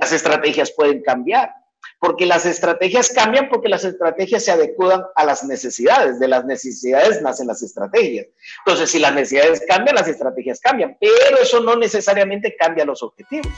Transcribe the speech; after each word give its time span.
las 0.00 0.12
estrategias 0.12 0.72
pueden 0.76 1.02
cambiar, 1.02 1.52
porque 1.98 2.24
las 2.24 2.46
estrategias 2.46 3.10
cambian 3.10 3.48
porque 3.48 3.68
las 3.68 3.84
estrategias 3.84 4.44
se 4.44 4.52
adecuan 4.52 5.02
a 5.16 5.24
las 5.24 5.42
necesidades, 5.42 6.20
de 6.20 6.28
las 6.28 6.44
necesidades 6.44 7.20
nacen 7.20 7.48
las 7.48 7.62
estrategias. 7.62 8.26
Entonces, 8.64 8.90
si 8.90 8.98
las 9.00 9.12
necesidades 9.14 9.62
cambian, 9.68 9.96
las 9.96 10.06
estrategias 10.06 10.60
cambian, 10.60 10.96
pero 11.00 11.38
eso 11.42 11.60
no 11.60 11.76
necesariamente 11.76 12.54
cambia 12.56 12.84
los 12.84 13.02
objetivos. 13.02 13.52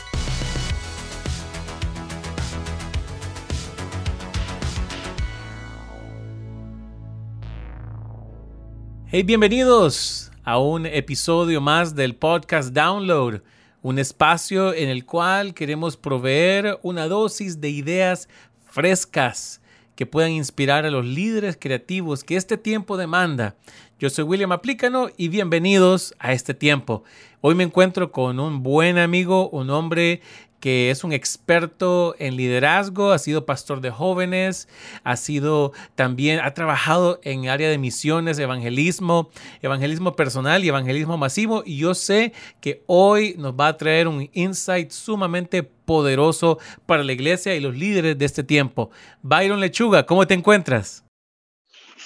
Hey, 9.12 9.25
bienvenidos 9.25 10.30
a 10.45 10.59
un 10.59 10.86
episodio 10.86 11.61
más 11.61 11.96
del 11.96 12.14
podcast 12.16 12.72
Download, 12.72 13.43
un 13.83 13.99
espacio 13.99 14.75
en 14.75 14.89
el 14.89 15.05
cual 15.05 15.55
queremos 15.55 15.97
proveer 15.97 16.79
una 16.83 17.07
dosis 17.09 17.61
de 17.61 17.71
ideas 17.71 18.29
frescas 18.66 19.61
que 19.97 20.07
puedan 20.07 20.33
inspirar 20.33 20.87
a 20.87 20.91
los 20.91 21.05
líderes 21.05 21.57
creativos 21.61 22.24
que 22.24 22.37
este 22.37 22.57
tiempo 22.57 22.97
demanda. 22.97 23.55
Yo 24.00 24.09
soy 24.09 24.24
William 24.24 24.50
Aplícano 24.50 25.10
y 25.18 25.28
bienvenidos 25.28 26.14
a 26.18 26.32
este 26.32 26.54
tiempo. 26.54 27.04
Hoy 27.42 27.54
me 27.54 27.64
encuentro 27.64 28.12
con 28.12 28.40
un 28.40 28.62
buen 28.62 28.96
amigo, 28.96 29.50
un 29.50 29.68
hombre 29.68 30.23
que 30.59 30.90
es 30.90 31.04
un 31.04 31.12
experto 31.12 32.14
en 32.18 32.34
liderazgo, 32.34 33.12
ha 33.12 33.18
sido 33.18 33.45
pastor 33.45 33.82
de 33.82 33.90
jóvenes, 33.90 34.68
ha 35.04 35.18
sido 35.18 35.73
también, 35.96 36.40
ha 36.40 36.54
trabajado 36.54 37.20
en 37.24 37.50
área 37.50 37.68
de 37.68 37.76
misiones, 37.76 38.38
evangelismo, 38.38 39.28
evangelismo 39.60 40.16
personal 40.16 40.64
y 40.64 40.68
evangelismo 40.68 41.18
masivo. 41.18 41.62
Y 41.66 41.76
yo 41.76 41.92
sé 41.92 42.32
que 42.62 42.82
hoy 42.87 43.34
nos 43.37 43.52
va 43.52 43.68
a 43.68 43.76
traer 43.76 44.09
un 44.09 44.30
insight 44.32 44.92
sumamente 44.92 45.62
poderoso 45.62 46.59
para 46.87 47.04
la 47.04 47.12
iglesia 47.12 47.54
y 47.54 47.60
los 47.60 47.76
líderes 47.76 48.16
de 48.16 48.24
este 48.24 48.45
tiempo. 48.45 48.90
Byron 49.20 49.60
Lechuga, 49.60 50.06
¿cómo 50.06 50.26
te 50.26 50.32
encuentras? 50.32 51.04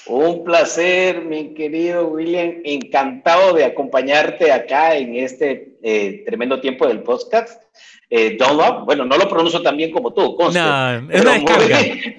Un 0.07 0.45
placer, 0.45 1.23
mi 1.23 1.55
querido 1.55 2.09
William. 2.09 2.61
Encantado 2.65 3.55
de 3.55 3.65
acompañarte 3.65 4.53
acá 4.53 4.97
en 4.97 5.17
este 5.17 5.77
eh, 5.83 6.23
tremendo 6.27 6.61
tiempo 6.61 6.87
del 6.87 7.03
podcast. 7.03 7.63
Eh, 8.11 8.39
bueno, 8.85 9.05
no 9.05 9.17
lo 9.17 9.29
pronuncio 9.29 9.63
tan 9.63 9.77
bien 9.77 9.91
como 9.91 10.13
tú, 10.13 10.37
no, 10.39 11.11
es 11.11 11.21
una 11.21 11.39
muy, 11.39 12.17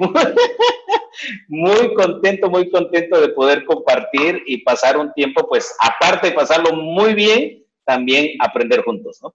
muy 1.48 1.94
contento, 1.94 2.50
muy 2.50 2.70
contento 2.70 3.22
de 3.22 3.30
poder 3.30 3.64
compartir 3.66 4.42
y 4.46 4.58
pasar 4.64 4.98
un 4.98 5.14
tiempo, 5.14 5.48
pues, 5.48 5.74
aparte 5.80 6.30
de 6.30 6.34
pasarlo 6.34 6.76
muy 6.76 7.14
bien, 7.14 7.64
también 7.86 8.32
aprender 8.40 8.82
juntos, 8.82 9.20
¿no? 9.22 9.34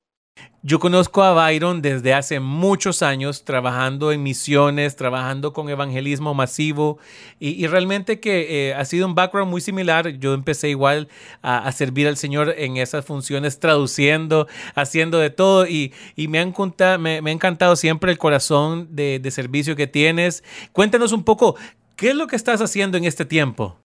Yo 0.63 0.79
conozco 0.79 1.23
a 1.23 1.33
Byron 1.33 1.81
desde 1.81 2.13
hace 2.13 2.39
muchos 2.39 3.01
años 3.01 3.47
trabajando 3.47 4.13
en 4.13 4.23
misiones, 4.23 4.95
trabajando 4.95 5.55
con 5.55 5.71
evangelismo 5.71 6.35
masivo 6.35 6.99
y, 7.39 7.67
realmente 7.67 8.21
que 8.21 8.69
eh, 8.69 8.75
ha 8.75 8.85
sido 8.85 9.07
un 9.07 9.15
background 9.15 9.51
muy 9.51 9.63
similar. 9.63 10.19
Yo 10.19 10.35
empecé 10.35 10.69
igual 10.69 11.09
a, 11.41 11.73
servir 11.73 12.07
al 12.09 12.19
Señor 12.19 12.55
en 12.59 12.77
esas 12.77 13.07
funciones, 13.07 13.59
traduciendo, 13.59 14.49
haciendo 14.75 15.19
de 15.19 15.31
todo 15.31 15.67
y, 15.67 15.95
me, 16.29 16.39
han 16.41 16.53
me, 17.01 17.23
me, 17.23 17.31
ha 17.31 17.33
encantado 17.33 17.75
siempre 17.75 18.13
el 18.13 18.19
corazón 18.19 18.89
de, 18.91 19.19
de 19.19 19.31
servicio 19.31 19.77
que 19.77 19.87
tienes. 19.87 20.45
Cuéntanos 20.73 21.13
un 21.13 21.25
poco, 21.25 21.57
¿qué 21.97 22.11
es 22.11 22.15
lo 22.15 22.27
que 22.27 22.37
estás 22.37 22.61
haciendo 22.61 22.99
en 22.99 23.05
este 23.05 23.25
tiempo? 23.25 23.79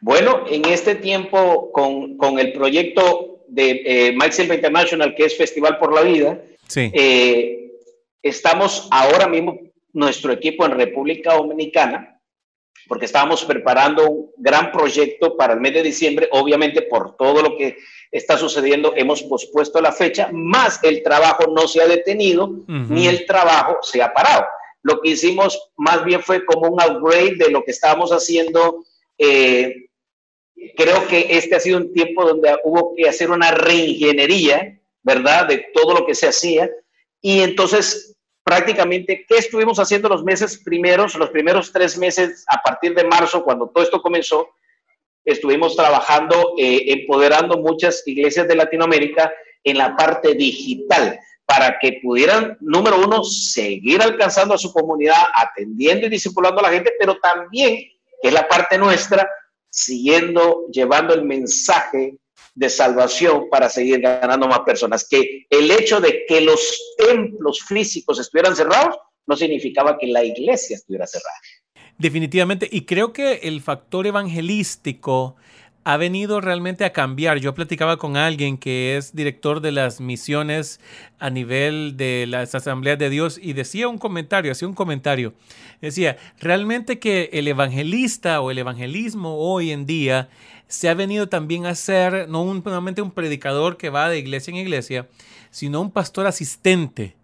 Bueno, 0.00 0.44
en 0.48 0.64
este 0.66 0.96
tiempo 0.96 1.70
con, 1.72 2.16
con 2.16 2.38
el 2.38 2.52
proyecto 2.52 3.36
de 3.48 3.82
eh, 3.84 4.12
Mike 4.12 4.32
Silva 4.32 4.54
International, 4.54 5.14
que 5.14 5.24
es 5.24 5.36
Festival 5.36 5.78
por 5.78 5.94
la 5.94 6.02
Vida, 6.02 6.40
eh, 6.74 7.72
estamos 8.22 8.88
ahora 8.90 9.28
mismo, 9.28 9.58
nuestro 9.92 10.32
equipo 10.32 10.66
en 10.66 10.72
República 10.72 11.34
Dominicana, 11.34 12.20
porque 12.86 13.06
estábamos 13.06 13.44
preparando 13.44 14.10
un 14.10 14.30
gran 14.36 14.70
proyecto 14.70 15.36
para 15.36 15.54
el 15.54 15.60
mes 15.60 15.74
de 15.74 15.82
diciembre, 15.82 16.28
obviamente 16.32 16.82
por 16.82 17.16
todo 17.16 17.42
lo 17.42 17.56
que 17.56 17.78
está 18.12 18.36
sucediendo 18.36 18.92
hemos 18.94 19.22
pospuesto 19.22 19.80
la 19.80 19.92
fecha, 19.92 20.28
más 20.32 20.78
el 20.82 21.02
trabajo 21.02 21.44
no 21.52 21.66
se 21.66 21.80
ha 21.80 21.86
detenido, 21.86 22.50
ni 22.68 23.06
el 23.06 23.26
trabajo 23.26 23.78
se 23.82 24.02
ha 24.02 24.12
parado. 24.12 24.44
Lo 24.82 25.00
que 25.00 25.10
hicimos 25.10 25.70
más 25.76 26.04
bien 26.04 26.22
fue 26.22 26.44
como 26.44 26.68
un 26.68 26.80
upgrade 26.80 27.36
de 27.36 27.50
lo 27.50 27.64
que 27.64 27.72
estábamos 27.72 28.10
haciendo 28.10 28.84
eh, 29.18 29.85
creo 30.76 31.06
que 31.06 31.36
este 31.36 31.56
ha 31.56 31.60
sido 31.60 31.78
un 31.78 31.92
tiempo 31.92 32.24
donde 32.24 32.56
hubo 32.64 32.94
que 32.94 33.08
hacer 33.08 33.30
una 33.30 33.50
reingeniería, 33.50 34.80
¿verdad? 35.02 35.46
De 35.46 35.66
todo 35.74 35.94
lo 35.94 36.06
que 36.06 36.14
se 36.14 36.28
hacía. 36.28 36.70
Y 37.20 37.40
entonces, 37.40 38.16
prácticamente, 38.42 39.24
¿qué 39.28 39.38
estuvimos 39.38 39.78
haciendo 39.78 40.08
los 40.08 40.24
meses 40.24 40.58
primeros, 40.64 41.14
los 41.16 41.30
primeros 41.30 41.72
tres 41.72 41.98
meses 41.98 42.44
a 42.48 42.62
partir 42.62 42.94
de 42.94 43.04
marzo, 43.04 43.44
cuando 43.44 43.68
todo 43.68 43.84
esto 43.84 44.00
comenzó? 44.00 44.48
Estuvimos 45.24 45.74
trabajando, 45.74 46.54
eh, 46.58 46.84
empoderando 46.86 47.58
muchas 47.58 48.06
iglesias 48.06 48.46
de 48.46 48.56
Latinoamérica 48.56 49.32
en 49.64 49.78
la 49.78 49.96
parte 49.96 50.34
digital 50.34 51.18
para 51.44 51.78
que 51.78 52.00
pudieran, 52.02 52.56
número 52.60 52.98
uno, 52.98 53.22
seguir 53.22 54.02
alcanzando 54.02 54.54
a 54.54 54.58
su 54.58 54.72
comunidad, 54.72 55.24
atendiendo 55.34 56.06
y 56.06 56.10
discipulando 56.10 56.60
a 56.60 56.64
la 56.64 56.70
gente, 56.70 56.92
pero 56.98 57.18
también, 57.18 57.76
que 58.20 58.28
es 58.28 58.32
la 58.32 58.48
parte 58.48 58.76
nuestra, 58.76 59.28
siguiendo, 59.76 60.66
llevando 60.72 61.14
el 61.14 61.24
mensaje 61.24 62.16
de 62.54 62.70
salvación 62.70 63.48
para 63.50 63.68
seguir 63.68 64.00
ganando 64.00 64.48
más 64.48 64.60
personas. 64.60 65.06
Que 65.08 65.46
el 65.50 65.70
hecho 65.70 66.00
de 66.00 66.24
que 66.26 66.40
los 66.40 66.94
templos 66.96 67.62
físicos 67.62 68.18
estuvieran 68.18 68.56
cerrados 68.56 68.96
no 69.26 69.36
significaba 69.36 69.98
que 69.98 70.06
la 70.06 70.24
iglesia 70.24 70.76
estuviera 70.76 71.06
cerrada. 71.06 71.36
Definitivamente, 71.98 72.68
y 72.70 72.82
creo 72.82 73.12
que 73.12 73.34
el 73.42 73.60
factor 73.60 74.06
evangelístico 74.06 75.36
ha 75.86 75.96
venido 75.98 76.40
realmente 76.40 76.84
a 76.84 76.92
cambiar. 76.92 77.38
Yo 77.38 77.54
platicaba 77.54 77.96
con 77.96 78.16
alguien 78.16 78.58
que 78.58 78.96
es 78.96 79.14
director 79.14 79.60
de 79.60 79.70
las 79.70 80.00
misiones 80.00 80.80
a 81.20 81.30
nivel 81.30 81.96
de 81.96 82.26
las 82.26 82.56
asambleas 82.56 82.98
de 82.98 83.08
Dios 83.08 83.38
y 83.40 83.52
decía 83.52 83.86
un 83.86 83.96
comentario, 83.96 84.50
hacía 84.50 84.66
un 84.66 84.74
comentario. 84.74 85.32
Decía, 85.80 86.16
realmente 86.40 86.98
que 86.98 87.30
el 87.32 87.46
evangelista 87.46 88.40
o 88.40 88.50
el 88.50 88.58
evangelismo 88.58 89.36
hoy 89.36 89.70
en 89.70 89.86
día 89.86 90.28
se 90.66 90.88
ha 90.88 90.94
venido 90.94 91.28
también 91.28 91.66
a 91.66 91.76
ser 91.76 92.28
no 92.28 92.42
un, 92.42 92.64
un 92.66 93.10
predicador 93.12 93.76
que 93.76 93.88
va 93.88 94.08
de 94.08 94.18
iglesia 94.18 94.50
en 94.50 94.56
iglesia, 94.56 95.06
sino 95.50 95.80
un 95.80 95.92
pastor 95.92 96.26
asistente 96.26 97.14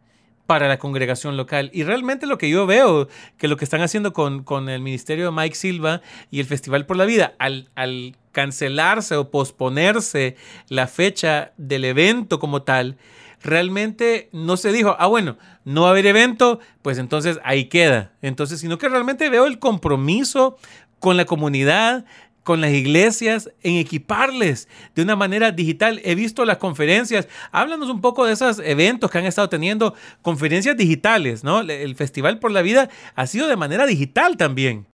para 0.46 0.68
la 0.68 0.78
congregación 0.78 1.36
local. 1.36 1.68
Y 1.74 1.82
realmente 1.82 2.28
lo 2.28 2.38
que 2.38 2.48
yo 2.48 2.64
veo, 2.66 3.08
que 3.38 3.48
lo 3.48 3.56
que 3.56 3.64
están 3.64 3.80
haciendo 3.80 4.12
con, 4.12 4.44
con 4.44 4.68
el 4.68 4.82
ministerio 4.82 5.24
de 5.24 5.32
Mike 5.32 5.56
Silva 5.56 6.00
y 6.30 6.38
el 6.38 6.46
Festival 6.46 6.86
por 6.86 6.96
la 6.96 7.06
Vida, 7.06 7.34
al, 7.40 7.68
al 7.74 8.14
cancelarse 8.32 9.16
o 9.16 9.30
posponerse 9.30 10.36
la 10.68 10.86
fecha 10.86 11.52
del 11.56 11.84
evento 11.84 12.38
como 12.38 12.62
tal, 12.62 12.96
realmente 13.42 14.28
no 14.32 14.56
se 14.56 14.72
dijo, 14.72 14.96
ah, 14.98 15.06
bueno, 15.06 15.36
no 15.64 15.82
va 15.82 15.88
a 15.88 15.90
haber 15.90 16.06
evento, 16.06 16.60
pues 16.82 16.98
entonces 16.98 17.38
ahí 17.44 17.66
queda. 17.66 18.12
Entonces, 18.22 18.60
sino 18.60 18.78
que 18.78 18.88
realmente 18.88 19.28
veo 19.28 19.46
el 19.46 19.58
compromiso 19.58 20.56
con 20.98 21.16
la 21.16 21.24
comunidad, 21.24 22.04
con 22.42 22.60
las 22.60 22.72
iglesias 22.72 23.50
en 23.62 23.76
equiparles 23.76 24.68
de 24.94 25.02
una 25.02 25.16
manera 25.16 25.52
digital. 25.52 26.00
He 26.04 26.14
visto 26.14 26.44
las 26.44 26.58
conferencias. 26.58 27.28
Háblanos 27.52 27.88
un 27.88 28.00
poco 28.00 28.24
de 28.24 28.32
esos 28.32 28.58
eventos 28.60 29.10
que 29.10 29.18
han 29.18 29.26
estado 29.26 29.48
teniendo, 29.48 29.94
conferencias 30.22 30.76
digitales, 30.76 31.44
¿no? 31.44 31.60
El 31.60 31.94
Festival 31.94 32.38
por 32.38 32.50
la 32.50 32.62
Vida 32.62 32.88
ha 33.14 33.26
sido 33.26 33.48
de 33.48 33.56
manera 33.56 33.86
digital 33.86 34.36
también. 34.36 34.91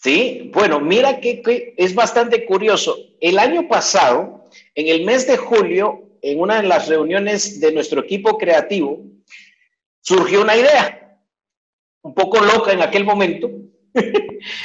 Sí, 0.00 0.50
bueno, 0.54 0.78
mira 0.80 1.18
que, 1.18 1.74
es 1.76 1.94
bastante 1.94 2.44
curioso. 2.44 2.96
El 3.20 3.38
año 3.38 3.66
pasado, 3.66 4.48
en 4.74 4.86
el 4.86 5.04
mes 5.04 5.26
de 5.26 5.36
julio, 5.36 6.02
en 6.22 6.40
una 6.40 6.60
de 6.62 6.68
las 6.68 6.88
reuniones 6.88 7.60
de 7.60 7.72
nuestro 7.72 8.00
equipo 8.02 8.38
creativo, 8.38 9.02
surgió 10.00 10.42
una 10.42 10.56
idea, 10.56 11.18
un 12.02 12.14
poco 12.14 12.40
loca 12.40 12.72
en 12.72 12.82
aquel 12.82 13.04
momento, 13.04 13.50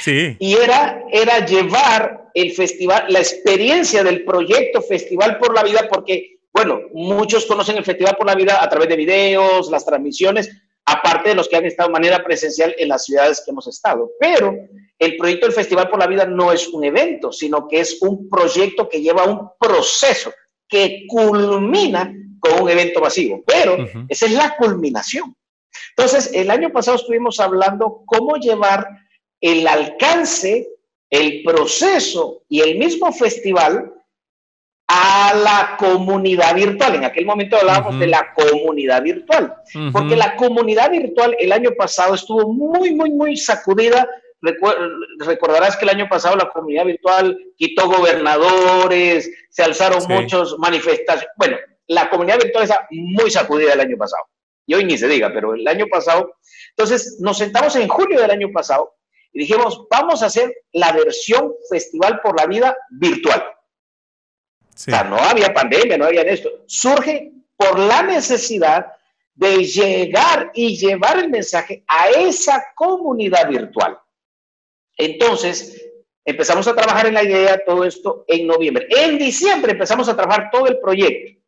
Sí. 0.00 0.36
y 0.38 0.54
era, 0.54 1.04
era 1.10 1.44
llevar 1.44 2.30
el 2.34 2.52
festival, 2.52 3.06
la 3.08 3.18
experiencia 3.18 4.04
del 4.04 4.24
proyecto 4.24 4.82
Festival 4.82 5.38
por 5.38 5.52
la 5.52 5.64
Vida, 5.64 5.88
porque, 5.90 6.38
bueno, 6.52 6.80
muchos 6.92 7.44
conocen 7.46 7.76
el 7.76 7.84
Festival 7.84 8.16
por 8.16 8.26
la 8.26 8.36
Vida 8.36 8.62
a 8.62 8.68
través 8.68 8.88
de 8.88 8.96
videos, 8.96 9.68
las 9.70 9.84
transmisiones, 9.84 10.48
aparte 10.86 11.30
de 11.30 11.34
los 11.34 11.48
que 11.48 11.56
han 11.56 11.64
estado 11.64 11.88
de 11.88 11.94
manera 11.94 12.22
presencial 12.22 12.74
en 12.78 12.88
las 12.88 13.04
ciudades 13.04 13.42
que 13.44 13.50
hemos 13.50 13.66
estado. 13.66 14.10
Pero 14.20 14.54
el 14.98 15.16
proyecto 15.16 15.46
del 15.46 15.54
Festival 15.54 15.88
por 15.88 15.98
la 15.98 16.06
Vida 16.06 16.26
no 16.26 16.52
es 16.52 16.68
un 16.68 16.84
evento, 16.84 17.32
sino 17.32 17.66
que 17.68 17.80
es 17.80 18.00
un 18.02 18.28
proyecto 18.28 18.88
que 18.88 19.00
lleva 19.00 19.24
un 19.24 19.50
proceso 19.58 20.32
que 20.68 21.04
culmina 21.08 22.14
con 22.38 22.62
un 22.62 22.70
evento 22.70 23.00
masivo. 23.00 23.42
Pero 23.46 23.76
esa 24.08 24.26
es 24.26 24.32
la 24.32 24.56
culminación. 24.56 25.34
Entonces, 25.96 26.30
el 26.32 26.50
año 26.50 26.70
pasado 26.70 26.96
estuvimos 26.96 27.40
hablando 27.40 28.02
cómo 28.06 28.36
llevar 28.36 28.86
el 29.40 29.66
alcance, 29.66 30.68
el 31.10 31.42
proceso 31.44 32.42
y 32.48 32.60
el 32.60 32.78
mismo 32.78 33.12
festival 33.12 33.92
a 34.96 35.34
la 35.34 35.76
comunidad 35.76 36.54
virtual. 36.54 36.94
En 36.94 37.04
aquel 37.04 37.26
momento 37.26 37.56
hablábamos 37.56 37.98
de 37.98 38.06
la 38.06 38.32
comunidad 38.32 39.02
virtual, 39.02 39.52
porque 39.92 40.14
la 40.14 40.36
comunidad 40.36 40.90
virtual 40.90 41.36
el 41.40 41.50
año 41.50 41.72
pasado 41.76 42.14
estuvo 42.14 42.52
muy, 42.52 42.94
muy, 42.94 43.10
muy 43.10 43.36
sacudida. 43.36 44.08
recordarás 45.18 45.76
que 45.76 45.84
el 45.84 45.96
año 45.96 46.08
pasado 46.08 46.36
la 46.36 46.50
comunidad 46.50 46.84
virtual 46.84 47.36
quitó 47.56 47.88
gobernadores, 47.88 49.28
se 49.50 49.64
alzaron 49.64 50.00
muchos 50.08 50.56
manifestaciones. 50.58 51.34
Bueno, 51.36 51.56
la 51.88 52.08
comunidad 52.08 52.38
virtual 52.38 52.64
está 52.64 52.86
muy 52.90 53.30
sacudida 53.30 53.72
el 53.72 53.80
año 53.80 53.96
pasado. 53.96 54.22
Y 54.66 54.74
hoy 54.74 54.84
ni 54.84 54.96
se 54.96 55.08
diga, 55.08 55.32
pero 55.34 55.54
el 55.54 55.66
año 55.66 55.86
pasado. 55.90 56.36
Entonces 56.70 57.18
nos 57.20 57.38
sentamos 57.38 57.74
en 57.74 57.88
julio 57.88 58.20
del 58.20 58.30
año 58.30 58.50
pasado 58.52 58.94
y 59.32 59.40
dijimos, 59.40 59.86
vamos 59.90 60.22
a 60.22 60.26
hacer 60.26 60.54
la 60.72 60.92
versión 60.92 61.52
Festival 61.68 62.20
por 62.22 62.38
la 62.38 62.46
Vida 62.46 62.76
virtual. 62.90 63.44
O 64.74 64.76
sea, 64.76 65.04
no 65.04 65.16
había 65.16 65.54
pandemia, 65.54 65.96
no 65.96 66.06
había 66.06 66.22
esto. 66.22 66.50
Surge 66.66 67.32
por 67.56 67.78
la 67.78 68.02
necesidad 68.02 68.86
de 69.34 69.64
llegar 69.64 70.50
y 70.54 70.76
llevar 70.76 71.18
el 71.18 71.30
mensaje 71.30 71.84
a 71.86 72.08
esa 72.10 72.64
comunidad 72.74 73.48
virtual. 73.48 73.98
Entonces, 74.96 75.90
empezamos 76.24 76.66
a 76.66 76.74
trabajar 76.74 77.06
en 77.06 77.14
la 77.14 77.22
idea, 77.22 77.60
todo 77.64 77.84
esto 77.84 78.24
en 78.28 78.46
noviembre. 78.46 78.86
En 78.90 79.18
diciembre 79.18 79.72
empezamos 79.72 80.08
a 80.08 80.16
trabajar 80.16 80.50
todo 80.50 80.66
el 80.66 80.78
proyecto. 80.78 81.40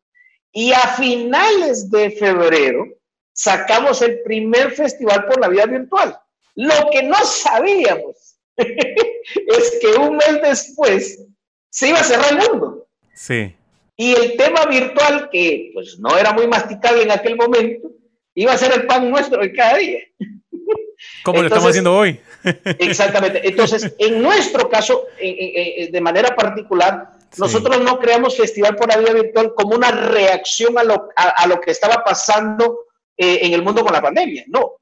Y 0.52 0.72
a 0.72 0.80
finales 0.96 1.90
de 1.90 2.10
febrero 2.10 2.86
sacamos 3.32 4.02
el 4.02 4.22
primer 4.22 4.72
festival 4.72 5.26
por 5.26 5.40
la 5.40 5.48
vida 5.48 5.66
virtual. 5.66 6.18
Lo 6.54 6.90
que 6.90 7.02
no 7.02 7.16
sabíamos 7.24 8.38
es 8.56 9.78
que 9.80 9.88
un 9.98 10.16
mes 10.16 10.40
después 10.42 11.26
se 11.70 11.88
iba 11.88 12.00
a 12.00 12.04
cerrar 12.04 12.32
el 12.32 12.50
mundo. 12.50 12.75
Sí. 13.16 13.56
Y 13.96 14.12
el 14.12 14.36
tema 14.36 14.66
virtual, 14.66 15.28
que 15.32 15.70
pues 15.72 15.98
no 15.98 16.16
era 16.16 16.32
muy 16.32 16.46
masticable 16.46 17.02
en 17.02 17.10
aquel 17.10 17.34
momento, 17.34 17.90
iba 18.34 18.52
a 18.52 18.58
ser 18.58 18.72
el 18.72 18.86
pan 18.86 19.10
nuestro 19.10 19.40
de 19.40 19.52
cada 19.52 19.78
día. 19.78 20.00
Como 21.24 21.40
lo 21.40 21.48
estamos 21.48 21.70
haciendo 21.70 21.96
hoy. 21.96 22.20
exactamente. 22.78 23.40
Entonces, 23.48 23.94
en 23.98 24.22
nuestro 24.22 24.68
caso, 24.68 25.06
de 25.18 26.00
manera 26.00 26.36
particular, 26.36 27.16
nosotros 27.38 27.80
no 27.82 27.98
creamos 27.98 28.36
Festival 28.36 28.76
por 28.76 28.88
la 28.88 28.98
Vida 28.98 29.12
Virtual 29.12 29.52
como 29.54 29.74
una 29.74 29.90
reacción 29.90 30.78
a 30.78 30.84
lo, 30.84 31.08
a, 31.16 31.46
lo 31.46 31.60
que 31.60 31.70
estaba 31.70 32.02
pasando 32.04 32.86
eh, 33.16 33.40
en 33.42 33.52
el 33.52 33.62
mundo 33.62 33.82
con 33.82 33.92
la 33.92 34.02
pandemia. 34.02 34.44
No. 34.48 34.72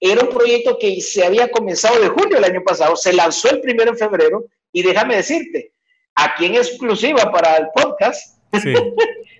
Era 0.00 0.22
un 0.22 0.28
proyecto 0.28 0.78
que 0.78 1.00
se 1.00 1.24
había 1.24 1.50
comenzado 1.50 2.00
de 2.00 2.08
julio 2.08 2.36
del 2.36 2.44
año 2.44 2.62
pasado, 2.64 2.96
se 2.96 3.12
lanzó 3.12 3.50
el 3.50 3.60
primero 3.60 3.90
en 3.90 3.98
febrero 3.98 4.44
y 4.72 4.82
déjame 4.82 5.16
decirte, 5.16 5.72
aquí 6.16 6.46
en 6.46 6.56
exclusiva 6.56 7.30
para 7.30 7.56
el 7.56 7.68
podcast, 7.74 8.38
en 8.52 8.86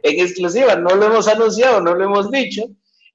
exclusiva, 0.02 0.76
no 0.76 0.94
lo 0.94 1.06
hemos 1.06 1.26
anunciado, 1.28 1.80
no 1.80 1.94
lo 1.94 2.04
hemos 2.04 2.30
dicho, 2.30 2.64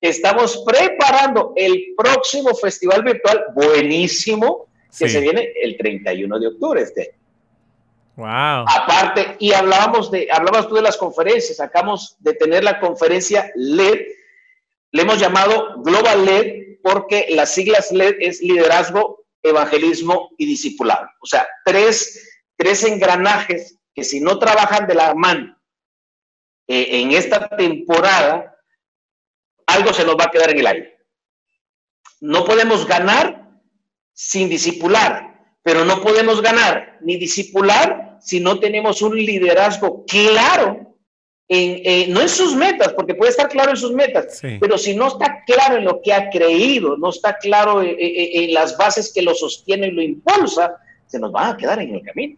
estamos 0.02 0.64
preparando 0.66 1.54
el 1.56 1.94
próximo 1.96 2.54
festival 2.56 3.04
virtual 3.04 3.46
buenísimo 3.56 4.68
que 4.98 5.08
se 5.08 5.22
viene 5.22 5.54
el 5.62 5.78
31 5.78 6.40
de 6.40 6.48
octubre 6.48 6.82
este. 6.82 7.16
Wow. 8.18 8.66
Aparte, 8.68 9.38
y 9.40 9.54
hablábamos 9.54 10.12
de, 10.12 10.28
hablabas 10.32 10.68
tú 10.68 10.76
de 10.76 10.82
las 10.82 10.98
conferencias, 10.98 11.58
sacamos 11.58 12.18
de 12.20 12.34
tener 12.34 12.64
la 12.64 12.80
conferencia 12.80 13.52
LED, 13.56 14.00
le 14.92 15.02
hemos 15.02 15.18
llamado 15.20 15.82
Global 15.82 16.26
LED 16.26 16.78
porque 16.84 17.28
las 17.30 17.54
siglas 17.54 17.92
LED 17.92 18.16
es 18.20 18.42
liderazgo, 18.42 19.24
evangelismo 19.42 20.32
y 20.38 20.46
discipulado. 20.46 21.08
O 21.22 21.26
sea, 21.26 21.48
tres, 21.64 22.31
tres 22.62 22.84
engranajes 22.84 23.80
que 23.92 24.04
si 24.04 24.22
no 24.22 24.38
trabajan 24.38 24.86
de 24.86 24.94
la 24.94 25.16
mano 25.16 25.60
eh, 26.68 27.02
en 27.02 27.12
esta 27.12 27.50
temporada, 27.50 28.56
algo 29.66 29.92
se 29.94 30.06
nos 30.06 30.16
va 30.16 30.26
a 30.26 30.30
quedar 30.30 30.52
en 30.52 30.60
el 30.60 30.68
aire. 30.68 30.98
No 32.20 32.46
podemos 32.46 32.86
ganar 32.86 33.50
sin 34.14 34.48
discipular, 34.48 35.56
pero 35.64 35.84
no 35.86 36.04
podemos 36.04 36.40
ganar 36.40 37.00
ni 37.02 37.18
discipular 37.18 38.20
si 38.22 38.40
no 38.40 38.60
tenemos 38.60 39.02
un 39.02 39.16
liderazgo 39.16 40.06
claro, 40.06 40.96
en, 41.48 42.14
no 42.14 42.22
en 42.22 42.30
sus 42.30 42.56
metas, 42.56 42.94
porque 42.94 43.16
puede 43.16 43.32
estar 43.32 43.50
claro 43.50 43.72
en 43.72 43.78
sus 43.78 43.92
metas, 43.92 44.40
pero 44.60 44.78
si 44.78 44.96
no 44.96 45.08
está 45.08 45.44
claro 45.48 45.78
en 45.78 45.86
lo 45.86 46.00
que 46.00 46.14
ha 46.14 46.30
creído, 46.30 46.96
no 46.96 47.10
está 47.10 47.38
claro 47.40 47.82
en, 47.82 48.54
las 48.54 48.78
bases 48.78 49.12
que 49.12 49.24
lo 49.24 49.34
sostiene 49.34 49.88
y 49.88 49.92
lo 49.92 50.04
impulsa, 50.04 50.78
se 51.08 51.20
nos 51.20 51.34
va 51.34 51.50
a 51.50 51.58
quedar 51.58 51.82
en 51.82 51.96
el 51.96 52.04
camino. 52.04 52.38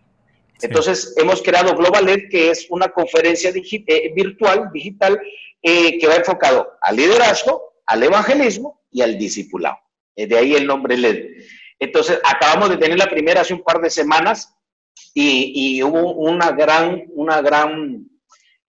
Entonces, 0.62 1.14
hemos 1.18 1.42
creado 1.42 1.76
Global 1.76 2.08
Ed, 2.08 2.30
que 2.30 2.50
es 2.50 2.68
una 2.70 2.90
conferencia 2.90 3.52
eh, 3.52 4.14
virtual, 4.16 4.70
digital, 4.74 5.20
eh, 5.62 5.98
que 6.00 6.08
va 6.08 6.16
enfocado 6.16 6.74
al 6.82 6.96
liderazgo, 6.96 7.74
al 7.86 8.04
evangelismo 8.04 8.82
y 8.92 9.02
al 9.02 9.18
discipulado. 9.18 9.78
Eh, 10.16 10.28
de 10.28 10.38
ahí 10.38 10.56
el 10.56 10.68
nombre 10.68 10.98
LED. 10.98 11.44
Entonces, 11.80 12.20
acabamos 12.24 12.70
de 12.70 12.78
tener 12.78 12.98
la 12.98 13.10
primera 13.10 13.42
hace 13.42 13.54
un 13.54 13.64
par 13.64 13.82
de 13.82 13.90
semanas 13.90 14.56
y, 15.14 15.82
hubo 15.84 16.14
una 16.14 16.52
gran, 16.52 17.06
una 17.10 17.42
gran 17.42 18.08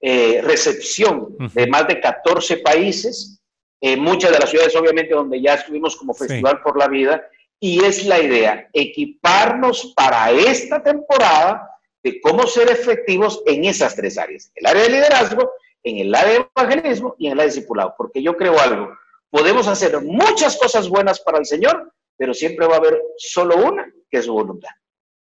eh, 0.00 0.40
recepción 0.42 1.36
de 1.52 1.66
más 1.66 1.86
de 1.86 2.00
14 2.00 2.58
países, 2.58 3.42
eh, 3.80 3.96
muchas 3.96 4.32
de 4.32 4.38
las 4.38 4.50
ciudades 4.50 4.74
obviamente 4.74 5.14
donde 5.14 5.40
ya 5.40 5.54
estuvimos 5.54 5.96
como 5.96 6.14
Festival 6.14 6.62
por 6.62 6.78
la 6.78 6.88
Vida, 6.88 7.22
y 7.60 7.84
es 7.84 8.04
la 8.04 8.20
idea, 8.20 8.68
equiparnos 8.72 9.92
para 9.94 10.30
esta 10.30 10.82
temporada 10.82 11.70
de 12.04 12.20
cómo 12.20 12.46
ser 12.46 12.70
efectivos 12.70 13.42
en 13.46 13.64
esas 13.64 13.96
tres 13.96 14.18
áreas, 14.18 14.52
el 14.54 14.66
área 14.66 14.82
de 14.84 14.90
liderazgo, 14.90 15.50
en 15.82 15.98
el 15.98 16.14
área 16.14 16.32
de 16.34 16.46
evangelismo 16.54 17.16
y 17.18 17.26
en 17.26 17.32
el 17.32 17.40
área 17.40 17.50
de 17.50 17.56
discipulado, 17.56 17.94
porque 17.96 18.22
yo 18.22 18.36
creo 18.36 18.58
algo, 18.60 18.96
podemos 19.30 19.66
hacer 19.66 20.00
muchas 20.02 20.56
cosas 20.56 20.88
buenas 20.88 21.18
para 21.20 21.38
el 21.38 21.46
Señor, 21.46 21.92
pero 22.16 22.32
siempre 22.34 22.66
va 22.66 22.74
a 22.74 22.78
haber 22.78 23.00
solo 23.16 23.56
una, 23.56 23.90
que 24.10 24.18
es 24.18 24.26
su 24.26 24.32
voluntad. 24.32 24.70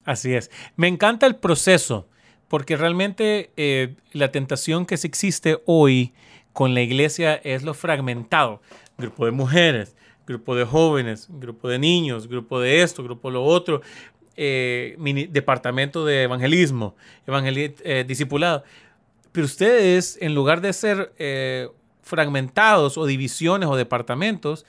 Así 0.05 0.35
es. 0.35 0.51
Me 0.77 0.89
encanta 0.89 1.27
el 1.27 1.37
proceso, 1.37 2.09
porque 2.49 2.77
realmente 2.77 3.53
eh, 3.57 3.97
la 4.13 4.33
tentación 4.33 4.87
que 4.87 4.95
existe 4.97 5.63
hoy 5.67 6.15
con 6.53 6.75
la 6.75 6.83
iglesia 6.83 7.35
es 7.35 7.63
lo 7.63 7.75
fragmentado. 7.75 8.61
Grupo 8.99 9.27
de 9.27 9.33
mujeres, 9.33 9.97
grupo 10.27 10.55
de 10.55 10.65
jóvenes, 10.65 11.27
grupo 11.31 11.69
de 11.69 11.79
niños, 11.79 12.29
grupo 12.29 12.61
de 12.61 12.83
esto, 12.83 13.03
grupo 13.03 13.29
de 13.29 13.35
lo 13.35 13.45
otro, 13.45 13.83
eh, 14.37 14.97
departamento 15.31 16.05
de 16.05 16.25
evangelismo, 16.25 16.97
eh, 17.27 18.05
discipulado. 18.07 18.65
Pero 19.33 19.47
ustedes, 19.47 20.19
en 20.21 20.35
lugar 20.35 20.61
de 20.61 20.73
ser 20.73 21.13
fragmentados 22.03 22.97
o 22.99 23.07
divisiones 23.07 23.69
o 23.69 23.77
departamentos, 23.77 24.65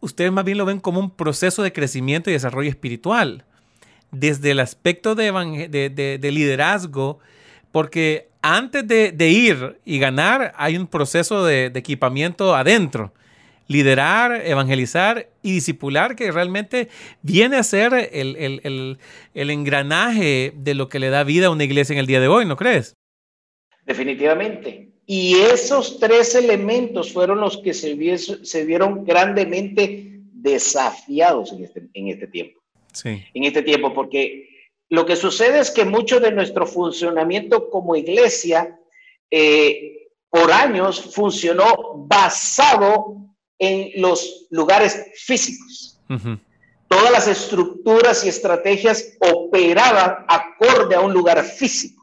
ustedes 0.00 0.32
más 0.32 0.44
bien 0.44 0.58
lo 0.58 0.64
ven 0.64 0.80
como 0.80 1.00
un 1.00 1.10
proceso 1.10 1.62
de 1.62 1.72
crecimiento 1.72 2.30
y 2.30 2.34
desarrollo 2.34 2.70
espiritual, 2.70 3.44
desde 4.10 4.52
el 4.52 4.60
aspecto 4.60 5.14
de, 5.14 6.20
liderazgo, 6.22 7.18
porque 7.72 8.28
antes 8.42 8.86
de, 8.86 9.28
ir 9.28 9.80
y 9.84 9.98
ganar 9.98 10.52
hay 10.56 10.76
un 10.76 10.86
proceso 10.86 11.44
de, 11.44 11.66
equipamiento 11.74 12.54
adentro. 12.54 13.12
Liderar, 13.68 14.46
evangelizar 14.46 15.28
y 15.42 15.52
discipular 15.52 16.14
que 16.14 16.30
realmente 16.30 16.88
viene 17.22 17.56
a 17.56 17.62
ser 17.62 18.10
el, 18.12 18.98
el 19.34 19.50
engranaje 19.50 20.52
de 20.54 20.74
lo 20.74 20.88
que 20.88 20.98
le 20.98 21.10
da 21.10 21.24
vida 21.24 21.46
a 21.48 21.50
una 21.50 21.64
iglesia 21.64 21.94
en 21.94 21.98
el 21.98 22.06
día 22.06 22.20
de 22.20 22.28
hoy, 22.28 22.46
¿no 22.46 22.56
crees? 22.56 22.94
Definitivamente. 23.84 24.90
Y 25.06 25.36
esos 25.36 26.00
tres 26.00 26.34
elementos 26.34 27.12
fueron 27.12 27.40
los 27.40 27.58
que 27.58 27.72
se, 27.72 27.94
vieron 27.94 29.04
grandemente 29.04 30.20
desafiados 30.32 31.52
en 31.52 31.64
este, 31.64 31.82
en 31.94 32.08
este 32.08 32.26
tiempo. 32.26 32.60
Sí. 32.92 33.22
En 33.32 33.44
este 33.44 33.62
tiempo, 33.62 33.94
porque 33.94 34.48
lo 34.88 35.06
que 35.06 35.14
sucede 35.14 35.60
es 35.60 35.70
que 35.70 35.84
mucho 35.84 36.18
de 36.18 36.32
nuestro 36.32 36.66
funcionamiento 36.66 37.70
como 37.70 37.94
iglesia 37.94 38.80
eh, 39.30 40.08
por 40.28 40.50
años 40.50 41.00
funcionó 41.14 42.04
basado 42.08 43.16
en 43.58 44.00
los 44.00 44.46
lugares 44.50 45.06
físicos. 45.14 46.00
Todas 46.88 47.10
las 47.10 47.28
estructuras 47.28 48.24
y 48.24 48.28
estrategias 48.28 49.16
operaban 49.20 50.24
acorde 50.28 50.94
a 50.94 51.00
un 51.00 51.12
lugar 51.12 51.42
físico. 51.44 52.02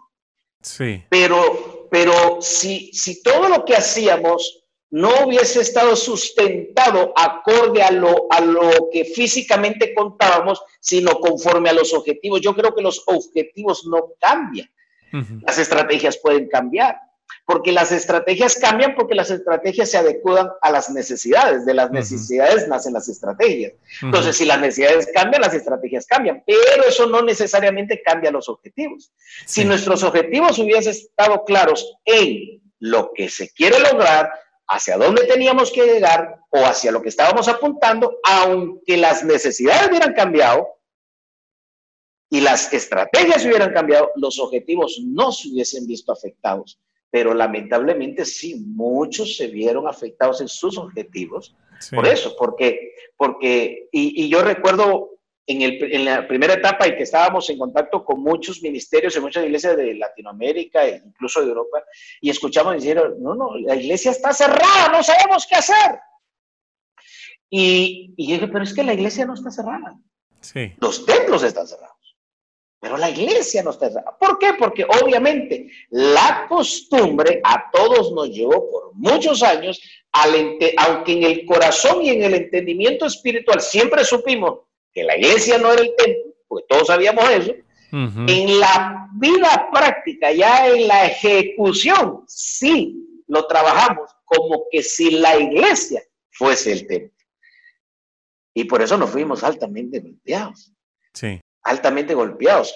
Sí. 0.62 1.04
Pero 1.10 1.84
pero 1.94 2.42
si, 2.42 2.92
si 2.92 3.22
todo 3.22 3.48
lo 3.48 3.64
que 3.64 3.76
hacíamos 3.76 4.64
no 4.90 5.28
hubiese 5.28 5.62
estado 5.62 5.96
sustentado 5.96 7.14
acorde 7.16 7.84
a 7.84 7.92
lo, 7.92 8.26
a 8.32 8.42
lo 8.42 8.90
que 8.92 9.06
físicamente 9.06 9.94
contábamos, 9.94 10.60
sino 10.80 11.12
conforme 11.20 11.70
a 11.70 11.74
los 11.74 11.94
objetivos, 11.94 12.42
yo 12.42 12.56
creo 12.56 12.74
que 12.74 12.82
los 12.82 13.04
objetivos 13.06 13.86
no 13.86 14.14
cambian. 14.20 14.68
Las 15.46 15.60
estrategias 15.60 16.18
pueden 16.18 16.48
cambiar, 16.48 16.98
porque 17.46 17.72
las 17.72 17.92
estrategias 17.92 18.56
cambian 18.56 18.96
porque 18.96 19.16
las 19.16 19.30
estrategias 19.30 19.92
se 19.92 19.98
adecuan 19.98 20.50
a 20.62 20.72
las 20.72 20.90
necesidades, 20.90 21.66
de 21.66 21.74
las 21.74 21.92
necesidades 21.92 22.68
nacen 22.68 22.94
las 22.94 23.10
estrategias. 23.10 23.74
Entonces, 24.02 24.38
si 24.38 24.46
las 24.46 24.60
necesidades 24.60 25.10
cambian, 25.14 25.42
las 25.42 25.54
estrategias 25.54 26.06
cambian, 26.06 26.44
pero 26.46 26.84
eso 26.88 27.08
no 27.08 27.22
necesariamente 27.22 28.02
cambia 28.02 28.32
los 28.32 28.48
objetivos. 28.48 29.12
Si 29.46 29.66
nuestros 29.66 30.04
objetivos 30.04 30.58
hubiesen 30.60 30.92
estado 30.92 31.44
claros 31.44 31.98
en 32.06 32.62
lo 32.80 33.12
que 33.14 33.30
se 33.30 33.50
quiere 33.50 33.80
lograr, 33.80 34.32
hacia 34.68 34.98
dónde 34.98 35.26
teníamos 35.26 35.72
que 35.72 35.86
llegar 35.86 36.40
o 36.50 36.66
hacia 36.66 36.92
lo 36.92 37.02
que 37.02 37.10
estábamos 37.10 37.48
apuntando, 37.48 38.20
aunque 38.24 38.98
las 38.98 39.24
necesidades 39.24 39.90
hubieran 39.90 40.14
cambiado, 40.14 40.68
y 42.30 42.42
las 42.42 42.74
estrategias 42.74 43.46
hubieran 43.46 43.72
cambiado, 43.74 44.10
los 44.16 44.40
objetivos 44.40 45.00
no 45.06 45.32
se 45.32 45.50
hubiesen 45.50 45.86
visto 45.86 46.12
afectados. 46.12 46.80
Pero 47.14 47.36
lamentablemente 47.36 48.26
sí, 48.26 48.56
muchos 48.56 49.38
se 49.38 49.46
vieron 49.46 49.88
afectados 49.88 50.42
en 50.42 50.48
sus 50.48 50.80
objetivos. 50.80 51.56
Por 51.92 52.08
eso, 52.08 52.36
porque, 52.36 52.96
porque 53.16 53.88
y, 53.92 54.28
yo 54.30 54.42
recuerdo 54.42 55.12
en, 55.46 55.62
el, 55.62 55.94
en, 55.94 56.06
la 56.06 56.28
primera 56.28 56.56
etapa 56.56 56.88
y 56.88 56.96
que 56.96 57.04
estábamos 57.04 57.48
en 57.52 57.60
contacto 57.60 58.04
con 58.04 58.20
muchos 58.20 58.64
ministerios 58.64 59.16
y 59.16 59.20
muchas 59.20 59.46
iglesias 59.46 59.78
de 59.78 59.94
Latinoamérica 59.94 60.88
e 60.88 61.04
incluso 61.06 61.42
de 61.42 61.50
Europa, 61.50 61.84
y 62.20 62.32
escuchamos 62.32 62.74
decir, 62.74 63.00
no, 63.20 63.36
no, 63.36 63.58
la 63.60 63.76
iglesia 63.76 64.10
está 64.10 64.34
cerrada, 64.34 64.90
no 64.92 65.04
sabemos 65.04 65.46
qué 65.48 65.56
hacer. 65.56 66.00
Y, 67.48 68.16
y 68.18 68.28
yo 68.28 68.34
dije, 68.34 68.48
pero 68.48 68.64
es 68.64 68.74
que 68.74 68.84
la 68.84 68.96
iglesia 68.96 69.28
no 69.28 69.36
está 69.36 69.52
cerrada. 69.52 70.00
Sí. 70.42 70.74
Los 70.82 71.06
templos 71.06 71.44
están 71.44 71.68
cerrados. 71.68 71.93
Pero 72.84 72.98
la 72.98 73.10
iglesia 73.10 73.64
no 73.64 73.70
está. 73.70 73.90
¿Por 74.20 74.38
qué? 74.38 74.56
Porque 74.60 74.84
obviamente 74.84 75.70
la 75.90 76.46
costumbre 76.50 77.40
a 77.42 77.72
todos 77.72 78.12
nos 78.12 78.30
llevó 78.30 78.70
por 78.70 78.94
muchos 78.96 79.42
años, 79.42 79.82
aunque 80.12 80.76
en 81.14 81.24
el 81.24 81.46
corazón 81.46 82.02
y 82.02 82.10
en 82.10 82.24
el 82.24 82.34
entendimiento 82.34 83.06
espiritual 83.06 83.62
siempre 83.62 84.04
supimos 84.04 84.60
que 84.92 85.06
la 85.06 85.16
iglesia 85.16 85.58
no 85.60 85.72
era 85.72 85.82
el 85.82 85.96
templo, 85.96 86.34
porque 86.46 86.66
todos 86.68 86.88
sabíamos 86.88 87.24
eso, 87.30 87.54
en 87.94 88.60
la 88.60 89.08
vida 89.14 89.70
práctica, 89.72 90.34
ya 90.34 90.68
en 90.68 90.86
la 90.86 91.06
ejecución, 91.06 92.26
sí 92.28 93.24
lo 93.28 93.48
trabajamos 93.48 94.12
como 94.26 94.66
que 94.70 94.84
si 94.84 95.12
la 95.12 95.38
iglesia 95.38 96.04
fuese 96.32 96.74
el 96.74 96.86
templo. 96.86 97.26
Y 98.54 98.66
por 98.66 98.82
eso 98.82 98.98
nos 98.98 99.10
fuimos 99.10 99.42
altamente 99.42 100.02
golpeados. 100.02 100.74
Sí 101.14 101.40
altamente 101.64 102.14
golpeados. 102.14 102.74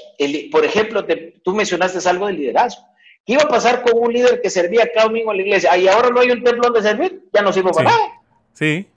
por 0.51 0.65
ejemplo, 0.65 1.05
tú 1.43 1.53
mencionaste 1.53 2.07
algo 2.07 2.27
de 2.27 2.33
liderazgo. 2.33 2.83
¿Qué 3.25 3.33
iba 3.33 3.43
a 3.43 3.49
pasar 3.49 3.83
con 3.83 4.01
un 4.01 4.13
líder 4.13 4.41
que 4.41 4.49
servía 4.49 4.89
cada 4.93 5.07
domingo 5.07 5.31
en 5.31 5.37
la 5.37 5.43
iglesia? 5.43 5.77
y 5.77 5.87
ahora 5.87 6.09
no 6.09 6.21
hay 6.21 6.31
un 6.31 6.43
templo 6.43 6.63
donde 6.63 6.81
servir, 6.81 7.27
ya 7.33 7.41
no 7.41 7.51
sirvo 7.51 7.71
para 7.71 7.89
nada. 7.89 8.21
Sí. 8.53 8.87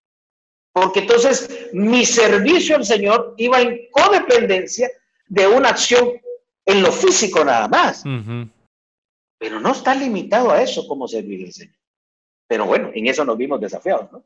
Porque 0.72 1.00
entonces 1.00 1.68
mi 1.72 2.06
servicio 2.06 2.76
al 2.76 2.84
Señor 2.84 3.34
iba 3.38 3.60
en 3.60 3.88
codependencia 3.90 4.88
de 5.26 5.48
una 5.48 5.70
acción 5.70 6.12
en 6.64 6.82
lo 6.82 6.92
físico 6.92 7.44
nada 7.44 7.66
más. 7.66 8.04
Pero 9.38 9.58
no 9.58 9.72
está 9.72 9.94
limitado 9.94 10.52
a 10.52 10.62
eso 10.62 10.86
como 10.86 11.08
servir 11.08 11.46
al 11.46 11.52
Señor. 11.52 11.74
Pero 12.46 12.66
bueno, 12.66 12.90
en 12.94 13.06
eso 13.08 13.24
nos 13.24 13.36
vimos 13.36 13.60
desafiados, 13.60 14.12
¿no? 14.12 14.22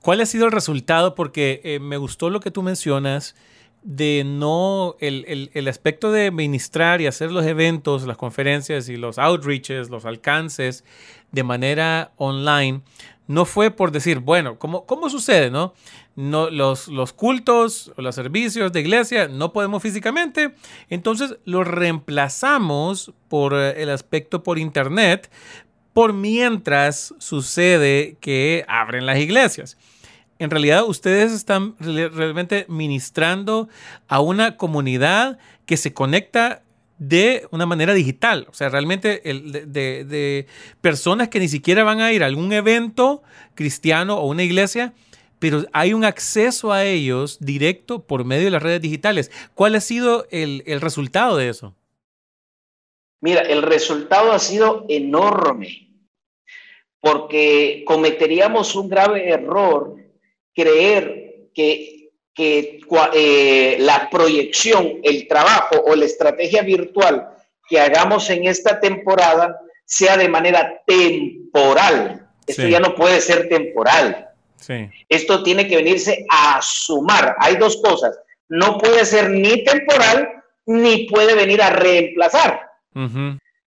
¿Cuál 0.00 0.20
ha 0.20 0.26
sido 0.26 0.46
el 0.46 0.52
resultado? 0.52 1.14
Porque 1.14 1.60
eh, 1.64 1.78
me 1.78 1.98
gustó 1.98 2.30
lo 2.30 2.40
que 2.40 2.50
tú 2.50 2.62
mencionas 2.62 3.36
de 3.82 4.24
no, 4.26 4.96
el, 5.00 5.50
el, 5.54 5.68
aspecto 5.68 6.12
de 6.12 6.30
ministrar 6.30 7.00
y 7.00 7.06
hacer 7.06 7.32
los 7.32 7.46
eventos, 7.46 8.06
las 8.06 8.16
conferencias 8.16 8.88
y 8.88 8.96
los 8.96 9.18
outreaches, 9.18 9.88
los 9.88 10.04
alcances 10.04 10.84
de 11.32 11.42
manera 11.42 12.12
online, 12.16 12.82
no 13.26 13.44
fue 13.44 13.70
por 13.70 13.90
decir, 13.90 14.18
bueno, 14.18 14.58
¿cómo, 14.58 14.84
cómo 14.86 15.08
sucede, 15.08 15.50
no? 15.50 15.72
no 16.16 16.50
los, 16.50 16.88
los 16.88 17.12
cultos 17.12 17.92
o 17.96 18.02
los 18.02 18.14
servicios 18.14 18.72
de 18.72 18.80
iglesia 18.80 19.28
no 19.28 19.52
podemos 19.52 19.82
físicamente, 19.82 20.54
entonces 20.88 21.36
los 21.44 21.66
reemplazamos 21.66 23.12
por 23.28 23.54
eh, 23.54 23.82
el 23.82 23.90
aspecto 23.90 24.42
por 24.42 24.58
internet, 24.58 25.30
por 25.92 26.12
mientras 26.12 27.14
sucede 27.18 28.16
que 28.20 28.64
abren 28.68 29.06
las 29.06 29.18
iglesias 29.18 29.78
en 30.40 30.50
realidad 30.50 30.84
ustedes 30.88 31.32
están 31.32 31.76
realmente 31.78 32.64
ministrando 32.66 33.68
a 34.08 34.20
una 34.20 34.56
comunidad 34.56 35.38
que 35.66 35.76
se 35.76 35.92
conecta 35.92 36.62
de 36.98 37.46
una 37.50 37.66
manera 37.66 37.92
digital. 37.92 38.46
O 38.50 38.54
sea, 38.54 38.70
realmente 38.70 39.20
de, 39.22 40.46
personas 40.80 41.28
que 41.28 41.40
ni 41.40 41.48
siquiera 41.48 41.84
van 41.84 42.00
a 42.00 42.12
ir 42.12 42.22
a 42.22 42.26
algún 42.26 42.54
evento 42.54 43.22
cristiano 43.54 44.16
o 44.16 44.28
una 44.28 44.42
iglesia, 44.42 44.94
pero 45.38 45.66
hay 45.72 45.92
un 45.92 46.04
acceso 46.04 46.72
a 46.72 46.84
ellos 46.84 47.38
directo 47.40 48.02
por 48.02 48.24
medio 48.24 48.46
de 48.46 48.50
las 48.50 48.62
redes 48.62 48.80
digitales. 48.80 49.30
¿Cuál 49.54 49.74
ha 49.74 49.80
sido 49.80 50.26
el, 50.30 50.62
resultado 50.80 51.36
de 51.36 51.50
eso? 51.50 51.74
Mira, 53.20 53.42
el 53.42 53.60
resultado 53.60 54.32
ha 54.32 54.38
sido 54.38 54.86
enorme, 54.88 55.90
porque 57.00 57.84
cometeríamos 57.86 58.74
un 58.74 58.88
grave 58.88 59.28
error 59.28 60.00
creer 60.54 61.48
que, 61.54 62.10
que 62.34 62.80
eh, 63.14 63.76
la 63.80 64.08
proyección, 64.10 65.00
el 65.02 65.26
trabajo 65.28 65.82
o 65.86 65.94
la 65.94 66.04
estrategia 66.04 66.62
virtual 66.62 67.28
que 67.68 67.80
hagamos 67.80 68.28
en 68.30 68.46
esta 68.46 68.80
temporada 68.80 69.60
sea 69.84 70.16
de 70.16 70.28
manera 70.28 70.82
temporal. 70.86 72.28
Esto 72.46 72.66
ya 72.66 72.80
no 72.80 72.94
puede 72.94 73.20
ser 73.20 73.48
temporal. 73.48 74.28
Esto 75.08 75.42
tiene 75.42 75.66
que 75.66 75.76
venirse 75.76 76.26
a 76.28 76.60
sumar. 76.62 77.36
Hay 77.38 77.56
dos 77.56 77.80
cosas. 77.82 78.18
No 78.48 78.78
puede 78.78 79.04
ser 79.04 79.30
ni 79.30 79.64
temporal 79.64 80.28
ni 80.66 81.06
puede 81.06 81.34
venir 81.34 81.62
a 81.62 81.70
reemplazar. 81.70 82.60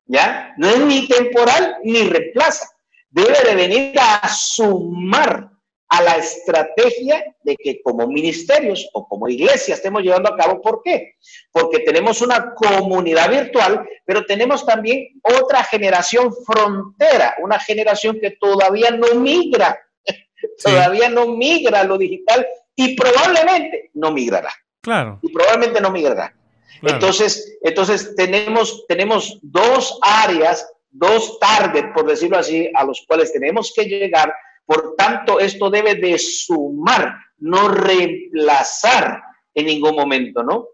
¿Ya? 0.06 0.54
No 0.58 0.70
es 0.70 0.80
ni 0.80 1.08
temporal 1.08 1.78
ni 1.84 2.04
reemplaza. 2.04 2.68
Debe 3.10 3.38
de 3.48 3.56
venir 3.56 3.94
a 4.00 4.28
sumar 4.28 5.50
a 5.94 6.02
la 6.02 6.16
estrategia 6.18 7.24
de 7.44 7.56
que 7.56 7.80
como 7.84 8.08
ministerios 8.08 8.90
o 8.94 9.08
como 9.08 9.28
iglesia 9.28 9.76
estemos 9.76 10.02
llevando 10.02 10.34
a 10.34 10.36
cabo. 10.36 10.60
¿Por 10.60 10.82
qué? 10.84 11.18
Porque 11.52 11.82
tenemos 11.82 12.20
una 12.22 12.56
comunidad 12.56 13.30
virtual, 13.30 13.88
pero 14.04 14.26
tenemos 14.26 14.66
también 14.66 15.22
otra 15.22 15.64
generación 15.64 16.34
frontera, 16.48 17.36
una 17.44 17.60
generación 17.60 18.20
que 18.20 18.32
todavía 18.32 18.90
no 18.90 19.20
migra, 19.20 19.80
todavía 20.64 21.10
no 21.10 21.28
migra 21.28 21.82
a 21.82 21.84
lo 21.84 22.00
digital 22.00 22.48
y 22.76 22.96
probablemente 22.96 23.92
no 23.94 24.12
migrará. 24.12 24.52
Claro. 24.82 25.20
Y 25.22 25.32
probablemente 25.32 25.80
no 25.80 25.92
migrará. 25.92 26.34
Entonces, 26.82 27.60
entonces 27.62 28.16
tenemos, 28.16 28.84
tenemos 28.88 29.38
dos 29.44 30.00
áreas, 30.02 30.68
dos 30.90 31.38
targets, 31.40 31.90
por 31.94 32.08
decirlo 32.08 32.40
así, 32.40 32.72
a 32.74 32.84
los 32.84 33.06
cuales 33.08 33.32
tenemos 33.32 33.72
que 33.76 33.86
llegar 33.86 34.34
por 34.66 34.96
tanto, 34.96 35.40
esto 35.40 35.70
debe 35.70 35.96
de 35.96 36.18
sumar, 36.18 37.16
no 37.38 37.68
reemplazar 37.68 39.22
en 39.54 39.66
ningún 39.66 39.96
momento, 39.96 40.44
¿no? 40.44 40.68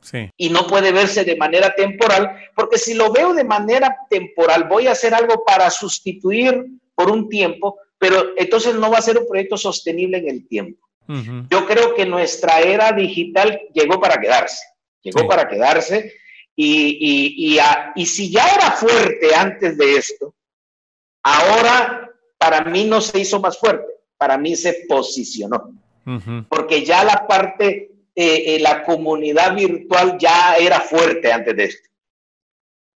Sí. 0.00 0.30
Y 0.36 0.50
no 0.50 0.66
puede 0.66 0.92
verse 0.92 1.24
de 1.24 1.36
manera 1.36 1.74
temporal, 1.74 2.36
porque 2.54 2.78
si 2.78 2.94
lo 2.94 3.10
veo 3.12 3.32
de 3.32 3.44
manera 3.44 3.96
temporal, 4.10 4.64
voy 4.64 4.86
a 4.86 4.92
hacer 4.92 5.14
algo 5.14 5.44
para 5.44 5.70
sustituir 5.70 6.64
por 6.94 7.10
un 7.10 7.28
tiempo, 7.28 7.78
pero 7.98 8.32
entonces 8.36 8.74
no 8.74 8.90
va 8.90 8.98
a 8.98 9.02
ser 9.02 9.18
un 9.18 9.26
proyecto 9.26 9.56
sostenible 9.56 10.18
en 10.18 10.28
el 10.28 10.48
tiempo. 10.48 10.86
Yo 11.50 11.66
creo 11.66 11.94
que 11.94 12.06
nuestra 12.06 12.60
era 12.60 12.92
digital 12.92 13.60
llegó 13.74 14.00
para 14.00 14.18
quedarse, 14.18 14.64
llegó 15.02 15.28
para 15.28 15.46
quedarse, 15.46 16.14
y, 16.56 16.96
y, 16.98 17.56
y, 17.56 17.60
y 17.96 18.06
si 18.06 18.30
ya 18.30 18.46
era 18.54 18.70
fuerte 18.70 19.34
antes 19.34 19.76
de 19.76 19.96
esto, 19.96 20.34
ahora 21.22 22.10
para 22.44 22.62
mí 22.62 22.84
no 22.84 23.00
se 23.00 23.20
hizo 23.20 23.40
más 23.40 23.58
fuerte, 23.58 23.90
para 24.18 24.36
mí 24.36 24.54
se 24.54 24.84
posicionó. 24.86 25.72
Porque 26.50 26.84
ya 26.84 27.02
la 27.02 27.26
parte, 27.26 27.90
eh, 28.14 28.42
eh, 28.54 28.58
la 28.60 28.82
comunidad 28.82 29.56
virtual 29.56 30.18
ya 30.18 30.56
era 30.56 30.80
fuerte 30.80 31.32
antes 31.32 31.56
de 31.56 31.64
esto. 31.64 31.88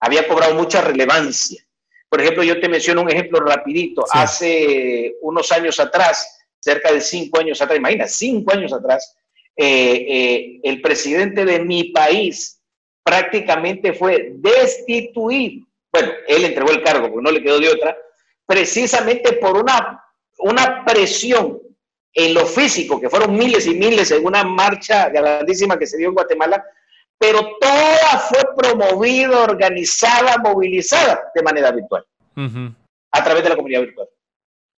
Había 0.01 0.27
cobrado 0.27 0.55
mucha 0.55 0.81
relevancia. 0.81 1.63
Por 2.09 2.23
ejemplo, 2.23 2.43
yo 2.43 2.59
te 2.59 2.71
menciono 2.71 3.03
un 3.03 3.11
ejemplo 3.11 3.41
rapidito. 3.41 4.07
Hace 4.11 5.17
unos 5.21 5.53
años 5.53 5.79
atrás, 5.79 6.47
cerca 6.59 6.91
de 6.91 7.03
cinco 7.03 7.41
años 7.41 7.61
atrás, 7.61 7.79
imagina, 7.79 8.07
cinco 8.07 8.55
años 8.55 8.73
atrás, 8.73 9.15
eh, 9.55 10.59
el 10.63 10.81
presidente 10.81 11.45
de 11.45 11.61
mi 11.61 11.91
país 11.91 12.63
prácticamente 13.03 13.93
fue 13.93 14.33
destituido. 14.37 15.67
Bueno, 15.93 16.13
él 16.29 16.47
entregó 16.47 16.71
el 16.71 16.83
cargo 16.83 17.11
porque 17.11 17.25
no 17.25 17.31
le 17.31 17.43
quedó 17.43 17.61
de 17.61 17.69
otra, 17.69 17.95
precisamente 18.47 19.35
por 19.35 19.57
una, 19.57 20.05
una 20.39 20.85
presión 20.85 21.61
en 22.13 22.35
lo 22.35 22.47
físico, 22.47 23.01
que 23.01 23.11
fueron 23.11 23.37
miles 23.37 23.67
y 23.67 23.75
miles 23.75 24.11
en 24.11 24.25
una 24.25 24.45
marcha 24.45 25.09
grandísima 25.09 25.79
que 25.79 25.87
se 25.87 25.99
dio 25.99 26.09
en 26.09 26.15
Guatemala, 26.15 26.65
pero 27.19 27.57
toda 27.61 28.19
fue 28.19 28.41
promovida, 28.57 29.43
organizada, 29.43 30.37
movilizada 30.39 31.31
de 31.35 31.43
manera 31.43 31.73
virtual. 31.73 32.05
a 32.37 33.23
través 33.23 33.43
de 33.45 33.49
la 33.49 33.57
comunidad 33.57 33.83
virtual. 33.83 34.09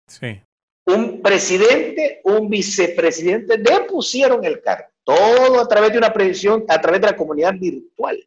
Sí. 0.07 0.41
Un 0.87 1.21
presidente, 1.21 2.21
un 2.25 2.49
vicepresidente 2.49 3.57
depusieron 3.57 4.43
el 4.45 4.61
cargo. 4.61 4.89
Todo 5.03 5.61
a 5.61 5.67
través 5.67 5.91
de 5.91 5.97
una 5.97 6.11
previsión, 6.11 6.65
a 6.67 6.79
través 6.79 7.01
de 7.01 7.07
la 7.07 7.15
comunidad 7.15 7.53
virtual. 7.53 8.21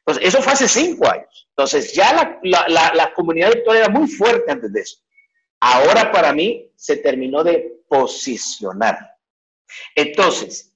Entonces, 0.00 0.28
eso 0.28 0.42
fue 0.42 0.52
hace 0.52 0.68
cinco 0.68 1.08
años. 1.08 1.48
Entonces, 1.50 1.92
ya 1.92 2.12
la, 2.42 2.68
la, 2.68 2.92
la 2.94 3.12
comunidad 3.14 3.52
virtual 3.52 3.76
era 3.76 3.88
muy 3.88 4.08
fuerte 4.08 4.50
antes 4.50 4.72
de 4.72 4.80
eso. 4.80 4.96
Ahora 5.60 6.10
para 6.10 6.32
mí 6.32 6.72
se 6.74 6.96
terminó 6.96 7.44
de 7.44 7.82
posicionar. 7.88 8.98
Entonces, 9.94 10.74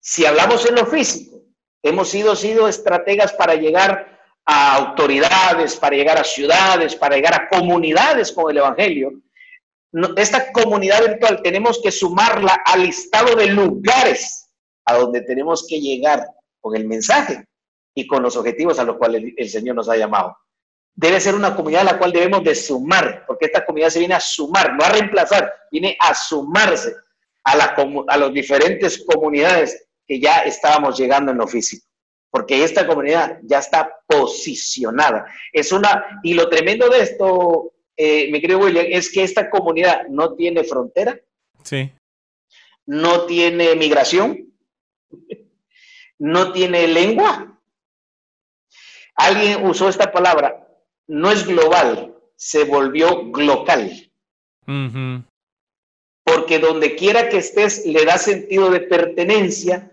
si 0.00 0.24
hablamos 0.24 0.64
en 0.66 0.76
lo 0.76 0.86
físico, 0.86 1.42
hemos 1.82 2.08
sido, 2.08 2.36
sido 2.36 2.68
estrategas 2.68 3.32
para 3.32 3.54
llegar 3.54 4.20
a 4.46 4.76
autoridades, 4.76 5.76
para 5.76 5.96
llegar 5.96 6.18
a 6.18 6.24
ciudades, 6.24 6.94
para 6.94 7.16
llegar 7.16 7.34
a 7.34 7.48
comunidades 7.48 8.32
con 8.32 8.50
el 8.50 8.58
Evangelio. 8.58 9.12
Esta 10.16 10.52
comunidad 10.52 11.04
virtual 11.06 11.40
tenemos 11.42 11.80
que 11.82 11.90
sumarla 11.90 12.62
al 12.64 12.84
listado 12.84 13.34
de 13.34 13.48
lugares 13.48 14.48
a 14.84 14.94
donde 14.94 15.20
tenemos 15.22 15.66
que 15.68 15.80
llegar 15.80 16.24
con 16.60 16.76
el 16.76 16.86
mensaje 16.86 17.44
y 17.94 18.06
con 18.06 18.22
los 18.22 18.36
objetivos 18.36 18.78
a 18.78 18.84
los 18.84 18.96
cuales 18.96 19.32
el, 19.36 19.48
Señor 19.48 19.76
nos 19.76 19.88
ha 19.88 19.96
llamado. 19.96 20.36
Debe 20.94 21.20
ser 21.20 21.34
una 21.34 21.56
comunidad 21.56 21.82
a 21.82 21.92
la 21.92 21.98
cual 21.98 22.12
debemos 22.12 22.44
de 22.44 22.54
sumar, 22.54 23.24
porque 23.26 23.46
esta 23.46 23.64
comunidad 23.64 23.90
se 23.90 23.98
viene 23.98 24.14
a 24.14 24.20
sumar, 24.20 24.74
no 24.74 24.84
a 24.84 24.90
reemplazar, 24.90 25.52
viene 25.70 25.96
a 26.00 26.14
sumarse 26.14 26.94
a, 27.44 27.56
la, 27.56 27.74
a 28.08 28.16
las 28.16 28.32
diferentes 28.32 29.04
comunidades 29.06 29.88
que 30.06 30.20
ya 30.20 30.40
estábamos 30.40 30.98
llegando 30.98 31.32
en 31.32 31.38
lo 31.38 31.46
físico 31.46 31.86
porque 32.32 32.64
esta 32.64 32.86
comunidad 32.86 33.40
ya 33.42 33.58
está 33.58 33.94
posicionada. 34.06 35.26
Es 35.52 35.70
una, 35.70 36.20
y 36.22 36.32
lo 36.32 36.48
tremendo 36.48 36.88
de 36.88 37.02
esto, 37.02 37.74
eh, 37.94 38.32
mi 38.32 38.40
querido 38.40 38.58
William, 38.58 38.86
es 38.88 39.12
que 39.12 39.22
esta 39.22 39.50
comunidad 39.50 40.06
no 40.08 40.34
tiene 40.34 40.64
frontera. 40.64 41.20
Sí. 41.62 41.92
No 42.86 43.26
tiene 43.26 43.76
migración. 43.76 44.50
No 46.18 46.52
tiene 46.52 46.88
lengua. 46.88 47.60
Alguien 49.16 49.64
usó 49.66 49.88
esta 49.88 50.12
palabra. 50.12 50.66
No 51.06 51.30
es 51.30 51.46
global, 51.46 52.14
se 52.36 52.64
volvió 52.64 53.30
glocal. 53.30 54.10
Porque 56.24 56.58
donde 56.58 56.94
quiera 56.96 57.28
que 57.28 57.38
estés 57.38 57.84
le 57.84 58.04
da 58.04 58.16
sentido 58.16 58.70
de 58.70 58.80
pertenencia 58.80 59.92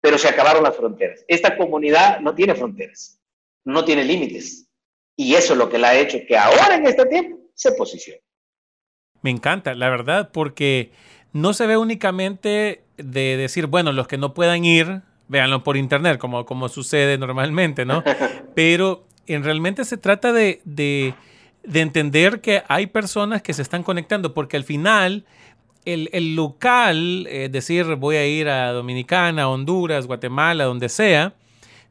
pero 0.00 0.18
se 0.18 0.28
acabaron 0.28 0.62
las 0.62 0.76
fronteras. 0.76 1.24
Esta 1.28 1.56
comunidad 1.56 2.20
no 2.20 2.34
tiene 2.34 2.54
fronteras, 2.54 3.20
no 3.64 3.84
tiene 3.84 4.04
límites. 4.04 4.68
Y 5.16 5.34
eso 5.34 5.52
es 5.52 5.58
lo 5.58 5.68
que 5.68 5.78
la 5.78 5.90
ha 5.90 5.98
hecho 5.98 6.18
que 6.26 6.36
ahora 6.36 6.76
en 6.76 6.86
este 6.86 7.04
tiempo 7.06 7.38
se 7.54 7.72
posicione. 7.72 8.22
Me 9.22 9.30
encanta, 9.30 9.74
la 9.74 9.90
verdad, 9.90 10.30
porque 10.32 10.92
no 11.32 11.52
se 11.52 11.66
ve 11.66 11.76
únicamente 11.76 12.84
de 12.96 13.36
decir, 13.36 13.66
bueno, 13.66 13.92
los 13.92 14.08
que 14.08 14.16
no 14.16 14.32
puedan 14.32 14.64
ir, 14.64 15.02
véanlo 15.30 15.62
por 15.62 15.76
internet, 15.76 16.18
como, 16.18 16.44
como 16.44 16.68
sucede 16.68 17.16
normalmente, 17.16 17.84
¿no? 17.84 18.02
Pero 18.54 19.04
en 19.28 19.44
realmente 19.44 19.84
se 19.84 19.96
trata 19.96 20.32
de, 20.32 20.60
de, 20.64 21.14
de 21.62 21.80
entender 21.80 22.40
que 22.40 22.64
hay 22.66 22.88
personas 22.88 23.40
que 23.40 23.54
se 23.54 23.62
están 23.62 23.84
conectando, 23.84 24.34
porque 24.34 24.56
al 24.56 24.64
final 24.64 25.24
el, 25.84 26.34
local, 26.34 27.28
es 27.28 27.52
decir, 27.52 27.84
voy 27.94 28.16
a 28.16 28.26
ir 28.26 28.48
a 28.48 28.72
Dominicana, 28.72 29.48
Honduras, 29.48 30.06
Guatemala, 30.06 30.64
donde 30.64 30.88
sea, 30.88 31.34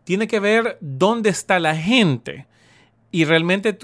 tiene 0.04 0.28
que 0.28 0.42
ver 0.42 0.78
dónde 0.82 1.30
está 1.30 1.60
la 1.60 1.76
gente. 1.76 2.46
Y 3.12 3.24
realmente 3.24 3.78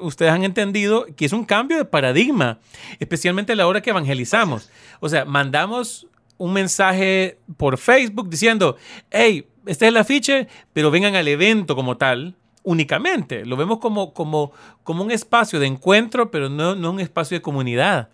ustedes 0.00 0.32
han 0.32 0.44
entendido 0.44 1.06
que 1.16 1.26
es 1.26 1.32
un 1.32 1.44
cambio 1.44 1.76
de 1.76 1.84
paradigma, 1.84 2.60
especialmente 3.00 3.52
a 3.52 3.56
la 3.56 3.66
hora 3.66 3.82
que 3.82 3.90
evangelizamos. 3.90 4.70
O 5.00 5.08
sea, 5.08 5.24
mandamos 5.24 6.06
un 6.38 6.52
mensaje 6.52 7.38
por 7.56 7.78
Facebook 7.78 8.28
diciendo, 8.28 8.76
hey, 9.10 9.46
este 9.66 9.86
es 9.86 9.88
el 9.88 9.96
afiche, 9.96 10.48
pero 10.72 10.90
vengan 10.90 11.14
al 11.14 11.28
evento 11.28 11.74
como 11.74 11.96
tal, 11.96 12.34
únicamente. 12.62 13.44
Lo 13.44 13.56
vemos 13.56 13.78
como, 13.78 14.12
como, 14.12 14.52
como 14.82 15.02
un 15.02 15.10
espacio 15.10 15.60
de 15.60 15.66
encuentro, 15.66 16.30
pero 16.30 16.48
no, 16.48 16.74
no 16.74 16.90
un 16.90 17.00
espacio 17.00 17.36
de 17.36 17.42
comunidad 17.42 18.08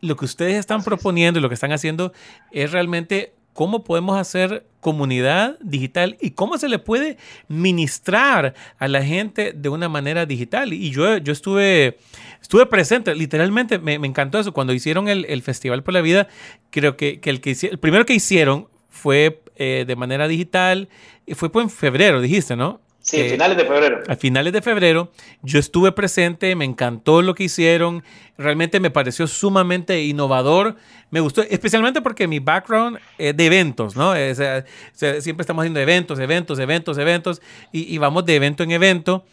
lo 0.00 0.16
que 0.16 0.24
ustedes 0.24 0.54
están 0.54 0.82
proponiendo 0.82 1.38
y 1.38 1.42
lo 1.42 1.48
que 1.48 1.54
están 1.54 1.72
haciendo 1.72 2.12
es 2.52 2.72
realmente 2.72 3.34
cómo 3.52 3.82
podemos 3.82 4.16
hacer 4.16 4.66
comunidad 4.80 5.58
digital 5.60 6.16
y 6.20 6.30
cómo 6.30 6.58
se 6.58 6.68
le 6.68 6.78
puede 6.78 7.16
ministrar 7.48 8.54
a 8.78 8.86
la 8.86 9.02
gente 9.02 9.52
de 9.52 9.68
una 9.68 9.88
manera 9.88 10.26
digital. 10.26 10.72
Y 10.72 10.90
yo, 10.90 11.16
yo 11.16 11.32
estuve, 11.32 11.98
estuve 12.40 12.66
presente, 12.66 13.14
literalmente 13.14 13.78
me, 13.78 13.94
encantó 13.94 14.38
eso. 14.38 14.52
Cuando 14.52 14.72
hicieron 14.72 15.08
el, 15.08 15.42
Festival 15.42 15.82
por 15.82 15.94
la 15.94 16.00
Vida, 16.00 16.28
creo 16.70 16.96
que, 16.96 17.20
el, 17.22 17.40
que 17.40 17.56
el 17.62 17.78
primero 17.78 18.06
que 18.06 18.14
hicieron 18.14 18.68
fue 18.88 19.42
eh, 19.56 19.84
de 19.86 19.96
manera 19.96 20.28
digital, 20.28 20.88
y 21.26 21.34
fue 21.34 21.50
en 21.54 21.70
febrero, 21.70 22.20
dijiste, 22.20 22.56
¿no? 22.56 22.80
Sí, 23.00 23.20
a 23.20 23.24
finales 23.24 23.56
de 23.56 23.64
febrero. 23.64 24.02
A 24.06 24.16
finales 24.16 24.52
de 24.52 24.60
febrero 24.60 25.12
yo 25.42 25.58
estuve 25.58 25.92
presente, 25.92 26.54
me 26.54 26.66
encantó 26.66 27.22
lo 27.22 27.34
que 27.34 27.44
hicieron, 27.44 28.02
realmente 28.36 28.80
me 28.80 28.90
pareció 28.90 29.26
sumamente 29.26 30.02
innovador, 30.02 30.76
me 31.10 31.20
gustó, 31.20 31.42
especialmente 31.42 32.02
porque 32.02 32.28
mi 32.28 32.38
background 32.38 32.98
es 33.16 33.34
de 33.34 33.46
eventos, 33.46 33.96
¿no? 33.96 34.12
siempre 34.12 35.42
estamos 35.42 35.62
haciendo 35.62 35.80
eventos, 35.80 36.18
eventos, 36.18 36.58
eventos, 36.58 36.98
eventos, 36.98 37.42
y, 37.72 37.96
vamos 37.96 38.26
de 38.26 38.36
evento 38.36 38.62
en 38.62 38.72
evento. 38.72 39.24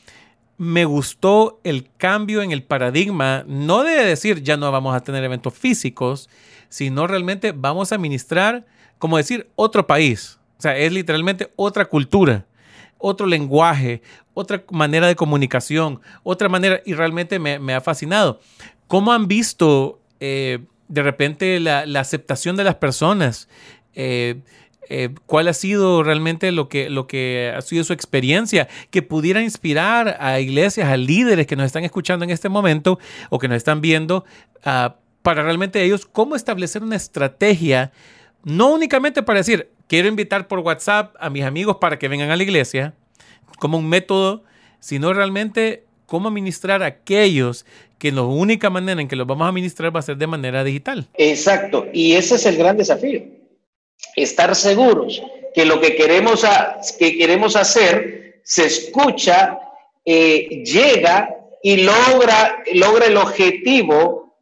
Me 0.57 0.85
gustó 0.85 1.59
el 1.63 1.89
cambio 1.97 2.41
en 2.41 2.51
el 2.51 2.63
paradigma, 2.63 3.43
no 3.47 3.83
de 3.83 4.05
decir 4.05 4.41
ya 4.41 4.57
no 4.57 4.71
vamos 4.71 4.95
a 4.95 5.01
tener 5.01 5.23
eventos 5.23 5.53
físicos, 5.53 6.29
sino 6.69 7.07
realmente 7.07 7.51
vamos 7.51 7.91
a 7.91 7.95
administrar, 7.95 8.65
como 8.97 9.17
decir, 9.17 9.49
otro 9.55 9.85
país. 9.85 10.39
O 10.57 10.61
sea, 10.61 10.77
es 10.77 10.91
literalmente 10.91 11.51
otra 11.55 11.85
cultura 11.85 12.45
otro 12.97 13.27
lenguaje, 13.27 14.01
otra 14.33 14.63
manera 14.71 15.07
de 15.07 15.15
comunicación, 15.15 16.01
otra 16.23 16.49
manera, 16.49 16.81
y 16.85 16.93
realmente 16.93 17.39
me, 17.39 17.73
ha 17.73 17.81
fascinado. 17.81 18.39
¿Cómo 18.87 19.13
han 19.13 19.27
visto 19.27 19.99
eh, 20.19 20.59
de 20.87 21.03
repente 21.03 21.59
la, 21.59 21.83
aceptación 21.99 22.55
de 22.55 22.63
las 22.63 22.75
personas? 22.75 23.47
Eh, 23.93 24.41
eh, 24.89 25.09
¿Cuál 25.25 25.47
ha 25.47 25.53
sido 25.53 26.03
realmente 26.03 26.51
lo 26.51 26.69
que, 26.69 26.89
lo 26.89 27.07
que 27.07 27.51
ha 27.55 27.61
sido 27.61 27.83
su 27.83 27.93
experiencia 27.93 28.67
que 28.91 29.01
pudiera 29.01 29.41
inspirar 29.41 30.17
a 30.19 30.39
iglesias, 30.39 30.89
a 30.89 30.97
líderes 30.97 31.47
que 31.47 31.55
nos 31.55 31.65
están 31.65 31.83
escuchando 31.83 32.23
en 32.23 32.31
este 32.31 32.49
momento 32.49 32.99
o 33.29 33.39
que 33.39 33.47
nos 33.47 33.57
están 33.57 33.81
viendo, 33.81 34.25
ah, 34.63 34.97
para 35.21 35.41
realmente 35.41 35.81
ellos 35.81 36.05
cómo 36.05 36.35
establecer 36.35 36.83
una 36.83 36.95
estrategia, 36.95 37.91
no 38.43 38.73
únicamente 38.73 39.23
para 39.23 39.39
decir, 39.39 39.69
quiero 39.87 40.07
invitar 40.07 40.47
por 40.47 40.59
WhatsApp 40.59 41.15
a 41.19 41.29
mis 41.29 41.43
amigos 41.43 41.77
para 41.81 41.97
que 41.97 42.07
vengan 42.07 42.29
a 42.29 42.35
la 42.35 42.43
iglesia 42.43 42.93
como 43.57 43.79
un 43.79 43.89
método, 43.89 44.43
sino 44.79 45.13
realmente 45.13 45.83
cómo 46.05 46.27
administrar 46.27 46.83
a 46.83 46.87
aquellos 46.87 47.65
que 47.97 48.11
la 48.11 48.21
única 48.21 48.69
manera 48.69 49.01
en 49.01 49.07
que 49.07 49.15
los 49.15 49.25
vamos 49.25 49.45
a 49.45 49.49
administrar 49.49 49.95
va 49.95 49.99
a 49.99 50.03
ser 50.03 50.17
de 50.17 50.27
manera 50.27 50.63
digital. 50.63 51.07
Exacto, 51.15 51.87
y 51.91 52.13
ese 52.13 52.35
es 52.35 52.45
el 52.45 52.57
gran 52.57 52.77
desafío. 52.77 53.23
Estar 54.15 54.55
seguros 54.55 55.21
que 55.53 55.65
lo 55.65 55.79
que 55.79 55.95
queremos, 55.95 56.43
que 56.99 57.17
queremos 57.17 57.55
hacer 57.55 58.41
se 58.43 58.65
escucha, 58.65 59.57
eh, 60.03 60.63
llega 60.63 61.35
y 61.63 61.77
logra, 61.77 62.63
logra 62.73 63.07
el 63.07 63.17
objetivo 63.17 64.37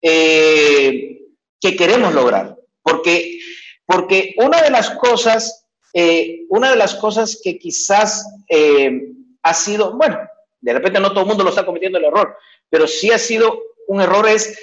eh, 0.00 1.20
que 1.60 1.76
queremos 1.76 2.14
lograr. 2.14 2.56
Porque 2.82 3.38
porque 3.86 4.34
una 4.36 4.60
de 4.60 4.70
las 4.70 4.90
cosas, 4.90 5.66
eh, 5.94 6.42
una 6.50 6.70
de 6.70 6.76
las 6.76 6.94
cosas 6.94 7.40
que 7.42 7.58
quizás 7.58 8.22
ha 9.42 9.54
sido, 9.54 9.96
bueno, 9.96 10.18
de 10.60 10.72
repente 10.74 11.00
no 11.00 11.10
todo 11.10 11.22
el 11.22 11.28
mundo 11.28 11.42
lo 11.42 11.50
está 11.50 11.64
cometiendo 11.64 11.96
el 11.96 12.04
error, 12.04 12.36
pero 12.68 12.86
sí 12.86 13.10
ha 13.10 13.18
sido 13.18 13.62
un 13.86 14.02
error 14.02 14.28
es, 14.28 14.58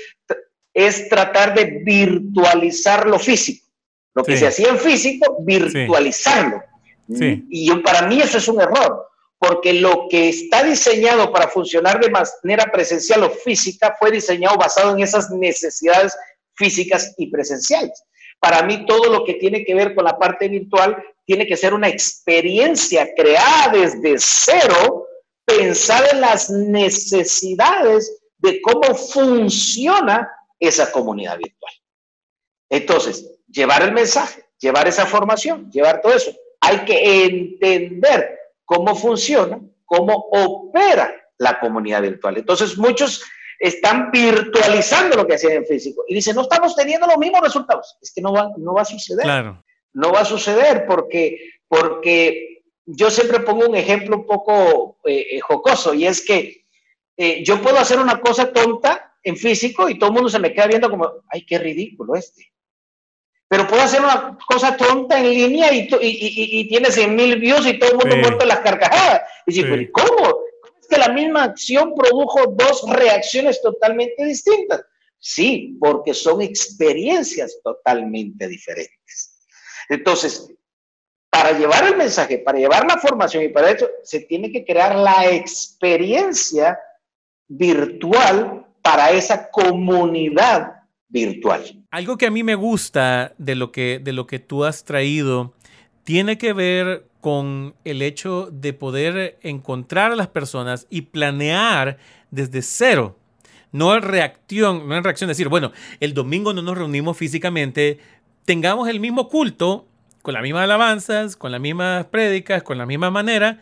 es 0.74 1.10
tratar 1.10 1.56
de 1.56 1.82
virtualizar 1.84 3.08
lo 3.08 3.18
físico. 3.18 3.65
Lo 4.16 4.24
que 4.24 4.38
se 4.38 4.48
hacía 4.48 4.70
en 4.70 4.80
físico, 4.80 5.38
virtualizarlo. 5.42 6.64
Y 7.08 7.70
para 7.82 8.08
mí 8.08 8.22
eso 8.22 8.38
es 8.38 8.48
un 8.48 8.62
error, 8.62 9.10
porque 9.38 9.74
lo 9.74 10.08
que 10.10 10.30
está 10.30 10.64
diseñado 10.64 11.32
para 11.32 11.50
funcionar 11.50 12.00
de 12.00 12.10
manera 12.10 12.72
presencial 12.72 13.24
o 13.24 13.30
física 13.30 13.96
fue 14.00 14.12
diseñado 14.12 14.58
basado 14.58 14.96
en 14.96 15.04
esas 15.04 15.30
necesidades 15.30 16.18
físicas 16.56 17.14
y 17.18 17.30
presenciales. 17.30 18.04
Para 18.40 18.64
mí 18.64 18.86
todo 18.86 19.12
lo 19.12 19.26
que 19.26 19.36
tiene 19.36 19.66
que 19.66 19.76
ver 19.76 19.94
con 19.94 20.06
la 20.06 20.18
parte 20.18 20.48
virtual 20.48 20.98
tiene 21.26 21.46
que 21.46 21.58
ser 21.58 21.74
una 21.74 21.90
experiencia 21.90 23.10
creada 23.16 23.74
desde 23.74 24.16
cero, 24.18 25.08
pensada 25.44 26.08
en 26.12 26.22
las 26.22 26.50
necesidades 26.50 28.22
de 28.38 28.62
cómo 28.62 28.96
funciona 28.96 30.32
esa 30.60 30.92
comunidad 30.92 31.38
virtual. 31.38 31.74
Entonces, 32.70 33.35
llevar 33.56 33.82
el 33.84 33.94
mensaje, 33.94 34.44
llevar 34.60 34.88
esa 34.88 35.06
formación, 35.06 35.72
llevar 35.72 36.02
todo 36.02 36.14
eso. 36.14 36.32
Hay 36.62 36.80
que 36.80 37.26
entender 37.26 38.38
cómo 38.66 38.96
funciona, 38.96 39.60
cómo 39.86 40.14
opera 40.32 41.14
la 41.38 41.60
comunidad 41.60 42.02
virtual. 42.02 42.38
Entonces, 42.38 42.78
muchos 42.78 43.24
están 43.60 44.12
virtualizando 44.12 45.16
lo 45.16 45.26
que 45.26 45.36
hacían 45.36 45.54
en 45.54 45.66
físico 45.66 46.04
y 46.08 46.16
dicen, 46.16 46.36
no 46.36 46.42
estamos 46.42 46.76
teniendo 46.76 47.08
los 47.08 47.18
mismos 47.18 47.42
resultados. 47.42 47.98
Es 48.02 48.12
que 48.14 48.22
no 48.22 48.34
va, 48.34 48.52
no 48.58 48.74
va 48.74 48.82
a 48.82 48.86
suceder. 48.86 49.26
No 49.94 50.12
va 50.12 50.22
a 50.22 50.26
suceder 50.26 50.86
porque, 50.86 51.54
porque 51.68 52.64
yo 52.86 53.10
siempre 53.10 53.40
pongo 53.40 53.66
un 53.68 53.76
ejemplo 53.76 54.18
un 54.18 54.26
poco 54.26 54.98
eh, 55.06 55.28
eh, 55.32 55.40
jocoso 55.40 55.94
y 55.94 56.06
es 56.06 56.24
que 56.24 56.66
eh, 57.16 57.44
yo 57.46 57.62
puedo 57.62 57.78
hacer 57.78 58.00
una 58.00 58.20
cosa 58.20 58.52
tonta 58.52 59.14
en 59.24 59.38
físico 59.38 59.88
y 59.88 59.98
todo 59.98 60.10
el 60.10 60.16
mundo 60.16 60.30
se 60.30 60.40
me 60.40 60.54
queda 60.54 60.68
viendo 60.68 60.90
como, 60.90 61.10
ay, 61.30 61.46
qué 61.46 61.58
ridículo 61.58 62.16
este. 62.16 62.55
Pero 63.48 63.68
puedo 63.68 63.84
hacer 63.84 64.02
una 64.02 64.38
cosa 64.48 64.76
tonta 64.76 65.20
en 65.20 65.30
línea 65.30 65.72
y, 65.72 65.88
y, 66.02 66.60
y, 66.60 66.68
tiene 66.68 66.92
100 66.92 67.16
mil 67.16 67.40
views 67.40 67.66
y 67.68 67.78
todo 67.78 67.92
el 67.92 67.98
mundo 67.98 68.18
muerto 68.18 68.42
en 68.42 68.48
las 68.48 68.60
carcajadas. 68.60 69.22
Y 69.46 69.54
dice, 69.54 69.92
¿cómo? 69.92 70.40
es 70.80 70.88
que 70.88 70.98
la 70.98 71.14
misma 71.14 71.44
acción 71.44 71.94
produjo 71.96 72.48
dos 72.48 72.84
reacciones 72.90 73.62
totalmente 73.62 74.26
distintas? 74.26 74.84
Sí, 75.20 75.78
porque 75.80 76.14
son 76.14 76.42
experiencias 76.42 77.60
totalmente 77.64 78.48
diferentes. 78.48 79.46
Entonces, 79.90 80.52
para 81.30 81.52
llevar 81.52 81.86
el 81.86 81.98
mensaje, 81.98 82.40
para 82.40 82.60
llevar 82.60 82.86
la 82.86 82.98
formación 82.98 83.44
y 83.44 83.50
para 83.50 83.72
eso, 83.72 83.90
se 84.04 84.22
tiene 84.22 84.52
que 84.52 84.64
crear 84.64 84.96
la 84.96 85.30
experiencia 85.32 86.80
virtual 87.48 88.66
para 88.82 89.12
esa 89.12 89.50
comunidad 89.50 90.75
Algo 91.92 92.18
que 92.18 92.26
a 92.28 92.32
mí 92.32 92.44
me 92.44 92.56
gusta 92.56 93.34
de 93.38 93.56
lo 93.56 93.72
que, 93.72 94.00
de 94.04 94.14
lo 94.14 94.28
que 94.28 94.40
tú 94.40 94.66
has 94.66 94.84
traído 94.84 95.54
tiene 96.04 96.38
que 96.38 96.54
ver 96.54 97.08
con 97.22 97.74
el 97.84 98.02
hecho 98.02 98.50
de 98.52 98.74
poder 98.74 99.40
encontrar 99.42 100.12
a 100.12 100.16
las 100.16 100.28
personas 100.28 100.86
y 100.90 101.02
planear 101.02 101.98
desde 102.30 102.62
cero. 102.62 103.18
No 103.72 103.96
en 103.96 104.04
reacción, 104.04 104.88
no 104.88 104.96
en 104.96 105.04
reacción 105.04 105.28
decir, 105.28 105.50
bueno, 105.50 105.72
el 106.00 106.14
domingo 106.14 106.54
no 106.54 106.62
nos 106.62 106.78
reunimos 106.78 107.18
físicamente, 107.18 107.98
tengamos 108.46 108.88
el 108.88 109.00
mismo 109.00 109.28
culto, 109.28 109.88
con 110.22 110.34
las 110.34 110.44
mismas 110.44 110.64
alabanzas, 110.64 111.36
con 111.36 111.52
las 111.52 111.62
mismas 111.62 112.06
prédicas, 112.06 112.64
con 112.64 112.78
la 112.78 112.86
misma 112.86 113.12
manera, 113.12 113.62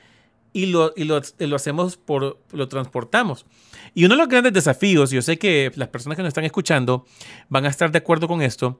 y 0.54 0.68
lo, 0.68 0.94
y 0.96 1.04
lo, 1.04 1.20
lo 1.40 1.56
hacemos 1.56 1.98
por, 1.98 2.40
lo 2.52 2.68
transportamos. 2.68 3.46
Y 3.96 4.06
uno 4.06 4.14
de 4.14 4.20
los 4.20 4.30
grandes 4.30 4.54
desafíos, 4.54 5.12
yo 5.12 5.22
sé 5.22 5.38
que 5.38 5.72
las 5.76 5.90
personas 5.90 6.16
que 6.16 6.22
nos 6.22 6.30
están 6.30 6.46
escuchando 6.46 7.06
van 7.50 7.66
a 7.66 7.70
estar 7.70 7.92
de 7.92 7.98
acuerdo 7.98 8.28
con 8.28 8.42
esto, 8.42 8.80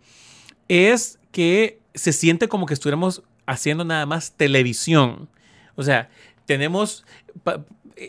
es 0.68 1.20
que 1.32 1.80
se 1.96 2.14
siente 2.14 2.48
como 2.48 2.68
que 2.68 2.76
estuviéramos 2.76 3.24
haciendo 3.46 3.84
nada 3.84 4.06
más 4.06 4.34
televisión. 4.34 5.28
O 5.76 5.84
sea, 5.84 6.10
tenemos... 6.46 7.06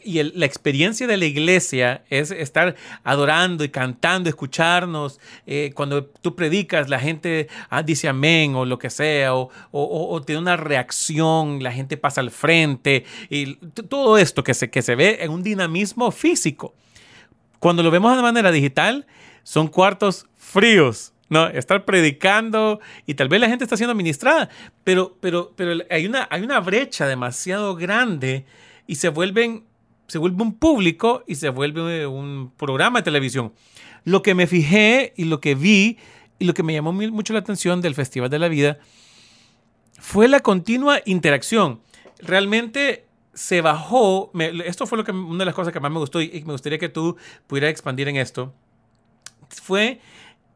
Y 0.05 0.23
la 0.23 0.47
experiencia 0.47 1.07
de 1.07 1.17
la 1.17 1.25
iglesia 1.27 2.05
es 2.11 2.31
estar 2.31 2.75
adorando 3.03 3.65
y 3.65 3.69
cantando, 3.69 4.29
escucharnos. 4.29 5.21
Eh, 5.47 5.73
cuando 5.75 6.07
tú 6.07 6.35
predicas, 6.35 6.89
la 6.89 6.99
gente 6.99 7.49
ah, 7.71 7.83
dice 7.83 8.09
amén 8.09 8.55
o 8.55 8.65
lo 8.65 8.79
que 8.79 8.91
sea, 8.91 9.35
o, 9.35 9.51
o, 9.71 10.23
tiene 10.23 10.41
una 10.41 10.57
reacción, 10.57 11.63
la 11.63 11.73
gente 11.73 11.97
pasa 11.97 12.21
al 12.21 12.31
frente. 12.31 13.05
Y 13.31 13.57
todo 13.57 14.19
esto 14.19 14.43
que 14.43 14.55
se, 14.55 14.71
que 14.71 14.83
se 14.83 14.95
ve 14.95 15.19
en 15.21 15.31
un 15.31 15.43
dinamismo 15.43 16.11
físico. 16.11 16.75
Cuando 17.59 17.83
lo 17.83 17.91
vemos 17.91 18.17
de 18.17 18.23
manera 18.23 18.51
digital, 18.51 19.07
son 19.43 19.69
cuartos 19.69 20.27
fríos. 20.37 21.13
¿no? 21.29 21.49
Estar 21.49 21.85
predicando 21.85 22.81
y 23.07 23.15
tal 23.15 23.29
vez 23.29 23.41
la 23.41 23.49
gente 23.49 23.65
está 23.65 23.77
siendo 23.77 23.93
administrada, 23.93 24.51
pero, 24.85 25.17
pero, 25.21 25.53
pero 25.57 25.83
hay, 25.91 26.07
una, 26.07 26.29
hay 26.31 26.43
una 26.43 26.61
brecha 26.61 27.07
demasiado 27.07 27.75
grande 27.75 28.45
y 28.87 28.97
se 28.97 29.09
vuelven, 29.09 29.65
se 30.07 30.19
vuelve 30.19 30.43
un 30.43 30.55
público 30.55 31.25
y 31.27 31.37
se 31.37 31.49
vuelve 31.49 32.07
un 32.07 32.53
programa 32.57 33.01
de 33.01 33.05
televisión. 33.05 33.53
Lo 34.05 34.23
que 34.23 34.35
me 34.35 34.47
fijé 34.47 35.13
y 35.17 35.25
lo 35.25 35.41
que 35.41 35.55
vi 35.55 35.99
y 36.39 36.45
lo 36.45 36.55
que 36.55 36.63
me 36.63 36.73
llamó 36.73 36.93
mucho 36.93 37.33
la 37.33 37.39
atención 37.39 37.81
del 37.81 37.95
Festival 37.95 38.31
de 38.31 38.39
la 38.39 38.49
Vida 38.49 38.79
fue 39.99 40.29
la 40.29 40.41
continua 40.41 41.01
interacción. 41.07 41.81
Realmente 42.19 43.07
se 43.33 43.61
bajó, 43.61 44.31
esto 44.65 44.87
fue 44.87 44.99
lo 44.99 45.05
que, 45.05 45.13
una 45.13 45.39
de 45.39 45.45
las 45.47 45.55
cosas 45.55 45.73
que 45.73 45.81
más 45.81 45.91
me 45.91 45.99
gustó 45.99 46.21
y 46.21 46.43
me 46.47 46.53
gustaría 46.53 46.79
que 46.79 46.89
tú 46.89 47.17
pudieras 47.47 47.71
expandir 47.71 48.09
en 48.09 48.17
esto, 48.17 48.55
fue 49.49 50.01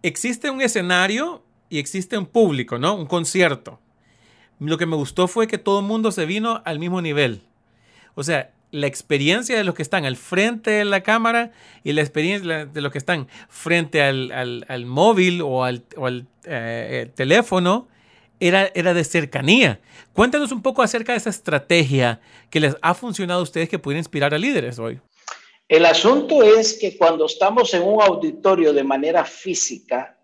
existe 0.03 0.51
un 0.51 0.61
escenario 0.61 1.43
y 1.71 1.79
existe 1.79 2.17
un 2.17 2.27
público, 2.27 2.79
¿no? 2.79 2.95
Un 2.95 3.07
concierto. 3.07 3.81
Lo 4.61 4.79
que 4.79 4.87
me 4.87 4.97
gustó 4.97 5.29
fue 5.29 5.47
que 5.47 5.59
todo 5.59 5.81
el 5.81 5.87
mundo 5.87 6.11
se 6.13 6.27
vino 6.27 6.63
al 6.65 6.79
mismo 6.79 7.01
nivel. 7.01 7.43
O 8.15 8.23
sea, 8.23 8.53
la 8.71 8.87
experiencia 8.87 9.57
de 9.57 9.65
los 9.65 9.75
que 9.75 9.83
están 9.83 10.05
al 10.05 10.17
frente 10.17 10.71
de 10.71 10.85
la 10.85 11.03
cámara 11.03 11.53
y 11.85 11.93
la 11.93 12.03
experiencia 12.03 12.67
de 12.67 12.81
los 12.81 12.93
que 12.93 12.99
están 12.99 13.29
frente 13.49 14.03
al, 14.03 14.87
móvil 14.87 15.43
o 15.43 15.65
al, 15.65 15.85
eh, 16.45 17.11
teléfono 17.15 17.89
era, 18.41 18.71
era, 18.75 18.95
de 18.95 19.05
cercanía. 19.05 19.81
Cuéntanos 20.13 20.53
un 20.53 20.63
poco 20.63 20.83
acerca 20.83 21.13
de 21.13 21.19
esa 21.19 21.31
estrategia 21.31 22.21
que 22.51 22.61
les 22.61 22.77
ha 22.83 22.95
funcionado 22.95 23.41
a 23.41 23.43
ustedes 23.43 23.69
que 23.69 23.79
puede 23.79 23.99
inspirar 23.99 24.35
a 24.35 24.39
líderes 24.39 24.79
hoy. 24.79 25.01
El 25.69 25.85
asunto 25.85 26.43
es 26.43 26.79
que 26.79 26.97
cuando 26.97 27.27
estamos 27.27 27.75
en 27.75 27.83
un 27.83 28.01
auditorio 28.01 28.73
de 28.73 28.85
manera 28.85 29.25
física, 29.25 30.19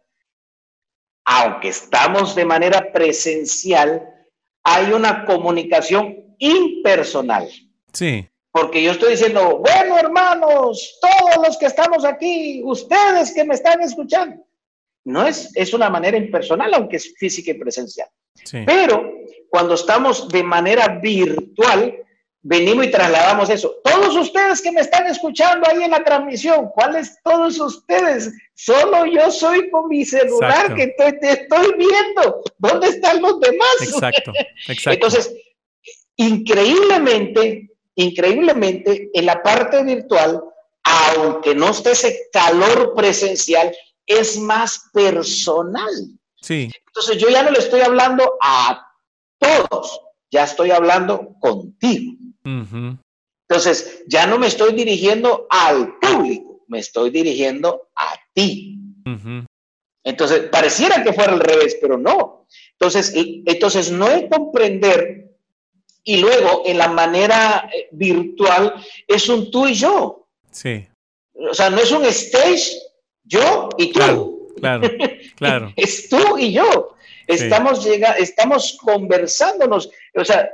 aunque 1.26 1.68
estamos 1.68 2.35
de 2.35 2.44
manera 2.44 2.92
presencial, 2.92 4.02
hay 4.62 4.92
una 4.92 5.24
comunicación 5.24 6.37
impersonal. 6.38 7.48
Sí. 7.92 8.28
Porque 8.54 8.84
yo 8.84 8.92
estoy 8.92 9.10
diciendo, 9.10 9.58
bueno, 9.58 9.98
hermanos, 9.98 11.00
todos 11.00 11.44
los 11.44 11.58
que 11.58 11.66
estamos 11.66 12.04
aquí, 12.04 12.62
ustedes 12.64 13.34
que 13.34 13.44
me 13.44 13.54
están 13.54 13.80
escuchando. 13.80 14.46
No 15.02 15.26
es, 15.26 15.50
es 15.56 15.74
una 15.74 15.90
manera 15.90 16.16
impersonal, 16.16 16.72
aunque 16.72 16.98
es 16.98 17.14
física 17.18 17.50
y 17.50 17.54
presencial. 17.54 18.06
Sí. 18.44 18.62
Pero 18.64 19.10
cuando 19.50 19.74
estamos 19.74 20.28
de 20.28 20.44
manera 20.44 21.00
virtual, 21.02 21.98
venimos 22.42 22.86
y 22.86 22.92
trasladamos 22.92 23.50
eso. 23.50 23.74
Todos 23.82 24.14
ustedes 24.14 24.62
que 24.62 24.70
me 24.70 24.82
están 24.82 25.08
escuchando 25.08 25.68
ahí 25.68 25.82
en 25.82 25.90
la 25.90 26.04
transmisión, 26.04 26.70
¿cuáles 26.72 27.18
todos 27.24 27.58
ustedes? 27.58 28.32
Solo 28.54 29.04
yo 29.06 29.32
soy 29.32 29.68
con 29.68 29.88
mi 29.88 30.04
celular 30.04 30.76
que 30.76 30.84
estoy, 30.84 31.18
te 31.18 31.30
estoy 31.32 31.74
viendo. 31.76 32.44
¿Dónde 32.58 32.86
están 32.86 33.20
los 33.20 33.40
demás? 33.40 33.82
Exacto, 33.82 34.32
exacto. 34.68 34.90
Entonces, 34.92 35.34
increíblemente, 36.14 37.73
increíblemente, 37.96 39.11
en 39.12 39.26
la 39.26 39.42
parte 39.42 39.83
virtual, 39.83 40.42
aunque 40.83 41.54
no 41.54 41.70
esté 41.70 41.92
ese 41.92 42.28
calor 42.33 42.94
presencial, 42.94 43.74
es 44.07 44.38
más 44.38 44.90
personal. 44.92 45.92
Sí. 46.40 46.70
Entonces, 46.87 47.18
yo 47.18 47.28
ya 47.28 47.42
no 47.42 47.50
le 47.50 47.59
estoy 47.59 47.80
hablando 47.80 48.35
a 48.42 48.87
todos, 49.38 50.00
ya 50.30 50.44
estoy 50.44 50.70
hablando 50.70 51.35
contigo. 51.40 52.12
Entonces, 52.44 54.04
ya 54.07 54.26
no 54.26 54.38
me 54.38 54.48
estoy 54.48 54.74
dirigiendo 54.74 55.46
al 55.48 55.98
público, 55.98 56.64
me 56.68 56.80
estoy 56.80 57.11
dirigiendo 57.11 57.88
a 57.96 58.14
ti. 58.35 58.78
Entonces, 60.04 60.48
pareciera 60.50 61.02
que 61.02 61.14
fuera 61.14 61.33
al 61.33 61.40
revés, 61.40 61.78
pero 61.80 61.96
no. 61.96 62.46
Entonces, 62.72 63.12
entonces 63.14 63.90
no 63.90 64.09
es 64.09 64.28
comprender 64.30 65.33
y 66.04 66.18
luego 66.18 66.62
en 66.66 66.78
la 66.78 66.88
manera 66.88 67.68
eh, 67.74 67.88
virtual 67.92 68.74
es 69.08 69.28
un 69.28 69.50
tú 69.50 69.66
y 69.66 69.74
yo. 69.74 70.28
Sí. 70.50 70.86
O 71.34 71.54
sea, 71.54 71.70
no 71.70 71.78
es 71.78 71.90
un 71.90 72.04
stage, 72.04 72.70
yo 73.24 73.70
y 73.78 73.92
tú. 73.92 74.52
Claro, 74.56 74.80
claro. 75.36 75.72
es 75.76 76.08
tú 76.08 76.38
y 76.38 76.52
yo. 76.52 76.94
Estamos, 77.26 77.82
llega, 77.84 78.12
estamos 78.12 78.76
conversándonos. 78.80 79.90
O 80.14 80.24
sea, 80.24 80.48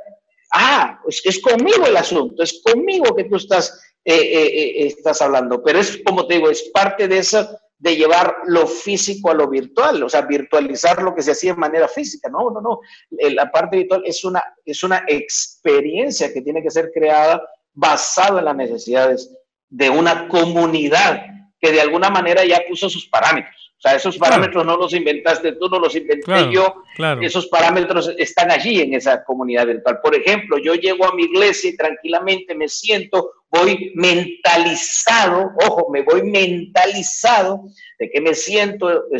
ah, 0.53 1.01
es 1.07 1.41
conmigo 1.41 1.87
el 1.87 1.97
asunto, 1.97 2.43
es 2.43 2.63
conmigo 2.63 3.15
que 3.15 3.25
tú 3.25 3.37
estás, 3.37 3.81
eh, 4.05 4.15
eh, 4.15 4.87
estás 4.87 5.21
hablando, 5.21 5.63
pero 5.63 5.81
es 5.81 6.01
como 6.05 6.27
te 6.27 6.35
digo, 6.35 6.49
es 6.49 6.63
parte 6.73 7.09
de 7.09 7.19
eso, 7.19 7.59
de 7.81 7.97
llevar 7.97 8.37
lo 8.45 8.67
físico 8.67 9.31
a 9.31 9.35
lo 9.35 9.49
virtual, 9.49 10.03
o 10.03 10.09
sea, 10.09 10.21
virtualizar 10.21 11.03
lo 11.03 11.15
que 11.15 11.23
se 11.23 11.33
hacía 11.33 11.55
de 11.55 11.61
manera 11.61 11.89
física. 11.89 12.29
No, 12.29 12.51
no, 12.51 12.61
no. 12.61 12.81
La 13.11 13.51
parte 13.51 13.79
virtual 13.79 14.03
es 14.05 14.23
una, 14.23 14.43
es 14.65 14.85
una 14.85 15.03
experiencia 15.09 16.31
que 16.33 16.43
tiene 16.43 16.63
que 16.63 16.71
ser 16.71 16.91
creada 16.93 17.43
basada 17.73 18.41
en 18.41 18.45
las 18.45 18.57
necesidades 18.57 19.35
de 19.71 19.89
una 19.89 20.29
comunidad 20.29 21.23
que 21.59 21.73
de 21.73 21.81
alguna 21.81 22.11
manera 22.11 22.45
ya 22.45 22.61
puso 22.69 22.91
sus 22.91 23.09
parámetros. 23.09 23.70
O 23.81 23.83
sea, 23.83 23.97
esos 23.97 24.19
parámetros 24.19 24.67
no 24.67 24.77
los 24.77 24.93
inventaste 24.93 25.53
tú, 25.53 25.67
no 25.71 25.79
los 25.79 25.97
inventé 25.97 26.53
yo. 26.53 26.83
Esos 27.23 27.47
parámetros 27.47 28.13
están 28.19 28.51
allí 28.51 28.83
en 28.83 28.93
esa 28.93 29.25
comunidad 29.25 29.67
virtual. 29.67 30.01
Por 30.03 30.15
ejemplo, 30.15 30.59
yo 30.59 30.75
llego 30.75 31.07
a 31.07 31.15
mi 31.15 31.23
iglesia 31.23 31.71
y 31.71 31.77
tranquilamente 31.79 32.55
me 32.55 32.69
siento, 32.69 33.31
voy 33.49 33.91
mentalizado, 33.95 35.53
ojo, 35.67 35.89
me 35.91 36.03
voy 36.03 36.25
mentalizado 36.25 37.63
de 37.99 38.11
que 38.11 38.21
me 38.21 38.35
siento 38.35 38.91
eh, 38.91 39.19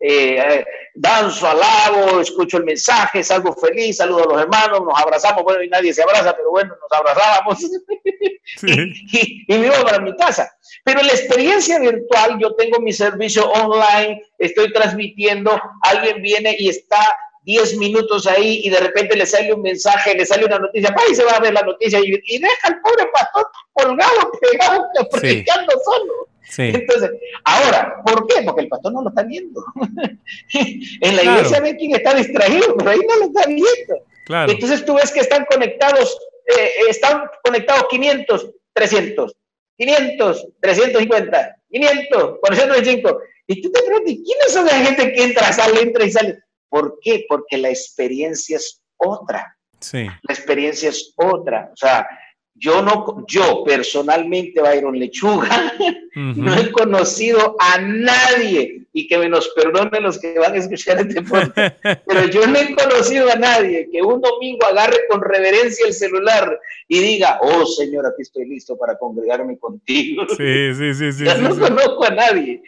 eh, 0.00 0.64
danzo, 0.94 1.46
alabo, 1.46 2.20
escucho 2.20 2.56
el 2.56 2.64
mensaje, 2.64 3.22
salgo 3.22 3.54
feliz, 3.54 3.98
saludo 3.98 4.24
a 4.24 4.32
los 4.32 4.42
hermanos, 4.42 4.80
nos 4.82 4.98
abrazamos, 4.98 5.42
bueno, 5.44 5.62
y 5.62 5.68
nadie 5.68 5.92
se 5.92 6.02
abraza, 6.02 6.34
pero 6.34 6.50
bueno, 6.50 6.74
nos 6.80 6.98
abrazábamos 6.98 7.58
y, 8.62 9.44
y, 9.46 9.58
me 9.58 9.66
iba 9.66 9.84
para 9.84 10.00
mi 10.00 10.16
casa. 10.16 10.50
Pero 10.84 11.00
en 11.00 11.06
la 11.06 11.12
experiencia 11.12 11.78
virtual, 11.78 12.38
yo 12.40 12.54
tengo 12.54 12.80
mi 12.80 12.92
servicio 12.92 13.46
online, 13.50 14.22
estoy 14.38 14.72
transmitiendo, 14.72 15.60
alguien 15.82 16.22
viene 16.22 16.56
y 16.58 16.70
está 16.70 16.98
10 17.42 17.76
minutos 17.78 18.26
ahí 18.26 18.60
y 18.64 18.70
de 18.70 18.80
repente 18.80 19.16
le 19.16 19.26
sale 19.26 19.52
un 19.52 19.62
mensaje, 19.62 20.14
le 20.14 20.26
sale 20.26 20.44
una 20.44 20.58
noticia, 20.58 20.94
y 21.10 21.14
se 21.14 21.24
va 21.24 21.32
a 21.32 21.40
ver 21.40 21.54
la 21.54 21.62
noticia 21.62 21.98
y, 22.00 22.38
deja 22.38 22.68
al 22.68 22.80
pobre 22.80 23.06
pastor 23.12 23.46
colgado, 23.72 24.32
pegado, 24.40 24.88
predicando 25.10 25.72
solo. 25.84 26.28
Entonces, 26.58 27.10
ahora, 27.44 28.02
¿por 28.04 28.26
qué? 28.26 28.42
Porque 28.42 28.62
el 28.62 28.68
pastor 28.68 28.92
no 28.92 29.02
lo 29.02 29.08
está 29.10 29.22
viendo. 29.22 29.64
en 30.52 31.16
la 31.16 31.22
iglesia 31.22 31.60
ve 31.60 31.76
quién 31.76 31.94
está 31.94 32.12
distraído, 32.14 32.76
pero 32.76 32.90
ahí 32.90 33.00
no 33.08 33.16
lo 33.18 33.24
está 33.26 33.46
viendo. 33.46 34.04
Entonces 34.52 34.84
tú 34.84 34.94
ves 34.94 35.10
que 35.12 35.20
están 35.20 35.44
conectados, 35.44 36.18
eh, 36.46 36.70
están 36.88 37.22
conectados 37.44 37.86
500, 37.90 38.50
300, 38.72 39.36
500, 39.78 40.46
350, 40.60 41.56
500, 41.70 42.38
425. 42.40 43.20
Y 43.46 43.62
tú 43.62 43.72
te 43.72 43.82
preguntas, 43.82 44.14
¿quiénes 44.24 44.52
son 44.52 44.66
la 44.66 44.72
gente 44.72 45.12
que 45.12 45.24
entra, 45.24 45.52
sale, 45.52 45.82
entra 45.82 46.04
y 46.04 46.10
sale? 46.10 46.38
¿Por 46.70 46.98
qué? 47.02 47.26
Porque 47.28 47.58
la 47.58 47.68
experiencia 47.68 48.56
es 48.56 48.80
otra. 48.96 49.56
Sí. 49.80 50.06
La 50.06 50.34
experiencia 50.34 50.88
es 50.88 51.12
otra. 51.16 51.70
O 51.72 51.76
sea, 51.76 52.06
yo 52.54 52.82
no, 52.82 53.24
yo 53.28 53.64
personalmente, 53.64 54.60
Byron 54.60 54.98
Lechuga, 54.98 55.74
no 56.14 56.54
he 56.54 56.72
conocido 56.72 57.56
a 57.58 57.78
nadie, 57.78 58.80
y 58.92 59.06
que 59.06 59.18
me 59.18 59.28
nos 59.28 59.48
perdonen 59.50 60.02
los 60.02 60.18
que 60.18 60.38
van 60.38 60.54
a 60.54 60.56
escuchar 60.56 61.00
este 61.00 61.22
podcast, 61.22 61.76
pero 62.06 62.26
yo 62.26 62.46
no 62.46 62.58
he 62.58 62.74
conocido 62.74 63.30
a 63.30 63.36
nadie 63.36 63.88
que 63.90 64.02
un 64.02 64.20
domingo 64.20 64.66
agarre 64.66 64.98
con 65.08 65.22
reverencia 65.22 65.86
el 65.86 65.94
celular 65.94 66.58
y 66.88 66.98
diga, 66.98 67.38
oh 67.40 67.64
Señor, 67.66 68.06
aquí 68.06 68.22
estoy 68.22 68.48
listo 68.48 68.76
para 68.76 68.98
congregarme 68.98 69.58
contigo. 69.58 70.24
Sí, 70.36 70.74
sí, 70.74 70.94
sí, 70.94 71.12
sí. 71.12 71.24
Yo 71.24 71.38
no 71.38 71.58
conozco 71.58 72.04
a 72.04 72.10
nadie. 72.10 72.62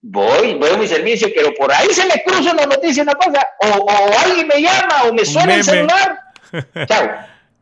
Voy, 0.00 0.54
voy 0.54 0.70
a 0.70 0.76
mi 0.76 0.86
servicio, 0.86 1.28
pero 1.34 1.52
por 1.54 1.72
ahí 1.72 1.88
se 1.88 2.06
me 2.06 2.22
cruza 2.24 2.52
una 2.52 2.66
noticia, 2.66 3.02
una 3.02 3.14
cosa, 3.14 3.46
o, 3.62 3.86
alguien 4.24 4.46
me 4.46 4.62
llama 4.62 5.04
o 5.08 5.12
me 5.12 5.24
suena 5.24 5.56
el 5.56 5.64
celular. 5.64 6.18
Chao. 6.86 7.08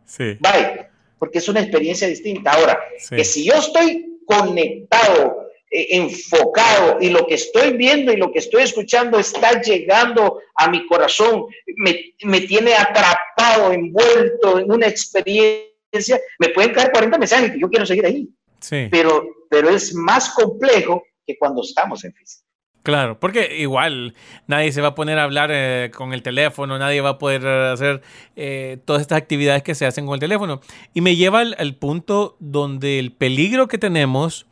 Sí. 0.04 0.36
Bye 0.40 0.86
porque 1.18 1.38
es 1.38 1.48
una 1.48 1.60
experiencia 1.60 2.08
distinta. 2.08 2.52
Ahora, 2.52 2.78
que 3.10 3.24
si 3.24 3.44
yo 3.44 3.54
estoy 3.54 4.20
conectado, 4.26 5.48
eh, 5.70 5.86
enfocado 5.90 6.98
y 7.00 7.10
lo 7.10 7.26
que 7.26 7.34
estoy 7.34 7.76
viendo 7.76 8.12
y 8.12 8.16
lo 8.16 8.30
que 8.32 8.38
estoy 8.38 8.62
escuchando 8.62 9.18
está 9.18 9.60
llegando 9.60 10.40
a 10.54 10.70
mi 10.70 10.86
corazón, 10.86 11.46
me, 11.76 12.14
me 12.22 12.42
tiene 12.42 12.74
atrapado, 12.74 13.72
envuelto 13.72 14.58
en 14.58 14.70
una 14.70 14.86
experiencia, 14.86 16.20
me 16.38 16.50
pueden 16.50 16.72
caer 16.72 16.92
40 16.92 17.18
mensajes 17.18 17.52
que 17.52 17.60
yo 17.60 17.68
quiero 17.68 17.86
seguir 17.86 18.06
ahí. 18.06 18.28
Sí. 18.60 18.88
Pero, 18.90 19.46
pero 19.48 19.70
es 19.70 19.94
más 19.94 20.30
complejo 20.30 21.04
que 21.26 21.36
cuando 21.38 21.62
estamos 21.62 22.04
en 22.04 22.12
física. 22.12 22.46
Claro, 22.86 23.18
porque 23.18 23.56
igual 23.58 24.14
nadie 24.46 24.70
se 24.70 24.80
va 24.80 24.88
a 24.88 24.94
poner 24.94 25.18
a 25.18 25.24
hablar 25.24 25.50
eh, 25.52 25.90
con 25.92 26.12
el 26.12 26.22
teléfono, 26.22 26.78
nadie 26.78 27.00
va 27.00 27.08
a 27.08 27.18
poder 27.18 27.44
hacer 27.44 28.00
eh, 28.36 28.78
todas 28.84 29.02
estas 29.02 29.18
actividades 29.18 29.64
que 29.64 29.74
se 29.74 29.86
hacen 29.86 30.06
con 30.06 30.14
el 30.14 30.20
teléfono. 30.20 30.60
Y 30.94 31.00
me 31.00 31.16
lleva 31.16 31.40
al, 31.40 31.74
punto 31.74 32.36
donde 32.38 33.00
el 33.00 33.10
peligro 33.10 33.66
que 33.66 33.76
tenemos 33.76 34.46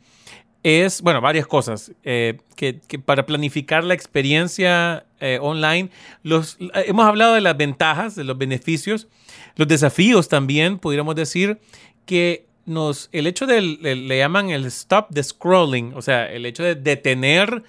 es, 0.63 1.01
bueno, 1.01 1.21
varias 1.21 1.47
cosas. 1.47 1.93
Eh, 2.03 2.39
que, 2.57 2.73
para 3.05 3.25
planificar 3.25 3.85
la 3.85 3.93
experiencia 3.93 5.05
online, 5.39 5.89
los, 6.21 6.57
hemos 6.59 7.05
hablado 7.05 7.35
de 7.35 7.41
las 7.41 7.55
ventajas, 7.55 8.17
de 8.17 8.25
los 8.25 8.37
beneficios, 8.37 9.07
los 9.55 9.69
desafíos 9.69 10.27
también, 10.27 10.77
pudiéramos 10.77 11.15
decir, 11.15 11.61
que 12.05 12.44
nos, 12.65 13.09
el 13.11 13.27
hecho 13.27 13.45
de, 13.45 13.61
le 13.61 14.17
llaman 14.17 14.49
el 14.49 14.65
stop 14.65 15.13
the 15.13 15.23
scrolling, 15.23 15.93
o 15.95 16.01
sea, 16.01 16.31
el 16.31 16.45
hecho 16.45 16.63
de 16.63 16.75
detener 16.75 17.63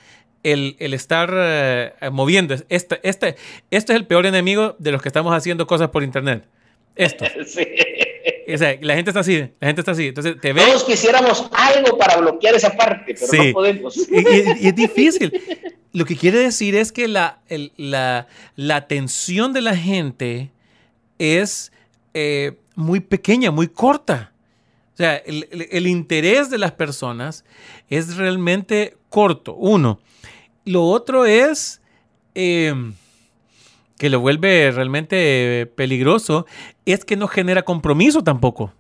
el, 0.53 0.77
estar 0.95 1.33
eh, 1.35 1.93
moviendo. 2.13 2.55
Este, 2.69 3.01
este, 3.03 3.37
este 3.71 3.93
es 3.93 3.97
el 3.97 4.07
peor 4.07 4.27
enemigo 4.27 4.77
de 4.79 4.93
los 4.93 5.03
que 5.03 5.09
estamos 5.09 5.35
haciendo 5.35 5.67
cosas 5.67 5.91
por 5.91 6.03
internet. 6.03 6.45
Esto. 6.95 7.25
la 8.81 8.95
gente 8.95 9.11
está 9.11 9.21
así, 9.21 9.39
la 9.61 9.67
gente 9.67 9.81
está 9.81 9.93
así. 9.93 10.09
Entonces, 10.09 10.41
te 10.41 10.55
Todos 10.55 10.85
quisiéramos 10.85 11.49
algo 11.53 11.99
para 11.99 12.17
bloquear 12.19 12.55
esa 12.55 12.71
parte, 12.77 13.15
pero 13.19 13.45
no 13.45 13.53
podemos. 13.53 13.97
Y, 14.09 14.69
es 14.69 14.75
difícil. 14.75 15.33
Lo 15.93 16.05
que 16.05 16.17
quiere 16.17 16.39
decir 16.39 16.75
es 16.75 16.93
que 16.93 17.09
la, 17.09 17.41
la, 17.77 18.27
atención 18.77 19.53
de 19.53 19.63
la 19.63 19.77
gente 19.77 20.51
es 21.19 21.73
eh, 22.15 22.53
muy 22.75 23.01
pequeña, 23.01 23.51
muy 23.51 23.69
corta. 23.69 24.33
O 24.97 24.99
sea, 24.99 25.17
el, 25.17 25.87
interés 25.87 26.49
de 26.49 26.57
las 26.57 26.73
personas 26.73 27.45
es 27.91 28.17
realmente 28.17 28.97
corto. 29.11 29.55
Uno. 29.55 30.01
Lo 30.65 30.85
otro 30.85 31.27
es 31.27 31.83
em, 32.35 32.95
que 33.99 34.09
lo 34.09 34.21
vuelve 34.21 34.71
realmente 34.71 35.71
peligroso, 35.77 36.47
es 36.87 37.05
que 37.05 37.15
no 37.15 37.29
genera 37.29 37.63
compromiso 37.63 38.25
tampoco. 38.25 38.73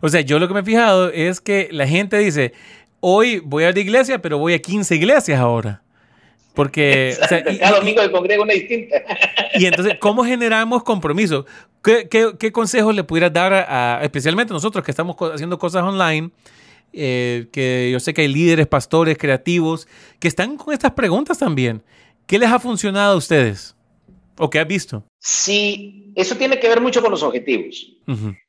O 0.00 0.08
sea, 0.08 0.20
yo 0.20 0.38
lo 0.38 0.46
que 0.46 0.54
me 0.54 0.60
he 0.60 0.64
fijado 0.64 1.10
es 1.10 1.40
que 1.40 1.68
la 1.72 1.88
gente 1.88 2.16
dice, 2.18 2.52
hoy 3.00 3.40
voy 3.40 3.64
a 3.64 3.72
la 3.72 3.80
iglesia, 3.80 4.22
pero 4.22 4.38
voy 4.38 4.54
a 4.54 4.62
15 4.62 4.94
iglesias 4.94 5.40
ahora. 5.40 5.82
Porque 6.60 7.16
cada 7.58 7.78
domingo 7.78 8.02
el 8.02 8.12
congrego 8.12 8.42
una 8.42 8.52
distinta. 8.52 9.02
Y 9.54 9.64
entonces, 9.64 9.96
¿cómo 9.98 10.26
generamos 10.26 10.82
compromiso? 10.82 11.46
¿Qué, 11.82 12.06
qué, 12.38 12.52
consejos 12.52 12.94
le 12.94 13.02
pudieras 13.02 13.32
dar 13.32 13.54
a, 13.54 14.00
especialmente 14.02 14.52
nosotros 14.52 14.84
que 14.84 14.90
estamos 14.90 15.16
haciendo 15.32 15.58
cosas 15.58 15.84
online? 15.84 16.32
Eh, 16.92 17.46
que 17.50 17.88
yo 17.90 17.98
sé 17.98 18.12
que 18.12 18.20
hay 18.20 18.28
líderes, 18.28 18.66
pastores, 18.66 19.16
creativos, 19.16 19.88
que 20.18 20.28
están 20.28 20.58
con 20.58 20.74
estas 20.74 20.92
preguntas 20.92 21.38
también. 21.38 21.82
¿Qué 22.26 22.38
les 22.38 22.50
ha 22.50 22.58
funcionado 22.58 23.14
a 23.14 23.16
ustedes? 23.16 23.74
¿O 24.36 24.50
qué 24.50 24.58
has 24.58 24.68
visto? 24.68 25.02
Sí, 25.18 26.12
eso 26.14 26.36
tiene 26.36 26.60
que 26.60 26.68
ver 26.68 26.82
mucho 26.82 27.00
con 27.00 27.10
los 27.10 27.22
objetivos. 27.22 27.90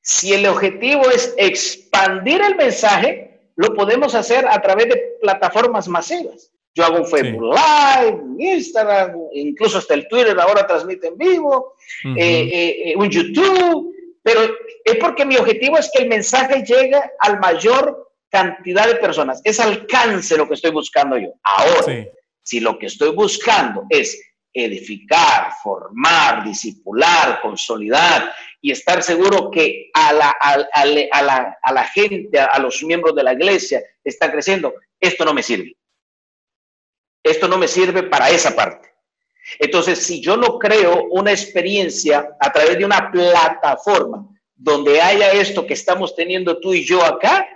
Si 0.01 0.33
el 0.33 0.45
objetivo 0.47 1.09
es 1.09 1.33
expandir 1.37 2.41
el 2.41 2.57
mensaje, 2.57 3.39
lo 3.55 3.73
podemos 3.73 4.15
hacer 4.15 4.45
a 4.49 4.61
través 4.61 4.89
de 4.89 5.01
plataformas 5.21 5.87
masivas. 5.87 6.50
Yo 6.73 6.85
hago 6.85 6.97
un 6.97 7.07
Facebook 7.07 7.53
Live, 7.53 8.21
un 8.21 8.39
Instagram, 8.39 9.13
incluso 9.33 9.77
hasta 9.77 9.93
el 9.93 10.07
Twitter 10.07 10.39
ahora 10.39 10.65
transmite 10.65 11.07
en 11.07 11.17
vivo, 11.17 11.75
eh, 12.17 12.49
eh, 12.85 12.93
un 12.95 13.09
YouTube, 13.09 13.93
pero 14.23 14.41
es 14.85 14.95
porque 14.95 15.25
mi 15.25 15.35
objetivo 15.35 15.77
es 15.77 15.91
que 15.93 16.03
el 16.03 16.09
mensaje 16.09 16.63
llegue 16.63 17.01
al 17.19 17.39
mayor 17.39 18.13
cantidad 18.29 18.87
de 18.87 18.95
personas, 18.95 19.41
es 19.43 19.59
alcance 19.59 20.37
lo 20.37 20.47
que 20.47 20.53
estoy 20.53 20.71
buscando 20.71 21.17
yo. 21.17 21.33
Ahora, 21.43 22.07
si 22.41 22.61
lo 22.61 22.79
que 22.79 22.85
estoy 22.85 23.13
buscando 23.13 23.83
es 23.89 24.19
edificar, 24.53 25.51
formar, 25.61 26.43
disipular, 26.45 27.41
consolidar 27.41 28.31
y 28.61 28.71
estar 28.71 29.03
seguro 29.03 29.51
que 29.51 29.89
a 29.93 30.13
la, 30.13 30.29
a, 30.39 30.85
la, 30.85 31.57
a 31.61 31.73
la 31.73 31.83
gente, 31.85 32.39
a 32.39 32.59
los 32.59 32.81
miembros 32.83 33.15
de 33.15 33.23
la 33.23 33.33
iglesia 33.33 33.81
está 34.03 34.31
creciendo, 34.31 34.73
esto 34.99 35.25
no 35.25 35.33
me 35.33 35.43
sirve. 35.43 35.75
Esto 37.23 37.47
no 37.47 37.57
me 37.57 37.67
sirve 37.67 38.03
para 38.03 38.29
esa 38.29 38.55
parte. 38.55 38.89
Entonces, 39.59 40.03
si 40.03 40.21
yo 40.21 40.37
no 40.37 40.57
creo 40.59 41.05
una 41.09 41.31
experiencia 41.31 42.35
a 42.39 42.51
través 42.51 42.77
de 42.77 42.85
una 42.85 43.11
plataforma 43.11 44.27
donde 44.55 45.01
haya 45.01 45.31
esto 45.31 45.65
que 45.65 45.73
estamos 45.73 46.15
teniendo 46.15 46.59
tú 46.59 46.73
y 46.73 46.85
yo 46.85 47.03
acá, 47.03 47.47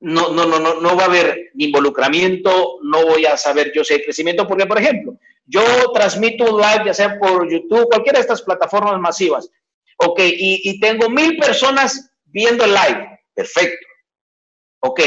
no, 0.00 0.30
no, 0.30 0.46
no, 0.46 0.58
no, 0.58 0.80
no 0.80 0.96
va 0.96 1.04
a 1.04 1.06
haber 1.06 1.50
involucramiento, 1.56 2.78
no 2.82 3.06
voy 3.06 3.26
a 3.26 3.36
saber 3.36 3.72
yo 3.74 3.84
si 3.84 3.94
hay 3.94 4.02
crecimiento, 4.02 4.46
porque, 4.46 4.66
por 4.66 4.78
ejemplo, 4.78 5.16
yo 5.46 5.62
transmito 5.92 6.54
un 6.54 6.60
live, 6.60 6.84
ya 6.86 6.94
sea 6.94 7.18
por 7.18 7.50
YouTube, 7.50 7.88
cualquiera 7.88 8.18
de 8.18 8.22
estas 8.22 8.42
plataformas 8.42 8.98
masivas, 9.00 9.50
ok, 9.98 10.20
y, 10.24 10.80
tengo 10.80 11.08
mil 11.08 11.36
personas 11.38 12.10
viendo 12.24 12.64
el 12.64 12.72
live, 12.72 13.20
perfecto, 13.34 13.86
ok, 14.80 15.00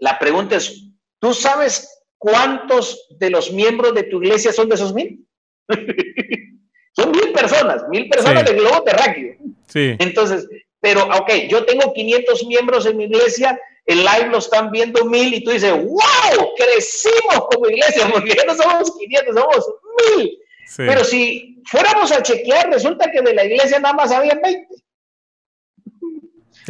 la 0.00 0.18
pregunta 0.18 0.56
es, 0.56 0.86
¿tú 1.18 1.32
sabes 1.32 1.95
cuántos 2.18 3.08
de 3.18 3.30
los 3.30 3.52
miembros 3.52 3.94
de 3.94 4.04
tu 4.04 4.22
iglesia 4.22 4.52
son 4.52 4.68
de 4.68 4.74
esos 4.74 4.94
mil? 4.94 5.26
son 6.96 7.10
mil 7.10 7.32
personas, 7.32 7.84
mil 7.88 8.08
personas 8.08 8.44
de 8.44 8.54
globo 8.54 8.82
terráqueo. 8.82 9.36
Sí. 9.66 9.96
Entonces, 9.98 10.48
pero, 10.80 11.04
ok, 11.04 11.30
yo 11.48 11.64
tengo 11.64 11.92
500 11.92 12.46
miembros 12.46 12.86
en 12.86 12.96
mi 12.96 13.04
iglesia 13.04 13.58
el 13.86 13.98
live 13.98 14.28
lo 14.30 14.38
están 14.38 14.70
viendo 14.70 15.04
mil 15.04 15.32
y 15.32 15.44
tú 15.44 15.52
dices, 15.52 15.72
wow, 15.72 16.54
crecimos 16.56 17.46
como 17.50 17.68
iglesia, 17.68 18.08
porque 18.12 18.34
ya 18.36 18.44
no 18.44 18.54
somos 18.54 18.96
500, 18.98 19.34
somos 19.34 19.74
mil. 20.16 20.38
Pero 20.76 21.04
si 21.04 21.62
fuéramos 21.64 22.10
a 22.10 22.22
chequear, 22.22 22.68
resulta 22.68 23.10
que 23.10 23.22
de 23.22 23.32
la 23.32 23.44
iglesia 23.44 23.78
nada 23.78 23.94
más 23.94 24.10
había 24.10 24.34
20. 24.34 24.66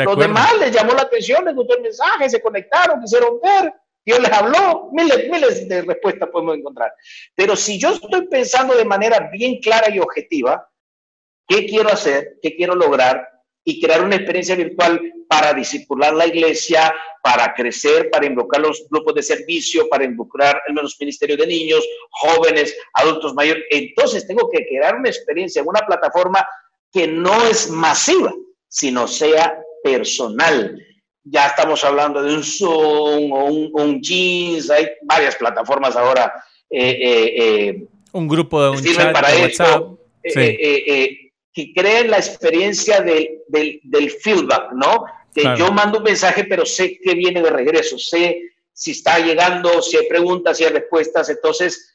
Los 0.05 0.19
demás 0.19 0.59
les 0.61 0.73
llamó 0.73 0.93
la 0.93 1.03
atención, 1.03 1.43
les 1.47 1.55
gustó 1.55 1.77
el 1.77 1.83
mensaje, 1.85 2.29
se 2.29 2.43
conectaron, 2.43 3.01
quisieron 3.01 3.41
ver. 3.41 3.73
Dios 4.07 4.21
les 4.21 4.33
habló, 4.33 4.89
miles, 4.93 5.29
miles 5.29 5.69
de 5.69 5.83
respuestas 5.83 6.29
podemos 6.31 6.57
encontrar. 6.57 6.93
Pero 7.35 7.57
si 7.57 7.77
yo 7.77 7.91
estoy 7.91 8.29
pensando 8.29 8.77
de 8.77 8.85
manera 8.85 9.29
bien 9.33 9.59
clara 9.61 9.93
y 9.93 9.99
objetiva, 9.99 10.71
¿qué 11.49 11.67
quiero 11.67 11.89
hacer? 11.89 12.39
¿Qué 12.41 12.55
quiero 12.55 12.77
lograr? 12.77 13.29
Y 13.65 13.81
crear 13.81 14.05
una 14.05 14.15
experiencia 14.15 14.55
virtual 14.55 15.01
para 15.29 15.53
discipular 15.53 16.15
la 16.15 16.29
iglesia, 16.29 16.95
para 17.21 17.53
crecer, 17.53 18.09
para 18.09 18.27
invocar 18.27 18.61
los 18.61 18.87
grupos 18.89 19.17
de 19.17 19.25
servicio, 19.25 19.89
para 19.89 20.05
involucrar 20.05 20.63
los 20.69 20.97
ministerios 21.01 21.41
de 21.41 21.49
niños, 21.49 21.85
jóvenes, 22.11 22.77
adultos 22.95 23.35
mayores. 23.35 23.65
Entonces 23.71 24.25
tengo 24.25 24.49
que 24.49 24.65
crear 24.69 24.95
una 24.95 25.09
experiencia 25.09 25.63
en 25.63 25.69
una 25.69 25.85
plataforma 25.85 26.47
que 26.93 27.09
no 27.09 27.45
es 27.45 27.69
masiva, 27.71 28.33
sino 28.69 29.09
sea 29.09 29.61
personal 29.83 30.81
ya 31.29 31.49
estamos 31.49 31.83
hablando 31.85 32.23
de 32.23 32.35
un 32.35 32.45
Zoom 32.45 33.33
o 33.33 33.45
un, 33.47 34.01
Jeans, 34.01 34.71
hay 34.71 34.89
varias 35.03 35.35
plataformas 35.35 35.97
ahora. 35.97 36.33
Eh, 36.71 36.91
eh, 36.91 37.35
eh, 37.37 37.87
un 38.13 38.29
grupo 38.29 38.63
de 38.63 38.71
un 38.71 38.83
chat 38.83 39.13
para 39.13 39.29
WhatsApp. 39.37 39.85
que 40.23 41.73
creen 41.75 42.11
la 42.11 42.19
experiencia 42.19 43.01
del 43.01 44.11
feedback, 44.21 44.73
¿no? 44.73 45.05
Que 45.35 45.43
yo 45.59 45.71
mando 45.73 45.99
un 45.99 46.05
mensaje, 46.05 46.45
pero 46.45 46.65
sé 46.65 46.99
que 46.99 47.15
viene 47.15 47.43
de 47.43 47.51
regreso, 47.51 47.99
sé 47.99 48.41
si 48.73 48.93
está 48.93 49.19
llegando, 49.19 49.83
si 49.83 49.97
hay 49.97 50.07
preguntas, 50.07 50.57
si 50.57 50.65
hay 50.65 50.71
respuestas. 50.71 51.29
Entonces, 51.29 51.95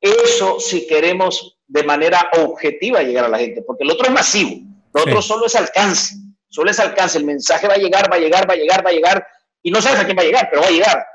eso 0.00 0.60
si 0.60 0.86
queremos 0.86 1.58
de 1.66 1.82
manera 1.82 2.30
objetiva 2.38 3.02
llegar 3.02 3.24
a 3.24 3.28
la 3.28 3.38
gente, 3.38 3.62
porque 3.62 3.84
el 3.84 3.90
otro 3.90 4.06
es 4.06 4.12
masivo, 4.12 4.60
lo 4.92 5.02
otro 5.02 5.22
solo 5.22 5.46
es 5.46 5.56
alcance. 5.56 6.25
Solo 6.56 6.68
les 6.68 6.80
alcance, 6.80 7.18
el 7.18 7.26
mensaje 7.26 7.68
va 7.68 7.74
a 7.74 7.76
llegar, 7.76 8.10
va 8.10 8.16
a 8.16 8.18
llegar, 8.18 8.48
va 8.48 8.54
a 8.54 8.56
llegar, 8.56 8.82
va 8.82 8.88
a 8.88 8.94
llegar, 8.94 9.26
y 9.62 9.70
no 9.70 9.82
sabes 9.82 10.00
a 10.00 10.06
quién 10.06 10.16
va 10.16 10.22
a 10.22 10.24
llegar, 10.24 10.48
pero 10.48 10.62
va 10.62 10.68
a 10.68 10.70
llegar. 10.70 11.06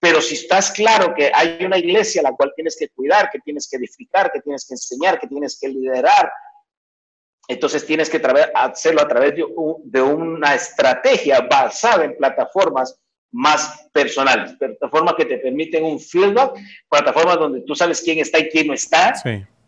Pero 0.00 0.20
si 0.20 0.34
estás 0.34 0.72
claro 0.72 1.14
que 1.14 1.30
hay 1.32 1.64
una 1.64 1.78
iglesia 1.78 2.22
a 2.22 2.24
la 2.24 2.32
cual 2.32 2.52
tienes 2.56 2.76
que 2.76 2.88
cuidar, 2.88 3.30
que 3.30 3.38
tienes 3.38 3.68
que 3.70 3.76
edificar, 3.76 4.32
que 4.32 4.40
tienes 4.40 4.66
que 4.66 4.74
enseñar, 4.74 5.20
que 5.20 5.28
tienes 5.28 5.60
que 5.60 5.68
liderar, 5.68 6.32
entonces 7.46 7.86
tienes 7.86 8.10
que 8.10 8.20
hacerlo 8.52 9.02
a 9.02 9.06
través 9.06 9.36
de, 9.36 9.44
de, 9.84 10.02
una 10.02 10.56
estrategia 10.56 11.38
basada 11.42 12.04
en 12.04 12.16
plataformas 12.16 12.98
más 13.30 13.88
personales, 13.92 14.56
plataformas 14.58 15.14
que 15.14 15.26
te 15.26 15.38
permiten 15.38 15.84
un 15.84 16.00
feedback, 16.00 16.54
plataformas 16.88 17.38
donde 17.38 17.60
tú 17.60 17.76
sabes 17.76 18.02
quién 18.02 18.18
está 18.18 18.40
y 18.40 18.48
quién 18.48 18.66
no 18.66 18.74
está, 18.74 19.14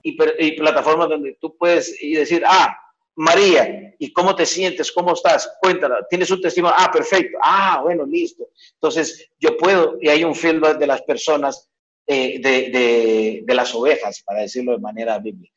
y, 0.02 0.16
y, 0.38 0.58
plataformas 0.58 1.10
donde 1.10 1.38
tú 1.40 1.56
puedes 1.56 1.96
decir, 2.00 2.42
ah, 2.44 2.76
María, 3.14 3.94
¿y 3.98 4.12
cómo 4.12 4.34
te 4.34 4.46
sientes? 4.46 4.90
¿Cómo 4.90 5.12
estás? 5.12 5.50
Cuéntala, 5.60 6.06
¿tienes 6.08 6.30
un 6.30 6.40
testimonio? 6.40 6.76
Ah, 6.78 6.90
perfecto. 6.90 7.38
Ah, 7.42 7.80
bueno, 7.82 8.06
listo. 8.06 8.48
Entonces, 8.74 9.30
yo 9.38 9.56
puedo, 9.56 9.98
y 10.00 10.08
hay 10.08 10.24
un 10.24 10.34
feedback 10.34 10.78
de 10.78 10.86
las 10.86 11.02
personas, 11.02 11.68
eh, 12.06 12.40
de, 12.40 13.42
de, 13.44 13.54
las 13.54 13.74
ovejas, 13.74 14.22
para 14.24 14.40
decirlo 14.40 14.72
de 14.72 14.78
manera 14.78 15.18
bíblica. 15.18 15.54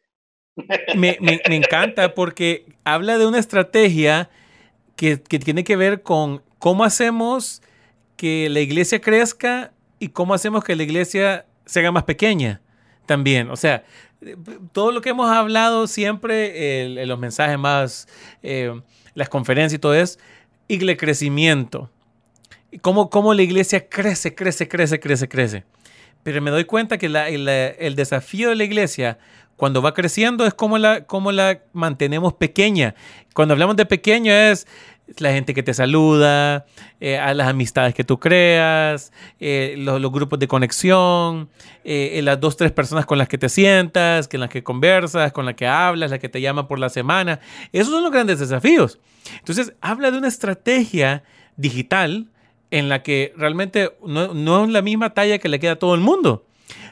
Me, 0.95 1.17
me, 1.19 1.41
encanta 1.47 2.13
porque 2.13 2.65
habla 2.85 3.17
de 3.17 3.25
una 3.25 3.39
estrategia 3.39 4.29
que, 4.95 5.21
que 5.21 5.37
tiene 5.39 5.65
que 5.65 5.75
ver 5.75 6.01
con 6.01 6.43
cómo 6.59 6.85
hacemos 6.85 7.61
que 8.15 8.47
la 8.49 8.61
iglesia 8.61 9.01
crezca 9.01 9.73
y 9.99 10.09
cómo 10.09 10.33
hacemos 10.33 10.63
que 10.63 10.77
la 10.77 10.83
iglesia 10.83 11.45
se 11.65 11.81
haga 11.81 11.91
más 11.91 12.05
pequeña 12.05 12.61
también. 13.05 13.49
O 13.49 13.55
sea, 13.55 13.83
todo 14.71 14.91
lo 14.91 15.01
que 15.01 15.09
hemos 15.09 15.29
hablado 15.29 15.87
siempre 15.87 17.01
en 17.01 17.07
los 17.07 17.19
mensajes 17.19 17.57
más, 17.57 18.07
eh, 18.43 18.73
las 19.13 19.29
conferencias 19.29 19.77
y 19.77 19.79
todo 19.79 19.93
es, 19.93 20.19
el 20.67 20.97
crecimiento. 20.97 21.89
Cómo, 22.81 23.09
cómo 23.09 23.33
la 23.33 23.43
iglesia 23.43 23.87
crece, 23.87 24.35
crece, 24.35 24.67
crece, 24.67 24.99
crece, 24.99 25.29
crece. 25.29 25.63
Pero 26.23 26.41
me 26.41 26.51
doy 26.51 26.65
cuenta 26.65 26.97
que 26.97 27.05
el 27.05 27.95
desafío 27.95 28.49
de 28.49 28.55
la 28.55 28.63
iglesia 28.63 29.19
cuando 29.57 29.81
va 29.81 29.93
creciendo 29.93 30.45
es 30.45 30.53
cómo 30.53 30.77
la, 30.77 31.05
cómo 31.05 31.31
la 31.31 31.61
mantenemos 31.73 32.33
pequeña. 32.33 32.95
Cuando 33.33 33.53
hablamos 33.53 33.75
de 33.75 33.85
pequeño 33.85 34.33
es 34.33 34.67
la 35.17 35.31
gente 35.31 35.53
que 35.53 35.63
te 35.63 35.73
saluda, 35.73 36.65
eh, 36.99 37.17
a 37.17 37.33
las 37.33 37.47
amistades 37.47 37.93
que 37.93 38.03
tú 38.03 38.19
creas, 38.19 39.11
eh, 39.39 39.75
los, 39.77 40.11
grupos 40.11 40.39
de 40.39 40.47
conexión, 40.47 41.49
eh, 41.83 42.19
las 42.23 42.39
dos, 42.39 42.57
tres 42.57 42.71
personas 42.71 43.05
con 43.05 43.17
las 43.17 43.27
que 43.27 43.37
te 43.37 43.49
sientas, 43.49 44.27
con 44.27 44.39
las 44.39 44.49
que 44.49 44.63
conversas, 44.63 45.31
con 45.31 45.45
las 45.45 45.55
que 45.55 45.67
hablas, 45.67 46.11
las 46.11 46.19
que 46.19 46.29
te 46.29 46.41
llaman 46.41 46.67
por 46.67 46.79
la 46.79 46.89
semana. 46.89 47.39
Esos 47.71 47.93
son 47.93 48.03
los 48.03 48.11
grandes 48.11 48.39
desafíos. 48.39 48.99
Entonces, 49.39 49.73
habla 49.81 50.11
de 50.11 50.17
una 50.17 50.27
estrategia 50.27 51.23
digital 51.55 52.27
en 52.71 52.89
la 52.89 53.03
que 53.03 53.33
realmente 53.37 53.91
no, 54.05 54.33
no 54.33 54.65
es 54.65 54.69
la 54.71 54.81
misma 54.81 55.13
talla 55.13 55.37
que 55.37 55.49
le 55.49 55.59
queda 55.59 55.73
a 55.73 55.79
todo 55.79 55.95
el 55.95 56.01
mundo, 56.01 56.45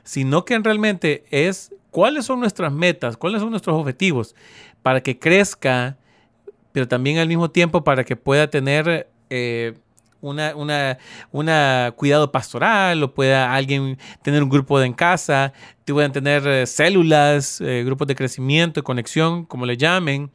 sino 0.04 0.46
que 0.46 0.58
realmente 0.60 1.26
es 1.32 1.74
cuáles 1.92 2.26
son 2.26 2.40
nuestras 2.40 2.72
metas, 2.72 3.18
cuáles 3.18 3.42
son 3.42 3.50
nuestros 3.50 3.76
objetivos 3.76 4.36
para 4.82 5.02
que 5.02 5.18
crezca 5.18 5.98
pero 6.74 6.88
también 6.88 7.20
al 7.20 7.30
mismo 7.30 7.50
tiempo 7.50 7.86
para 7.86 8.04
que 8.04 8.18
pueda 8.18 8.50
tener 8.50 9.08
eh, 9.30 9.74
una, 10.20 10.54
una, 11.32 11.94
cuidado 11.96 12.32
pastoral 12.32 13.04
o 13.04 13.14
pueda 13.14 13.54
alguien 13.54 13.98
tener 14.22 14.42
un 14.42 14.50
grupo 14.50 14.80
de 14.80 14.88
en 14.88 14.94
casa, 14.94 15.54
puedan 15.86 16.12
tener 16.12 16.48
eh, 16.48 16.66
células, 16.66 17.62
eh, 17.62 17.84
grupos 17.86 18.08
de 18.08 18.16
crecimiento, 18.16 18.84
conexión, 18.84 19.46
como 19.46 19.66
le 19.66 19.78
llamen, 19.78 20.32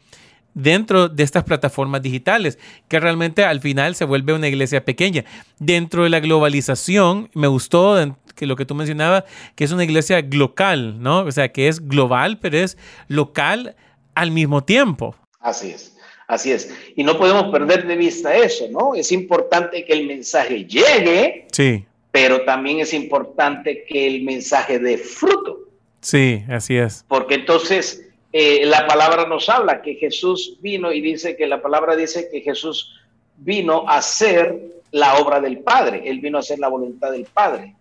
dentro 0.54 1.08
de 1.08 1.22
estas 1.22 1.44
plataformas 1.44 2.02
digitales, 2.02 2.58
que 2.88 3.00
realmente 3.00 3.44
al 3.44 3.60
final 3.60 3.94
se 3.94 4.04
vuelve 4.04 4.32
una 4.32 4.48
iglesia 4.48 4.84
pequeña. 4.84 5.24
Dentro 5.58 6.04
de 6.04 6.10
la 6.10 6.20
globalización, 6.20 7.30
me 7.34 7.46
gustó 7.46 7.96
que 8.34 8.46
lo 8.46 8.56
que 8.56 8.66
tú 8.66 8.74
mencionabas, 8.74 9.24
que 9.54 9.64
es 9.64 9.72
una 9.72 9.84
iglesia 9.84 10.24
local, 10.30 11.00
¿no? 11.00 11.20
O 11.20 11.32
sea, 11.32 11.50
que 11.50 11.68
es 11.68 11.86
global, 11.86 12.38
pero 12.38 12.58
es 12.58 12.76
local 13.08 13.76
al 14.14 14.30
mismo 14.32 14.64
tiempo. 14.64 15.14
Así 15.40 15.70
es. 15.70 15.97
Así 16.28 16.52
es. 16.52 16.70
Y 16.94 17.02
no 17.02 17.18
podemos 17.18 17.50
perder 17.50 17.86
de 17.86 17.96
vista 17.96 18.36
eso, 18.36 18.68
¿no? 18.70 18.94
Es 18.94 19.10
importante 19.12 19.84
que 19.86 19.94
el 19.94 20.06
mensaje 20.06 20.66
llegue, 20.66 21.46
sí. 21.50 21.86
pero 22.12 22.42
también 22.42 22.80
es 22.80 22.92
importante 22.92 23.84
que 23.88 24.06
el 24.06 24.22
mensaje 24.22 24.78
dé 24.78 24.98
fruto. 24.98 25.60
Sí, 26.02 26.44
así 26.50 26.76
es. 26.76 27.04
Porque 27.08 27.34
entonces 27.34 28.06
eh, 28.34 28.66
la 28.66 28.86
palabra 28.86 29.26
nos 29.26 29.48
habla 29.48 29.80
que 29.80 29.94
Jesús 29.94 30.58
vino 30.60 30.92
y 30.92 31.00
dice 31.00 31.34
que 31.34 31.46
la 31.46 31.62
palabra 31.62 31.96
dice 31.96 32.28
que 32.30 32.42
Jesús 32.42 32.94
vino 33.38 33.88
a 33.88 33.96
hacer 33.96 34.82
la 34.90 35.16
obra 35.16 35.40
del 35.40 35.60
Padre, 35.60 36.02
él 36.04 36.20
vino 36.20 36.36
a 36.36 36.40
hacer 36.40 36.58
la 36.58 36.68
voluntad 36.68 37.10
del 37.10 37.24
Padre. 37.24 37.74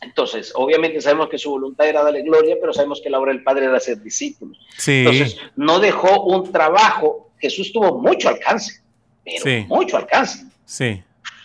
Entonces, 0.00 0.52
obviamente 0.54 1.02
sabemos 1.02 1.28
que 1.28 1.38
su 1.38 1.50
voluntad 1.50 1.86
era 1.86 2.02
darle 2.02 2.22
gloria, 2.22 2.56
pero 2.58 2.72
sabemos 2.72 3.00
que 3.02 3.10
la 3.10 3.18
obra 3.18 3.32
del 3.32 3.42
Padre 3.42 3.66
era 3.66 3.78
ser 3.78 4.00
discípulos. 4.00 4.58
Sí. 4.78 5.00
Entonces, 5.00 5.36
no 5.56 5.80
dejó 5.80 6.22
un 6.22 6.50
trabajo 6.50 7.27
Jesús 7.38 7.72
tuvo 7.72 7.98
mucho 7.98 8.28
alcance, 8.28 8.80
pero 9.24 9.66
mucho 9.66 9.96
alcance. 9.96 10.46
Sí. 10.64 11.02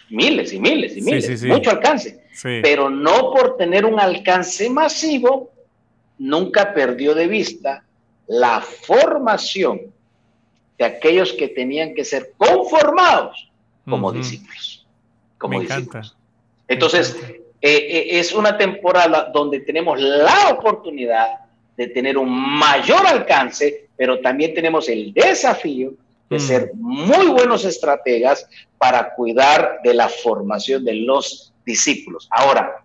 Miles 0.09 0.53
y 0.53 0.59
miles 0.59 0.97
y 0.97 1.01
miles, 1.01 1.43
mucho 1.43 1.71
alcance. 1.71 2.23
Pero 2.41 2.89
no 2.89 3.31
por 3.31 3.57
tener 3.57 3.85
un 3.85 3.99
alcance 3.99 4.69
masivo, 4.69 5.51
nunca 6.17 6.73
perdió 6.73 7.13
de 7.13 7.27
vista 7.27 7.83
la 8.27 8.61
formación 8.61 9.81
de 10.77 10.85
aquellos 10.85 11.33
que 11.33 11.49
tenían 11.49 11.93
que 11.93 12.03
ser 12.03 12.33
conformados 12.37 13.51
como 13.85 14.11
discípulos. 14.11 14.85
Como 15.37 15.59
Me 15.59 15.65
discípulos. 15.65 16.15
Entonces, 16.67 17.17
eh, 17.29 17.37
eh, 17.61 18.19
es 18.19 18.33
una 18.33 18.57
temporada 18.57 19.29
donde 19.33 19.59
tenemos 19.59 19.99
la 19.99 20.49
oportunidad 20.49 21.39
de 21.77 21.87
tener 21.87 22.17
un 22.17 22.29
mayor 22.29 23.05
alcance, 23.05 23.82
pero 23.97 24.19
también 24.19 24.53
tenemos 24.53 24.89
el 24.89 25.13
desafío 25.13 25.93
de 26.29 26.37
mm. 26.37 26.39
ser 26.39 26.71
muy 26.73 27.27
buenos 27.27 27.65
estrategas 27.65 28.47
para 28.77 29.13
cuidar 29.13 29.79
de 29.83 29.93
la 29.93 30.09
formación 30.09 30.83
de 30.83 30.95
los 30.95 31.53
discípulos. 31.65 32.27
Ahora, 32.31 32.83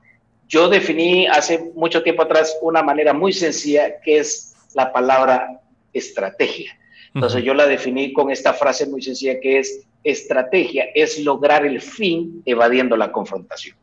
yo 0.49 0.69
definí 0.69 1.27
hace 1.27 1.73
mucho 1.75 2.03
tiempo 2.03 2.23
atrás 2.23 2.57
una 2.63 2.83
manera 2.83 3.13
muy 3.13 3.33
sencilla 3.33 4.01
que 4.01 4.19
es 4.19 4.55
la 4.75 4.93
palabra 4.93 5.61
estrategia. 5.93 6.79
Entonces 7.15 7.43
yo 7.43 7.55
la 7.55 7.67
definí 7.67 8.13
con 8.13 8.31
esta 8.31 8.53
frase 8.53 8.87
muy 8.87 9.03
sencilla 9.03 9.41
que 9.41 9.59
es 9.59 9.87
estrategia 10.05 10.87
es 10.95 11.19
lograr 11.19 11.67
el 11.67 11.81
fin 11.81 12.43
evadiendo 12.47 12.97
la 12.97 13.11
confrontación. 13.11 13.77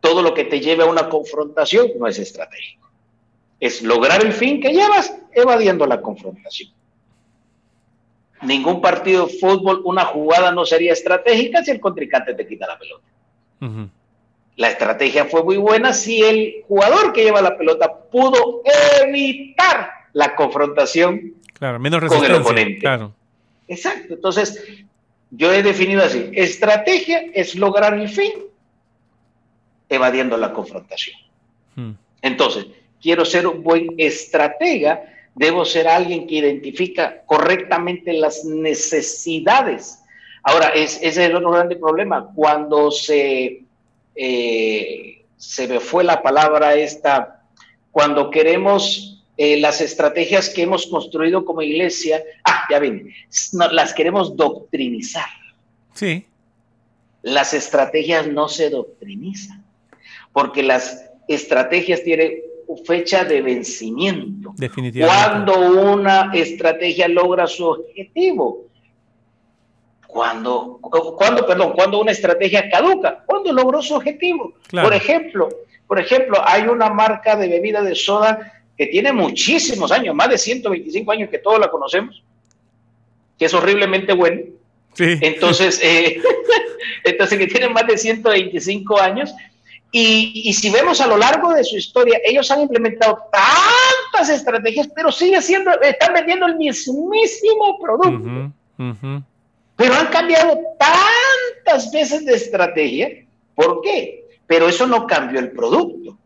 Todo 0.00 0.22
lo 0.22 0.34
que 0.34 0.44
te 0.44 0.60
lleve 0.60 0.84
a 0.84 0.86
una 0.86 1.08
confrontación 1.08 1.90
no 1.98 2.06
es 2.06 2.18
estratégico 2.18 2.85
es 3.60 3.82
lograr 3.82 4.24
el 4.24 4.32
fin 4.32 4.60
que 4.60 4.72
llevas 4.72 5.16
evadiendo 5.32 5.86
la 5.86 6.00
confrontación. 6.00 6.70
Ningún 8.42 8.80
partido 8.80 9.26
de 9.26 9.38
fútbol, 9.38 9.80
una 9.84 10.04
jugada 10.04 10.52
no 10.52 10.66
sería 10.66 10.92
estratégica 10.92 11.64
si 11.64 11.70
el 11.70 11.80
contrincante 11.80 12.34
te 12.34 12.46
quita 12.46 12.66
la 12.66 12.78
pelota. 12.78 13.90
La 14.56 14.68
estrategia 14.68 15.24
fue 15.26 15.42
muy 15.42 15.56
buena 15.56 15.92
si 15.92 16.22
el 16.22 16.64
jugador 16.66 17.12
que 17.12 17.24
lleva 17.24 17.42
la 17.42 17.56
pelota 17.56 17.94
pudo 18.10 18.62
evitar 19.02 19.90
la 20.12 20.34
confrontación 20.34 21.34
claro, 21.52 21.78
menos 21.78 22.02
con 22.04 22.24
el 22.24 22.34
oponente. 22.34 22.78
Claro. 22.78 23.12
Exacto. 23.68 24.14
Entonces, 24.14 24.62
yo 25.30 25.52
he 25.52 25.62
definido 25.62 26.02
así: 26.02 26.30
estrategia 26.32 27.24
es 27.34 27.54
lograr 27.54 27.94
el 27.94 28.08
fin 28.08 28.32
evadiendo 29.88 30.36
la 30.36 30.52
confrontación. 30.52 31.16
Entonces, 32.22 32.66
quiero 33.06 33.24
ser 33.24 33.46
un 33.46 33.62
buen 33.62 33.94
estratega, 33.98 35.14
debo 35.32 35.64
ser 35.64 35.86
alguien 35.86 36.26
que 36.26 36.34
identifica 36.34 37.22
correctamente 37.24 38.12
las 38.12 38.44
necesidades. 38.44 40.00
Ahora, 40.42 40.70
ese 40.70 41.06
es 41.06 41.16
el 41.16 41.36
otro 41.36 41.52
grande 41.52 41.76
problema. 41.76 42.32
Cuando 42.34 42.90
se, 42.90 43.62
eh, 44.16 45.24
se 45.36 45.68
me 45.68 45.78
fue 45.78 46.02
la 46.02 46.20
palabra 46.20 46.74
esta, 46.74 47.44
cuando 47.92 48.28
queremos 48.28 49.22
eh, 49.36 49.60
las 49.60 49.80
estrategias 49.80 50.50
que 50.50 50.62
hemos 50.62 50.88
construido 50.88 51.44
como 51.44 51.62
iglesia, 51.62 52.24
ah, 52.42 52.64
ya 52.68 52.80
ven, 52.80 53.14
las 53.70 53.94
queremos 53.94 54.36
doctrinizar. 54.36 55.28
Sí. 55.94 56.26
Las 57.22 57.54
estrategias 57.54 58.26
no 58.26 58.48
se 58.48 58.68
doctrinizan, 58.68 59.64
porque 60.32 60.64
las 60.64 61.08
estrategias 61.28 62.02
tienen 62.02 62.40
fecha 62.84 63.24
de 63.24 63.42
vencimiento. 63.42 64.52
Definitivamente. 64.56 65.52
Cuando 65.54 65.92
una 65.92 66.30
estrategia 66.34 67.08
logra 67.08 67.46
su 67.46 67.66
objetivo. 67.66 68.66
Cuando, 70.06 70.78
cuando, 70.80 71.46
perdón, 71.46 71.72
cuando 71.74 72.00
una 72.00 72.12
estrategia 72.12 72.70
caduca, 72.70 73.22
cuando 73.26 73.52
logró 73.52 73.82
su 73.82 73.94
objetivo. 73.94 74.54
Por 74.70 74.94
ejemplo, 74.94 75.48
por 75.86 76.00
ejemplo, 76.00 76.40
hay 76.44 76.62
una 76.62 76.90
marca 76.90 77.36
de 77.36 77.48
bebida 77.48 77.82
de 77.82 77.94
soda 77.94 78.52
que 78.76 78.86
tiene 78.86 79.12
muchísimos 79.12 79.92
años, 79.92 80.14
más 80.14 80.28
de 80.28 80.38
125 80.38 81.12
años 81.12 81.30
que 81.30 81.38
todos 81.38 81.60
la 81.60 81.70
conocemos, 81.70 82.22
que 83.38 83.44
es 83.44 83.54
horriblemente 83.54 84.12
buena. 84.12 84.42
Sí. 84.94 85.18
Entonces, 85.20 85.80
eh, 85.82 86.20
entonces 87.04 87.38
que 87.38 87.46
tiene 87.46 87.68
más 87.68 87.86
de 87.86 87.96
125 87.96 89.00
años 89.00 89.34
y, 89.98 90.52
si 90.52 90.68
vemos 90.68 91.00
a 91.00 91.06
lo 91.06 91.16
largo 91.16 91.54
de 91.54 91.64
su 91.64 91.78
historia, 91.78 92.20
ellos 92.22 92.50
han 92.50 92.60
implementado 92.60 93.18
tantas 93.32 94.28
estrategias, 94.28 94.90
pero 94.94 95.10
sigue 95.10 95.40
siendo, 95.40 95.70
están 95.80 96.12
vendiendo 96.12 96.44
el 96.44 96.56
mismísimo 96.56 97.78
producto. 97.80 98.52
Pero 99.74 99.94
han 99.94 100.08
cambiado 100.08 100.58
tantas 100.78 101.90
veces 101.90 102.26
de 102.26 102.34
estrategia. 102.34 103.08
¿Por 103.54 103.80
qué? 103.80 104.26
Pero 104.46 104.68
eso 104.68 104.86
no 104.86 105.06
cambió 105.06 105.40
el 105.40 105.52
producto. 105.52 106.18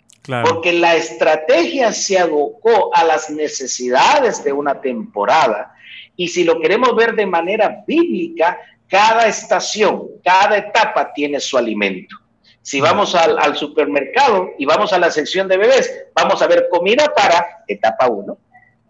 Porque 0.45 0.73
la 0.73 0.97
estrategia 0.97 1.93
se 1.93 2.19
abocó 2.19 2.91
a 2.93 3.05
las 3.05 3.31
necesidades 3.31 4.43
de 4.43 4.53
una 4.53 4.81
temporada. 4.81 5.77
Y 6.17 6.27
si 6.27 6.43
lo 6.43 6.61
queremos 6.61 6.97
ver 6.97 7.15
de 7.15 7.27
manera 7.27 7.85
bíblica, 7.87 8.59
cada 8.89 9.29
estación, 9.29 10.09
cada 10.25 10.57
etapa 10.59 11.13
tiene 11.13 11.39
su 11.39 11.57
alimento. 11.57 12.17
Si 12.63 12.81
vamos 12.81 13.15
al, 13.15 13.57
supermercado 13.57 14.51
y 14.59 14.67
vamos 14.67 14.93
a 14.93 14.99
la 14.99 15.11
sección 15.11 15.49
de 15.49 15.57
bebés, 15.57 16.05
vamos 16.15 16.43
a 16.43 16.47
ver 16.47 16.69
comida 16.71 17.13
para 17.15 17.65
etapa 17.67 18.09
1, 18.09 18.37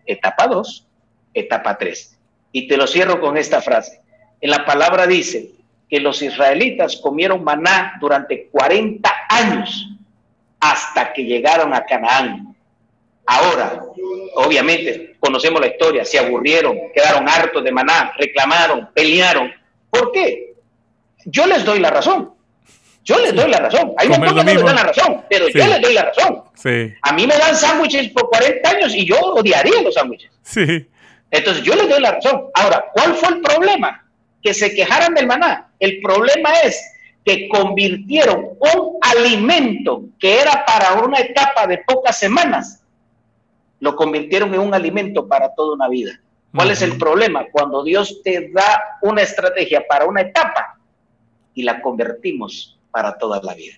etapa 0.06 0.48
2, 0.48 0.86
etapa 1.34 1.78
3. 1.78 2.18
Y 2.52 2.66
te 2.66 2.76
lo 2.76 2.86
cierro 2.86 3.20
con 3.20 3.36
esta 3.36 3.62
frase. 3.62 4.02
En 4.40 4.50
la 4.50 4.64
palabra 4.64 5.06
dice 5.06 5.52
que 5.88 6.00
los 6.00 6.20
israelitas 6.20 6.96
comieron 6.96 7.44
maná 7.44 7.96
durante 8.00 8.48
40 8.48 9.10
años 9.28 9.88
hasta 10.58 11.12
que 11.12 11.24
llegaron 11.24 11.72
a 11.72 11.84
Canaán. 11.84 12.56
Ahora, 13.26 13.84
obviamente, 14.34 15.16
conocemos 15.20 15.60
la 15.60 15.68
historia, 15.68 16.04
se 16.04 16.18
aburrieron, 16.18 16.76
quedaron 16.92 17.28
hartos 17.28 17.62
de 17.62 17.70
maná, 17.70 18.12
reclamaron, 18.18 18.90
pelearon. 18.92 19.52
¿Por 19.88 20.10
qué? 20.10 20.54
Yo 21.24 21.46
les 21.46 21.64
doy 21.64 21.78
la 21.78 21.90
razón. 21.90 22.39
Yo 23.04 23.18
les 23.18 23.34
doy 23.34 23.50
la 23.50 23.58
razón. 23.58 23.92
Hay 23.96 24.08
un 24.08 24.20
montón 24.20 24.46
que 24.46 24.54
no 24.54 24.60
les 24.60 24.64
dan 24.64 24.76
la 24.76 24.82
razón, 24.84 25.24
pero 25.28 25.48
yo 25.48 25.66
les 25.66 25.80
doy 25.80 25.94
la 25.94 26.04
razón. 26.04 26.44
A 27.02 27.12
mí 27.12 27.26
me 27.26 27.36
dan 27.36 27.56
sándwiches 27.56 28.10
por 28.10 28.28
40 28.28 28.70
años 28.70 28.94
y 28.94 29.06
yo 29.06 29.16
odiaría 29.18 29.82
los 29.82 29.94
sándwiches. 29.94 30.30
Entonces 31.30 31.62
yo 31.62 31.74
les 31.74 31.88
doy 31.88 32.00
la 32.00 32.12
razón. 32.12 32.46
Ahora, 32.54 32.86
¿cuál 32.92 33.14
fue 33.14 33.28
el 33.30 33.40
problema? 33.40 34.04
Que 34.42 34.52
se 34.52 34.74
quejaran 34.74 35.14
del 35.14 35.26
maná. 35.26 35.70
El 35.78 36.00
problema 36.00 36.52
es 36.64 36.80
que 37.24 37.48
convirtieron 37.48 38.50
un 38.58 38.98
alimento 39.00 40.04
que 40.18 40.40
era 40.40 40.64
para 40.64 40.94
una 41.02 41.18
etapa 41.18 41.66
de 41.66 41.78
pocas 41.78 42.18
semanas, 42.18 42.82
lo 43.78 43.94
convirtieron 43.96 44.52
en 44.54 44.60
un 44.60 44.74
alimento 44.74 45.26
para 45.26 45.54
toda 45.54 45.74
una 45.74 45.88
vida. 45.88 46.20
¿Cuál 46.54 46.70
es 46.70 46.82
el 46.82 46.98
problema? 46.98 47.46
Cuando 47.52 47.84
Dios 47.84 48.22
te 48.24 48.50
da 48.50 48.98
una 49.02 49.22
estrategia 49.22 49.86
para 49.86 50.06
una 50.06 50.22
etapa 50.22 50.78
y 51.54 51.62
la 51.62 51.80
convertimos 51.80 52.79
para 52.90 53.18
toda 53.18 53.40
la 53.42 53.54
vida. 53.54 53.74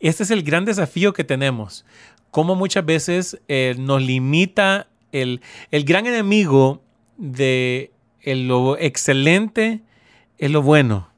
Este 0.00 0.22
es 0.24 0.30
el 0.30 0.42
gran 0.42 0.64
desafío 0.64 1.12
que 1.12 1.24
tenemos. 1.24 1.84
Cómo 2.30 2.54
muchas 2.54 2.84
veces 2.84 3.40
eh, 3.46 3.74
nos 3.78 4.02
limita 4.02 4.88
el, 5.12 5.40
gran 5.70 6.06
enemigo 6.06 6.82
de 7.16 7.92
lo 8.24 8.78
excelente 8.78 9.82
es 10.38 10.50
lo 10.50 10.62
bueno. 10.62 11.08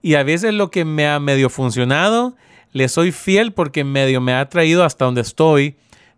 Y 0.00 0.14
a 0.14 0.22
veces 0.22 0.54
lo 0.54 0.70
que 0.70 0.84
me 0.84 1.06
ha 1.06 1.20
medio 1.20 1.50
funcionado, 1.50 2.36
le 2.72 2.88
soy 2.88 3.12
fiel 3.12 3.52
porque 3.52 3.84
medio 3.84 4.20
me 4.20 4.34
ha 4.34 4.48
traído 4.48 4.84
hasta 4.84 5.04
donde 5.04 5.20
estoy. 5.20 5.76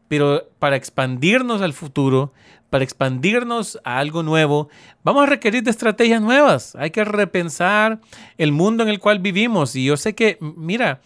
Pero 0.08 0.48
para 0.58 0.76
expandirnos 0.76 1.62
al 1.62 1.72
futuro, 1.72 2.32
para 2.74 2.82
expandirnos 2.82 3.78
a 3.84 4.00
algo 4.00 4.24
nuevo, 4.24 4.68
vamos 5.04 5.22
a 5.22 5.26
requerir 5.26 5.62
de 5.62 5.70
estrategias 5.70 6.20
nuevas. 6.20 6.74
Hay 6.74 6.90
que 6.90 7.04
repensar 7.04 8.00
el 8.36 8.50
mundo 8.50 8.82
en 8.82 8.88
el 8.88 8.98
cual 8.98 9.20
vivimos. 9.20 9.76
Y 9.76 9.84
yo 9.84 9.96
sé 9.96 10.16
que, 10.16 10.38
mira, 10.40 11.00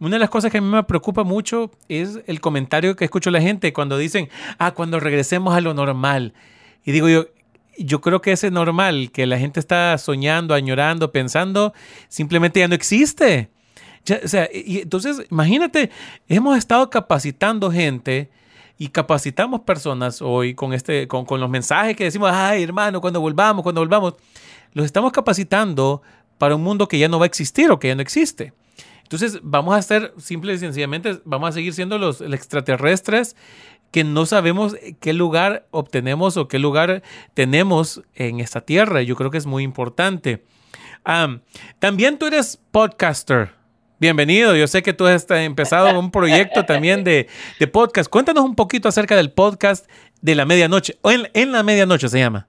una 0.00 0.16
de 0.16 0.20
las 0.20 0.30
cosas 0.30 0.50
que 0.50 0.56
a 0.56 0.60
mí 0.62 0.66
me 0.66 0.82
preocupa 0.84 1.22
mucho 1.22 1.70
es 1.90 2.20
el 2.26 2.40
comentario 2.40 2.96
que 2.96 3.04
escucho 3.04 3.30
la 3.30 3.42
gente 3.42 3.74
cuando 3.74 3.98
dicen, 3.98 4.30
ah, 4.56 4.70
cuando 4.70 4.98
regresemos 4.98 5.54
a 5.54 5.60
lo 5.60 5.74
normal. 5.74 6.32
Y 6.86 6.92
digo 6.92 7.10
yo, 7.10 7.26
yo 7.76 8.00
creo 8.00 8.22
que 8.22 8.32
ese 8.32 8.50
normal 8.50 9.10
que 9.12 9.26
la 9.26 9.38
gente 9.38 9.60
está 9.60 9.98
soñando, 9.98 10.54
añorando, 10.54 11.12
pensando, 11.12 11.74
simplemente 12.08 12.60
ya 12.60 12.68
no 12.68 12.74
existe. 12.74 13.50
o 14.24 14.26
sea, 14.26 14.48
y 14.50 14.78
entonces, 14.78 15.26
imagínate, 15.30 15.90
hemos 16.30 16.56
estado 16.56 16.88
capacitando 16.88 17.70
gente 17.70 18.30
y 18.78 18.88
capacitamos 18.88 19.60
personas 19.60 20.20
hoy 20.20 20.54
con, 20.54 20.72
este, 20.72 21.06
con, 21.06 21.24
con 21.24 21.40
los 21.40 21.48
mensajes 21.48 21.96
que 21.96 22.04
decimos, 22.04 22.30
ay 22.32 22.62
hermano, 22.62 23.00
cuando 23.00 23.20
volvamos, 23.20 23.62
cuando 23.62 23.80
volvamos, 23.80 24.14
los 24.72 24.84
estamos 24.84 25.12
capacitando 25.12 26.02
para 26.38 26.56
un 26.56 26.62
mundo 26.62 26.88
que 26.88 26.98
ya 26.98 27.08
no 27.08 27.18
va 27.18 27.24
a 27.24 27.26
existir 27.26 27.70
o 27.70 27.78
que 27.78 27.88
ya 27.88 27.94
no 27.94 28.02
existe. 28.02 28.52
Entonces 29.02 29.38
vamos 29.42 29.76
a 29.76 29.82
ser, 29.82 30.14
simple 30.16 30.54
y 30.54 30.58
sencillamente, 30.58 31.20
vamos 31.24 31.50
a 31.50 31.52
seguir 31.52 31.74
siendo 31.74 31.98
los 31.98 32.20
extraterrestres 32.20 33.36
que 33.90 34.02
no 34.02 34.26
sabemos 34.26 34.74
qué 34.98 35.12
lugar 35.12 35.68
obtenemos 35.70 36.36
o 36.36 36.48
qué 36.48 36.58
lugar 36.58 37.02
tenemos 37.32 38.02
en 38.14 38.40
esta 38.40 38.62
tierra. 38.62 39.02
Yo 39.02 39.14
creo 39.14 39.30
que 39.30 39.38
es 39.38 39.46
muy 39.46 39.62
importante. 39.62 40.44
también 41.78 42.18
tú 42.18 42.26
eres 42.26 42.60
podcaster. 42.72 43.54
Bienvenido, 44.00 44.56
yo 44.56 44.66
sé 44.66 44.82
que 44.82 44.92
tú 44.92 45.06
has 45.06 45.24
empezado 45.30 45.98
un 45.98 46.10
proyecto 46.10 46.64
también 46.64 47.04
de, 47.04 47.28
podcast. 47.72 48.10
Cuéntanos 48.10 48.44
un 48.44 48.56
poquito 48.56 48.88
acerca 48.88 49.14
del 49.16 49.30
podcast 49.30 49.88
de 50.20 50.34
la 50.34 50.44
medianoche, 50.44 50.96
o 51.02 51.12
en, 51.12 51.52
la 51.52 51.62
medianoche 51.62 52.08
se 52.08 52.18
llama. 52.18 52.48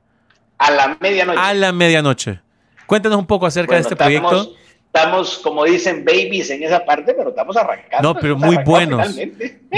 A 0.57 0.71
la 0.71 0.97
medianoche. 0.99 1.39
A 1.39 1.53
la 1.53 1.71
medianoche. 1.71 2.39
Cuéntanos 2.87 3.19
un 3.19 3.27
poco 3.27 3.45
acerca 3.45 3.75
de 3.75 3.81
este 3.81 3.95
proyecto. 3.95 4.55
Estamos, 4.87 5.37
como 5.39 5.65
dicen, 5.65 6.03
babies 6.03 6.49
en 6.49 6.63
esa 6.63 6.83
parte, 6.83 7.13
pero 7.13 7.29
estamos 7.29 7.55
arrancando. 7.57 8.13
No, 8.13 8.19
pero 8.19 8.37
muy 8.37 8.57
buenos. 8.63 9.15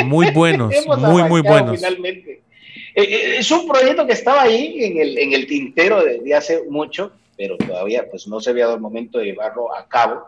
Muy 0.05 0.31
buenos, 0.33 0.73
muy, 0.97 1.23
muy 1.23 1.41
buenos. 1.41 1.77
Finalmente. 1.77 2.43
Eh, 2.95 3.03
eh, 3.03 3.35
es 3.39 3.51
un 3.51 3.67
proyecto 3.67 4.07
que 4.07 4.13
estaba 4.13 4.43
ahí 4.43 4.83
en 4.83 5.01
el, 5.01 5.17
en 5.17 5.33
el 5.33 5.47
tintero 5.47 6.03
desde 6.03 6.33
hace 6.33 6.61
mucho, 6.69 7.11
pero 7.37 7.55
todavía 7.57 8.09
pues 8.09 8.27
no 8.27 8.39
se 8.39 8.49
había 8.49 8.65
dado 8.65 8.75
el 8.75 8.81
momento 8.81 9.19
de 9.19 9.25
llevarlo 9.25 9.73
a 9.73 9.87
cabo. 9.87 10.23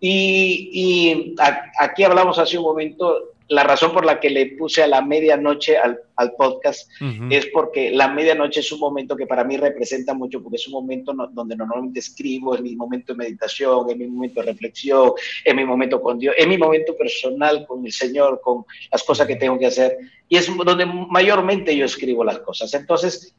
Y, 0.00 1.34
aquí 1.78 2.04
hablamos 2.04 2.38
hace 2.38 2.56
un 2.56 2.64
momento, 2.64 3.32
la 3.48 3.64
razón 3.64 3.92
por 3.92 4.06
la 4.06 4.20
que 4.20 4.30
le 4.30 4.46
puse 4.56 4.82
a 4.82 4.86
la 4.86 5.02
medianoche 5.02 5.76
al, 5.76 6.00
podcast 6.38 6.88
es 7.30 7.46
porque 7.46 7.90
la 7.90 8.06
medianoche 8.06 8.60
es 8.60 8.70
un 8.70 8.78
momento 8.78 9.16
que 9.16 9.26
para 9.26 9.42
mí 9.42 9.56
representa 9.56 10.14
mucho, 10.14 10.40
porque 10.40 10.54
es 10.54 10.68
un 10.68 10.74
momento 10.74 11.12
donde 11.32 11.56
normalmente 11.56 11.98
escribo, 11.98 12.54
es 12.54 12.60
mi 12.60 12.76
momento 12.76 13.12
de 13.12 13.18
meditación, 13.18 13.90
es 13.90 13.96
mi 13.96 14.06
momento 14.06 14.40
de 14.40 14.52
reflexión, 14.52 15.12
es 15.44 15.52
mi 15.52 15.64
momento 15.64 16.00
con 16.00 16.20
Dios, 16.20 16.32
es 16.38 16.46
mi 16.46 16.56
momento 16.56 16.96
personal 16.96 17.66
con 17.66 17.84
el 17.84 17.90
Señor, 17.92 18.40
con 18.40 18.64
las 18.92 19.02
cosas 19.02 19.26
que 19.26 19.34
tengo 19.34 19.58
que 19.58 19.66
hacer, 19.66 19.98
y 20.28 20.36
es 20.36 20.48
donde 20.56 20.86
mayormente 20.86 21.76
yo 21.76 21.86
escribo 21.86 22.22
las 22.22 22.38
cosas. 22.38 22.72
Entonces, 22.74 23.34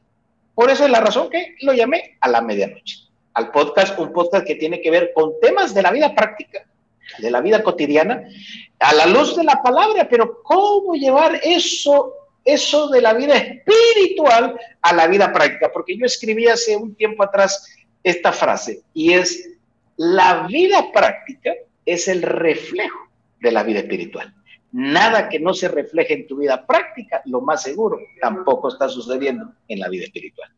por 0.54 0.70
eso 0.70 0.84
es 0.84 0.92
la 0.92 1.00
razón 1.00 1.30
que 1.30 1.56
lo 1.62 1.74
llamé 1.74 2.18
a 2.20 2.28
la 2.28 2.42
medianoche 2.42 3.13
al 3.34 3.52
podcast, 3.52 3.98
un 4.00 4.14
podcast 4.14 4.46
que 4.46 4.56
tiene 4.56 4.82
que 4.82 4.92
ver 4.92 5.12
con 5.14 5.40
temas 5.42 5.74
de 5.74 5.82
la 5.82 5.92
vida 5.92 6.14
práctica, 6.14 6.66
de 7.20 7.32
la 7.32 7.42
vida 7.42 7.64
cotidiana, 7.64 8.24
a 8.80 8.94
la 8.94 9.06
luz 9.06 9.36
de 9.36 9.44
la 9.44 9.62
palabra, 9.62 10.08
pero 10.10 10.42
cómo 10.44 10.94
llevar 10.96 11.40
eso, 11.44 12.14
eso 12.44 12.90
de 12.90 13.02
la 13.02 13.14
vida 13.14 13.36
espiritual 13.38 14.60
a 14.82 14.94
la 14.94 15.08
vida 15.08 15.32
práctica, 15.32 15.72
porque 15.72 15.98
yo 15.98 16.06
escribí 16.06 16.48
hace 16.48 16.76
un 16.76 16.96
tiempo 16.96 17.24
atrás 17.24 17.68
esta 18.04 18.32
frase 18.34 18.82
y 18.94 19.14
es, 19.14 19.50
la 19.96 20.48
vida 20.48 20.92
práctica 20.92 21.54
es 21.86 22.08
el 22.08 22.22
reflejo 22.22 23.08
de 23.40 23.52
la 23.52 23.64
vida 23.64 23.80
espiritual. 23.80 24.34
Nada 24.74 25.30
que 25.30 25.40
no 25.40 25.54
se 25.54 25.68
refleje 25.68 26.16
en 26.16 26.28
tu 26.28 26.38
vida 26.38 26.66
práctica, 26.66 27.22
lo 27.26 27.42
más 27.42 27.62
seguro, 27.62 28.00
tampoco 28.20 28.70
está 28.70 28.90
sucediendo 28.90 29.54
en 29.68 29.80
la 29.80 29.88
vida 29.88 30.06
espiritual. 30.06 30.50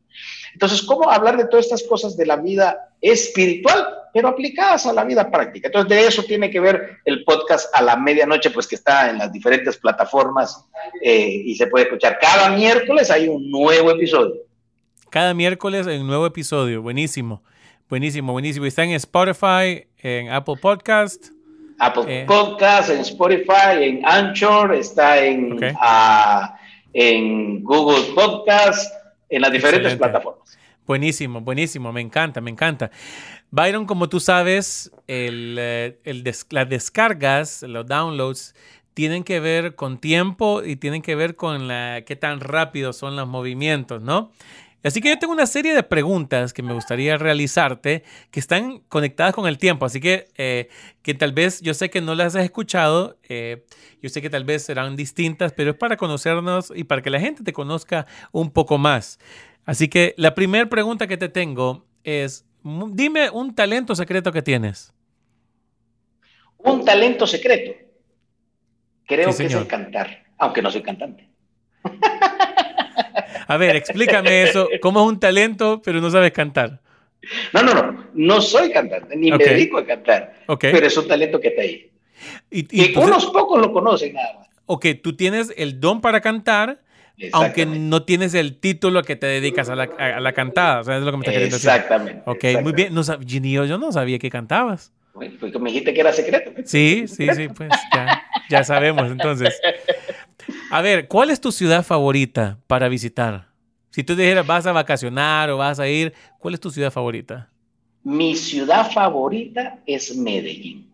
Entonces, 0.53 0.81
¿cómo 0.83 1.11
hablar 1.11 1.35
de 1.35 1.47
todas 1.47 1.65
estas 1.65 1.83
cosas 1.83 2.15
de 2.15 2.25
la 2.25 2.37
vida 2.37 2.95
espiritual, 3.01 3.85
pero 4.13 4.29
aplicadas 4.29 4.85
a 4.85 4.93
la 4.93 5.03
vida 5.03 5.29
práctica? 5.29 5.67
Entonces, 5.67 5.89
de 5.89 6.07
eso 6.07 6.23
tiene 6.23 6.49
que 6.49 6.61
ver 6.61 6.99
el 7.03 7.25
podcast 7.25 7.69
a 7.75 7.81
la 7.81 7.97
medianoche, 7.97 8.51
pues 8.51 8.67
que 8.67 8.75
está 8.75 9.09
en 9.09 9.17
las 9.17 9.33
diferentes 9.33 9.75
plataformas 9.75 10.65
eh, 11.01 11.27
y 11.27 11.53
se 11.55 11.67
puede 11.67 11.83
escuchar. 11.83 12.17
Cada 12.17 12.55
miércoles 12.55 13.11
hay 13.11 13.27
un 13.27 13.51
nuevo 13.51 13.91
episodio. 13.91 14.35
Cada 15.09 15.33
miércoles 15.33 15.87
hay 15.87 15.97
un 15.97 16.07
nuevo 16.07 16.25
episodio. 16.25 16.81
Buenísimo. 16.81 17.43
Buenísimo, 17.89 18.31
buenísimo. 18.31 18.65
Está 18.65 18.85
en 18.85 18.91
Spotify, 18.91 19.87
en 19.97 20.29
Apple 20.29 20.55
Podcast. 20.61 21.34
Apple 21.79 22.03
eh. 22.07 22.25
Podcast, 22.25 22.89
en 22.89 22.99
Spotify, 22.99 23.81
en 23.81 24.05
Anchor, 24.05 24.73
está 24.73 25.23
en, 25.23 25.59
ah, 25.79 26.57
en 26.93 27.63
Google 27.63 28.13
Podcast, 28.13 28.93
en 29.29 29.41
las 29.41 29.51
diferentes 29.51 29.95
plataformas. 29.95 30.57
Buenísimo, 30.85 31.41
buenísimo, 31.41 31.91
me 31.91 32.01
encanta, 32.01 32.41
me 32.41 32.51
encanta. 32.51 32.91
Byron, 33.49 33.85
como 33.85 34.07
tú 34.07 34.19
sabes, 34.19 34.91
el, 35.07 35.57
eh, 35.59 35.97
las 36.49 36.69
descargas, 36.69 37.63
los 37.63 37.87
downloads, 37.87 38.53
tienen 38.93 39.23
que 39.23 39.39
ver 39.39 39.75
con 39.75 39.97
tiempo 39.97 40.63
y 40.63 40.77
tienen 40.77 41.01
que 41.01 41.15
ver 41.15 41.35
con 41.35 41.67
la, 41.67 42.03
qué 42.05 42.15
tan 42.15 42.39
rápido 42.39 42.93
son 42.93 43.15
los 43.15 43.27
movimientos, 43.27 44.01
¿no? 44.01 44.31
Así 44.85 45.01
que 45.01 45.09
yo 45.09 45.17
tengo 45.17 45.33
una 45.33 45.47
serie 45.47 45.73
de 45.73 45.81
preguntas 45.81 46.53
que 46.53 46.61
me 46.61 46.71
gustaría 46.71 47.17
realizarte 47.17 48.03
que 48.29 48.39
están 48.39 48.81
conectadas 48.87 49.33
con 49.33 49.47
el 49.47 49.57
tiempo. 49.57 49.83
Así 49.83 49.99
que, 49.99 50.27
eh, 50.37 50.69
que 51.01 51.15
tal 51.15 51.33
vez 51.33 51.59
yo 51.61 51.73
sé 51.73 51.89
que 51.89 52.01
no 52.01 52.13
las 52.13 52.35
has 52.35 52.43
escuchado, 52.43 53.17
eh, 53.27 53.65
yo 54.03 54.09
sé 54.09 54.21
que 54.21 54.29
tal 54.29 54.43
vez 54.43 54.63
serán 54.63 54.95
distintas, 54.95 55.53
pero 55.53 55.71
es 55.71 55.77
para 55.77 55.97
conocernos 55.97 56.71
y 56.75 56.83
para 56.83 57.01
que 57.01 57.09
la 57.09 57.19
gente 57.19 57.41
te 57.43 57.51
conozca 57.51 58.05
un 58.31 58.51
poco 58.51 58.77
más. 58.77 59.17
Así 59.65 59.87
que 59.87 60.13
la 60.17 60.35
primera 60.35 60.69
pregunta 60.69 61.07
que 61.07 61.17
te 61.17 61.29
tengo 61.29 61.87
es, 62.03 62.45
dime 62.63 63.31
un 63.31 63.55
talento 63.55 63.95
secreto 63.95 64.31
que 64.31 64.43
tienes. 64.43 64.93
Un 66.59 66.85
talento 66.85 67.25
secreto. 67.25 67.71
Creo 69.07 69.35
que 69.35 69.45
es 69.45 69.53
el 69.53 69.65
cantar, 69.65 70.25
aunque 70.37 70.61
no 70.61 70.69
soy 70.69 70.83
cantante. 70.83 71.27
A 73.47 73.57
ver, 73.57 73.75
explícame 73.75 74.43
eso. 74.43 74.69
¿Cómo 74.81 75.01
es 75.01 75.07
un 75.07 75.19
talento, 75.19 75.81
pero 75.83 76.01
no 76.01 76.09
sabes 76.09 76.31
cantar? 76.31 76.79
No, 77.53 77.63
no, 77.63 77.73
no. 77.73 78.05
No 78.13 78.41
soy 78.41 78.71
cantante, 78.71 79.15
ni 79.15 79.31
me 79.31 79.37
dedico 79.37 79.77
a 79.77 79.85
cantar. 79.85 80.33
Pero 80.59 80.85
es 80.85 80.97
un 80.97 81.07
talento 81.07 81.39
que 81.39 81.49
está 81.49 81.61
ahí. 81.61 81.91
Y, 82.49 82.97
unos 82.97 83.25
pocos 83.27 83.59
lo 83.59 83.71
conocen 83.71 84.13
nada 84.13 84.39
más. 84.39 84.47
Ok, 84.65 84.87
tú 85.03 85.15
tienes 85.15 85.53
el 85.57 85.79
don 85.79 86.01
para 86.01 86.21
cantar, 86.21 86.81
aunque 87.33 87.65
no 87.65 88.03
tienes 88.03 88.33
el 88.33 88.57
título 88.57 89.03
que 89.03 89.15
te 89.15 89.27
dedicas 89.27 89.69
a 89.69 89.75
la, 89.75 90.33
cantada. 90.33 90.79
O 90.79 90.83
sea, 90.83 90.97
es 90.97 91.03
lo 91.03 91.11
que 91.11 91.17
me 91.17 91.21
estás 91.23 91.33
queriendo 91.33 91.55
decir. 91.55 91.69
Exactamente. 91.69 92.21
Ok, 92.25 92.61
muy 92.61 92.73
bien. 92.73 92.93
No, 92.93 93.01
yo 93.01 93.77
no 93.77 93.91
sabía 93.91 94.19
que 94.19 94.29
cantabas. 94.29 94.91
Bueno, 95.13 95.33
pues 95.39 95.57
me 95.59 95.69
dijiste 95.69 95.93
que 95.93 96.01
era 96.01 96.11
secreto. 96.11 96.51
Sí, 96.65 97.05
sí, 97.07 97.27
sí, 97.33 97.47
pues 97.47 97.69
ya, 97.93 98.21
ya 98.49 98.63
sabemos 98.65 99.09
entonces. 99.09 99.57
A 100.71 100.81
ver, 100.81 101.07
¿cuál 101.07 101.29
es 101.29 101.39
tu 101.39 101.51
ciudad 101.51 101.83
favorita 101.83 102.59
para 102.67 102.87
visitar? 102.89 103.47
Si 103.91 104.03
tú 104.03 104.15
dijeras 104.15 104.45
vas 104.45 104.65
a 104.65 104.71
vacacionar 104.71 105.49
o 105.49 105.57
vas 105.57 105.79
a 105.79 105.87
ir, 105.87 106.13
¿cuál 106.39 106.53
es 106.53 106.59
tu 106.59 106.69
ciudad 106.69 106.91
favorita? 106.91 107.49
Mi 108.03 108.35
ciudad 108.35 108.91
favorita 108.91 109.79
es 109.85 110.15
Medellín. 110.15 110.87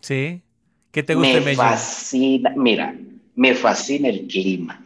¿Sí? 0.00 0.42
¿Qué 0.90 1.02
te 1.02 1.14
gusta 1.14 1.32
me 1.32 1.40
Medellín? 1.40 1.56
Fascina, 1.56 2.52
mira, 2.56 2.94
me 3.34 3.54
fascina 3.54 4.08
el 4.08 4.26
clima. 4.26 4.84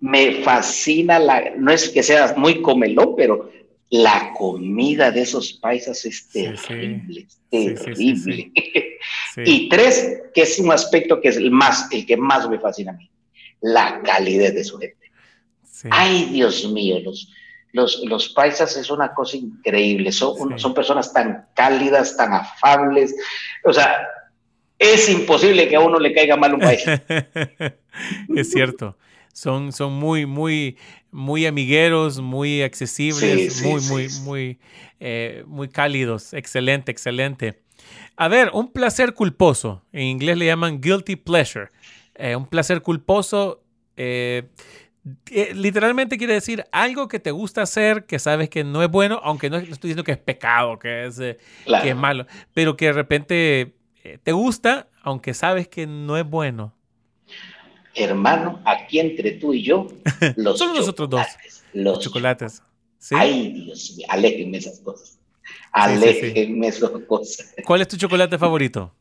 Me 0.00 0.42
fascina 0.42 1.18
la, 1.18 1.52
no 1.56 1.70
es 1.70 1.88
que 1.90 2.02
seas 2.02 2.36
muy 2.36 2.62
comelón, 2.62 3.14
pero 3.16 3.50
la 3.90 4.32
comida 4.32 5.10
de 5.10 5.22
esos 5.22 5.52
paisas 5.52 6.04
es 6.04 6.28
terrible, 6.28 7.26
terrible. 7.50 8.52
y 9.36 9.68
tres, 9.68 10.22
que 10.34 10.42
es 10.42 10.58
un 10.58 10.72
aspecto 10.72 11.20
que 11.20 11.28
es 11.28 11.36
el 11.36 11.50
más, 11.50 11.88
el 11.92 12.04
que 12.04 12.16
más 12.16 12.48
me 12.48 12.58
fascina 12.58 12.92
a 12.92 12.96
mí, 12.96 13.08
la 13.60 14.02
calidez 14.02 14.54
de 14.54 14.64
su 14.64 14.78
gente. 14.78 15.10
Ay, 15.90 16.30
Dios 16.32 16.68
mío, 16.70 16.98
los, 17.00 17.32
los, 17.72 18.02
los, 18.04 18.30
paisas 18.30 18.76
es 18.76 18.90
una 18.90 19.14
cosa 19.14 19.36
increíble, 19.36 20.10
son, 20.10 20.58
son 20.58 20.74
personas 20.74 21.12
tan 21.12 21.48
cálidas, 21.54 22.16
tan 22.16 22.32
afables, 22.32 23.14
o 23.62 23.72
sea, 23.72 23.98
es 24.78 25.08
imposible 25.08 25.68
que 25.68 25.76
a 25.76 25.80
uno 25.80 25.98
le 25.98 26.12
caiga 26.12 26.36
mal 26.36 26.54
un 26.54 26.60
país. 26.60 26.84
es 28.36 28.50
cierto. 28.50 28.96
Son, 29.36 29.70
son 29.70 29.92
muy, 29.92 30.24
muy, 30.24 30.78
muy 31.10 31.44
amigueros, 31.44 32.22
muy 32.22 32.62
accesibles, 32.62 33.62
muy, 33.62 33.82
muy, 33.82 34.08
muy, 34.22 34.58
eh, 34.98 35.44
muy 35.46 35.68
cálidos. 35.68 36.32
Excelente, 36.32 36.90
excelente. 36.90 37.60
A 38.16 38.28
ver, 38.28 38.48
un 38.54 38.72
placer 38.72 39.12
culposo. 39.12 39.84
En 39.92 40.04
inglés 40.04 40.38
le 40.38 40.46
llaman 40.46 40.80
guilty 40.80 41.16
pleasure. 41.16 41.68
Eh, 42.14 42.34
un 42.34 42.46
placer 42.46 42.80
culposo. 42.80 43.62
Eh, 43.98 44.48
literalmente 45.54 46.16
quiere 46.16 46.32
decir 46.32 46.64
algo 46.72 47.06
que 47.06 47.20
te 47.20 47.30
gusta 47.30 47.60
hacer, 47.60 48.06
que 48.06 48.18
sabes 48.18 48.48
que 48.48 48.64
no 48.64 48.82
es 48.82 48.90
bueno, 48.90 49.20
aunque 49.22 49.50
no, 49.50 49.58
estoy 49.58 49.90
diciendo 49.90 50.04
que 50.04 50.12
es 50.12 50.18
pecado, 50.18 50.78
que 50.78 51.04
es, 51.04 51.18
que 51.18 51.90
es 51.90 51.96
malo, 51.96 52.26
pero 52.54 52.74
que 52.74 52.86
de 52.86 52.92
repente 52.94 53.74
te 54.22 54.32
gusta, 54.32 54.88
aunque 55.02 55.34
sabes 55.34 55.68
que 55.68 55.86
no 55.86 56.16
es 56.16 56.24
bueno 56.24 56.75
hermano, 57.96 58.60
aquí 58.64 59.00
entre 59.00 59.32
tú 59.32 59.54
y 59.54 59.62
yo, 59.62 59.88
los 60.36 60.58
Son 60.58 60.74
nosotros 60.74 61.10
dos. 61.10 61.26
Los 61.72 62.00
chocolates. 62.00 62.62
Ay, 63.10 63.52
Dios 63.52 63.94
mío, 63.96 64.06
aléjenme 64.08 64.58
esas 64.58 64.80
cosas. 64.80 65.18
Aléjenme 65.72 66.68
esas 66.68 66.90
cosas. 67.06 67.54
¿Cuál 67.64 67.82
es 67.82 67.88
tu 67.88 67.96
chocolate 67.96 68.38
favorito? 68.38 68.94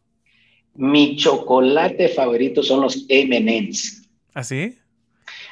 Mi 0.75 1.15
chocolate 1.15 2.09
favorito 2.09 2.61
son 2.61 2.81
los 2.81 3.05
M&M's. 3.07 4.03
¿Ah, 4.33 4.43
sí? 4.43 4.77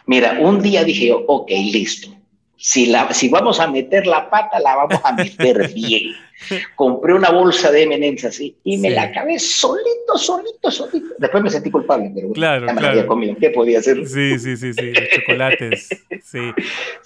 Mira, 0.06 0.40
un 0.42 0.62
día 0.62 0.84
dije 0.84 1.08
yo, 1.08 1.24
ok, 1.28 1.50
listo 1.72 2.14
si, 2.66 2.86
la, 2.86 3.14
si 3.14 3.28
vamos 3.28 3.60
a 3.60 3.68
meter 3.68 4.08
la 4.08 4.30
pata, 4.30 4.58
la 4.58 4.78
vamos 4.78 5.02
a 5.04 5.12
meter 5.12 5.70
bien. 5.74 6.14
Compré 6.76 7.14
una 7.14 7.30
bolsa 7.30 7.70
de 7.70 7.84
M&M's 7.84 8.24
así 8.24 8.56
y 8.64 8.78
me 8.78 8.90
la 8.90 9.04
acabé 9.04 9.38
solito, 9.38 10.18
solito, 10.18 10.72
solito. 10.72 11.14
Después 11.18 11.44
me 11.44 11.50
sentí 11.50 11.70
culpable, 11.70 12.10
pero 12.16 12.32
claro, 12.32 12.66
ya 12.66 12.74
me 12.74 12.88
había 12.88 13.06
comido. 13.06 13.36
¿Qué 13.38 13.50
podía 13.50 13.80
hacer? 13.80 14.08
Sí, 14.08 14.40
sí, 14.40 14.56
sí, 14.56 14.74
sí, 14.74 14.94
chocolates. 15.14 15.90
Sí. 16.24 16.40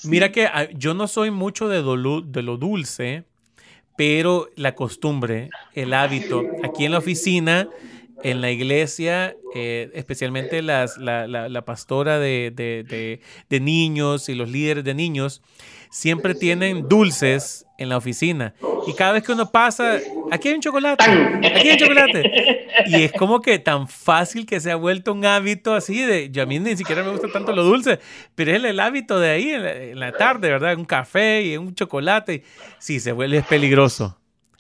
Mira 0.04 0.32
que 0.32 0.46
ah, 0.46 0.70
yo 0.76 0.94
no 0.94 1.08
soy 1.08 1.32
mucho 1.32 1.68
de, 1.68 1.78
de 1.78 2.44
lo 2.44 2.58
dulce, 2.58 3.24
pero 3.98 4.50
la 4.56 4.76
costumbre, 4.76 5.50
el 5.74 5.96
hábito, 5.96 6.44
aquí 6.64 6.86
en 6.86 6.92
la 6.92 7.00
oficina 7.00 7.68
en 8.24 8.42
la 8.42 8.52
iglesia, 8.52 9.36
eh, 9.54 9.92
especialmente 9.94 10.62
las, 10.62 10.98
la, 10.98 11.28
la, 11.28 11.66
pastora 11.66 12.20
de, 12.20 12.52
de, 12.54 13.20
de, 13.50 13.60
niños 13.60 14.30
y 14.30 14.36
los 14.36 14.50
líderes 14.50 14.84
de 14.84 14.94
niños, 14.94 15.42
siempre 15.90 16.36
tienen 16.36 16.88
dulces 16.88 17.66
en 17.78 17.90
la 17.90 17.98
oficina. 17.98 18.54
Y 18.88 18.94
cada 18.94 19.14
vez 19.14 19.24
que 19.24 19.32
uno 19.32 19.52
pasa, 19.52 19.98
aquí 20.32 20.50
hay 20.50 20.56
un 20.56 20.62
chocolate, 20.62 21.04
aquí 21.04 21.68
hay 21.68 21.72
un 21.72 21.78
chocolate. 21.78 22.68
Y 22.88 23.04
es 23.04 23.12
como 23.14 23.42
que 23.42 23.60
tan 23.60 23.88
fácil 23.88 24.46
que 24.46 24.60
se 24.60 24.72
ha 24.72 24.76
vuelto 24.76 25.14
un 25.14 25.26
hábito 25.26 25.74
así 25.74 26.02
de, 26.02 26.30
yo 26.30 26.44
a 26.44 26.46
mí 26.46 26.60
ni 26.60 26.78
siquiera 26.78 27.04
me 27.04 27.12
gusta 27.12 27.28
tanto 27.32 27.52
lo 27.52 27.64
dulce, 27.64 28.00
pero 28.36 28.52
es 28.52 28.64
el, 28.64 28.80
hábito 28.80 29.20
de 29.20 29.30
ahí 29.30 29.50
en 29.50 30.00
la, 30.00 30.12
tarde, 30.12 30.50
¿verdad? 30.50 30.76
Un 30.78 30.86
café 30.86 31.44
y 31.44 31.58
un 31.58 31.76
chocolate. 31.76 32.44
Sí, 32.80 33.00
se 33.00 33.12
vuelve 33.12 33.42
peligroso. 33.44 34.18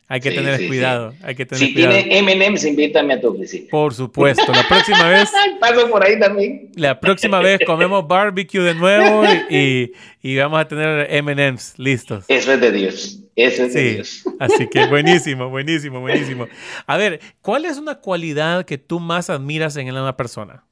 Hay 0.09 0.21
que 0.21 0.31
tener 0.31 0.65
cuidado. 0.67 1.13
Hay 1.21 1.35
que 1.35 1.45
tener 1.45 1.67
si 1.67 1.73
tiene 1.73 2.17
M&M's, 2.17 2.63
invítame 2.63 3.15
a 3.15 3.21
tu 3.21 3.27
oficina. 3.27 3.67
Por 3.69 3.93
supuesto. 3.93 4.53
La 4.53 4.65
próxima 4.65 5.03
vez. 5.09 5.29
Paso 5.59 5.89
por 5.89 6.01
ahí 6.03 6.17
también. 6.17 6.71
La 6.75 6.97
próxima 6.97 7.39
vez 7.39 7.59
comemos 7.65 8.07
barbecue 8.07 8.61
de 8.61 8.73
nuevo 8.73 9.25
y, 9.49 9.91
y 10.21 10.37
vamos 10.37 10.61
a 10.61 10.67
tener 10.67 11.07
M&M's 11.13 11.73
listos. 11.77 12.23
Eso 12.29 12.53
es 12.53 12.61
de 12.61 12.71
Dios. 12.71 13.19
Eso 13.35 13.63
es 13.65 13.73
de 13.73 13.93
Dios. 13.95 14.23
Así 14.39 14.67
que 14.67 14.85
buenísimo, 14.87 15.49
buenísimo, 15.49 15.99
buenísimo. 15.99 16.47
A 16.85 16.95
ver, 16.95 17.19
¿cuál 17.41 17.65
es 17.65 17.77
una 17.77 17.95
cualidad 17.95 18.65
que 18.65 18.77
tú 18.77 19.01
más 19.01 19.29
admiras 19.29 19.75
en 19.75 19.89
una 19.89 20.15
persona? 20.15 20.63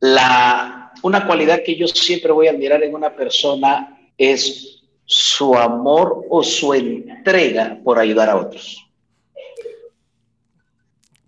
La, 0.00 0.92
una 1.02 1.24
cualidad 1.24 1.62
que 1.64 1.76
yo 1.76 1.86
siempre 1.86 2.32
voy 2.32 2.48
a 2.48 2.50
admirar 2.50 2.82
en 2.82 2.94
una 2.94 3.14
persona 3.14 3.96
es 4.18 4.79
su 5.12 5.56
amor 5.56 6.24
o 6.30 6.40
su 6.44 6.72
entrega 6.72 7.80
por 7.82 7.98
ayudar 7.98 8.30
a 8.30 8.36
otros. 8.36 8.86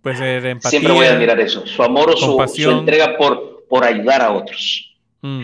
Pues 0.00 0.20
empatía, 0.20 0.70
Siempre 0.70 0.92
voy 0.92 1.06
a 1.06 1.14
admirar 1.14 1.40
eso, 1.40 1.66
su 1.66 1.82
amor 1.82 2.10
o 2.10 2.16
su, 2.16 2.70
entrega 2.70 3.16
por, 3.16 3.66
por 3.68 3.82
ayudar 3.82 4.22
a 4.22 4.30
otros. 4.30 4.94
Mm. 5.20 5.42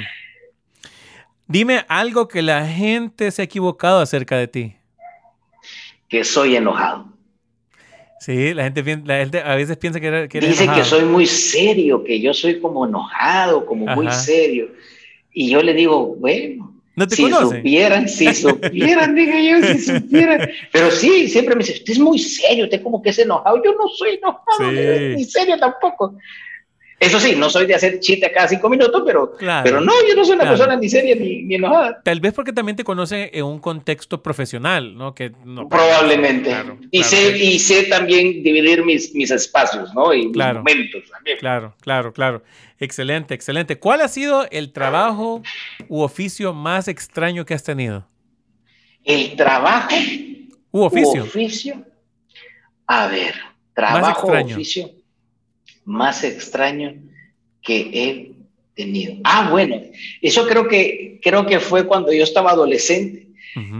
Dime 1.48 1.84
algo 1.88 2.28
que 2.28 2.40
la 2.42 2.64
gente 2.64 3.32
se 3.32 3.42
ha 3.42 3.44
equivocado 3.44 3.98
acerca 3.98 4.36
de 4.36 4.46
ti. 4.46 4.76
Que 6.08 6.22
soy 6.22 6.54
enojado. 6.54 7.08
Sí, 8.20 8.54
la 8.54 8.62
gente, 8.62 9.02
la 9.04 9.18
gente 9.18 9.40
a 9.40 9.56
veces 9.56 9.76
piensa 9.78 9.98
que, 9.98 10.28
que 10.30 10.40
Dice 10.40 10.68
que 10.72 10.84
soy 10.84 11.04
muy 11.04 11.26
serio, 11.26 12.04
que 12.04 12.20
yo 12.20 12.32
soy 12.32 12.60
como 12.60 12.86
enojado, 12.86 13.66
como 13.66 13.84
muy 13.96 14.12
serio. 14.12 14.70
Y 15.32 15.50
yo 15.50 15.60
le 15.60 15.74
digo, 15.74 16.14
bueno, 16.14 16.67
si 17.10 17.30
supieran, 17.30 18.08
si 18.08 18.34
supieran, 18.34 19.14
dije 19.14 19.48
yo, 19.48 19.62
si 19.62 19.78
supieran. 19.78 20.50
Pero 20.72 20.90
sí, 20.90 21.28
siempre 21.28 21.54
me 21.54 21.60
dice, 21.60 21.74
usted 21.74 21.92
es 21.92 21.98
muy 21.98 22.18
serio, 22.18 22.64
usted 22.64 22.82
como 22.82 23.02
que 23.02 23.10
es 23.10 23.18
enojado. 23.18 23.62
Yo 23.64 23.72
no 23.74 23.88
soy 23.88 24.18
enojado, 24.22 24.72
ni 24.72 25.24
serio 25.24 25.58
tampoco. 25.58 26.14
Eso 27.00 27.20
sí, 27.20 27.36
no 27.36 27.48
soy 27.48 27.66
de 27.66 27.76
hacer 27.76 28.00
chiste 28.00 28.30
cada 28.32 28.48
cinco 28.48 28.68
minutos, 28.68 29.02
pero, 29.06 29.32
pero 29.38 29.80
no, 29.80 29.92
yo 30.08 30.16
no 30.16 30.24
soy 30.24 30.34
una 30.34 30.48
persona 30.48 30.74
ni 30.74 30.88
seria 30.88 31.14
ni, 31.14 31.54
enojada. 31.54 32.00
Tal 32.02 32.18
vez 32.18 32.32
porque 32.32 32.52
también 32.52 32.74
te 32.74 32.82
conoce 32.82 33.30
en 33.32 33.44
un 33.44 33.60
contexto 33.60 34.20
profesional, 34.20 34.96
¿no? 34.96 35.14
Que 35.14 35.30
no 35.44 35.68
Probablemente. 35.68 36.52
y, 36.90 37.04
sé, 37.04 37.38
y 37.38 37.60
sé 37.60 37.84
también 37.84 38.42
dividir 38.42 38.84
mis, 38.84 39.14
mis 39.14 39.30
espacios, 39.30 39.94
¿no? 39.94 40.12
Y 40.12 40.26
mis 40.26 40.36
momentos 40.36 41.04
también. 41.08 41.38
Claro, 41.38 41.76
claro, 41.80 42.12
claro. 42.12 42.42
Excelente, 42.80 43.32
excelente. 43.32 43.78
¿Cuál 43.78 44.00
ha 44.00 44.08
sido 44.08 44.48
el 44.50 44.72
trabajo 44.72 45.42
u 45.88 46.00
oficio 46.00 46.52
más 46.52 46.88
extraño 46.88 47.44
que 47.44 47.54
has 47.54 47.62
tenido? 47.62 48.08
El 49.04 49.36
trabajo 49.36 49.94
u 50.72 50.82
oficio. 50.82 51.22
U 51.22 51.26
oficio. 51.26 51.84
A 52.88 53.06
ver, 53.06 53.34
trabajo 53.72 54.26
u 54.26 54.32
oficio 54.32 54.97
más 55.88 56.22
extraño 56.22 56.94
que 57.62 57.90
he 57.92 58.32
tenido. 58.74 59.14
Ah, 59.24 59.48
bueno, 59.50 59.80
eso 60.20 60.46
creo 60.46 60.68
que, 60.68 61.18
creo 61.22 61.46
que 61.46 61.58
fue 61.58 61.86
cuando 61.86 62.12
yo 62.12 62.22
estaba 62.22 62.50
adolescente, 62.50 63.26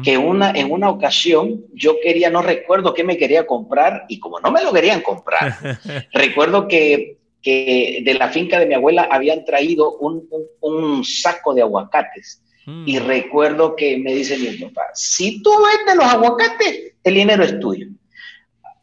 que 0.02 0.18
una, 0.18 0.50
en 0.50 0.72
una 0.72 0.90
ocasión 0.90 1.64
yo 1.72 2.00
quería, 2.02 2.30
no 2.30 2.42
recuerdo 2.42 2.94
qué 2.94 3.04
me 3.04 3.16
quería 3.16 3.46
comprar, 3.46 4.06
y 4.09 4.18
como 4.18 4.40
no 4.40 4.50
me 4.50 4.64
lo 4.64 4.72
querían 4.72 5.02
comprar, 5.02 5.78
recuerdo 6.12 6.66
que, 6.66 7.18
que, 7.42 8.00
de 8.02 8.14
la 8.14 8.28
finca 8.30 8.59
de 8.59 8.66
mi 8.66 8.74
abuela 8.74 9.06
habían 9.09 9.44
traído 9.44 9.98
un, 9.98 10.28
un, 10.61 11.04
saco 11.04 11.54
de 11.54 11.62
aguacates. 11.62 12.42
Y 12.86 12.98
mm. 12.98 13.06
recuerdo 13.06 13.76
que 13.76 13.98
me 13.98 14.14
dice 14.14 14.36
mi 14.36 14.48
papá, 14.56 14.86
si 14.94 15.42
tú 15.42 15.50
vendes 15.50 15.94
los 15.94 16.06
aguacates, 16.06 16.92
el 17.04 17.14
dinero 17.14 17.44
es 17.44 17.61
tuyo. 17.61 17.86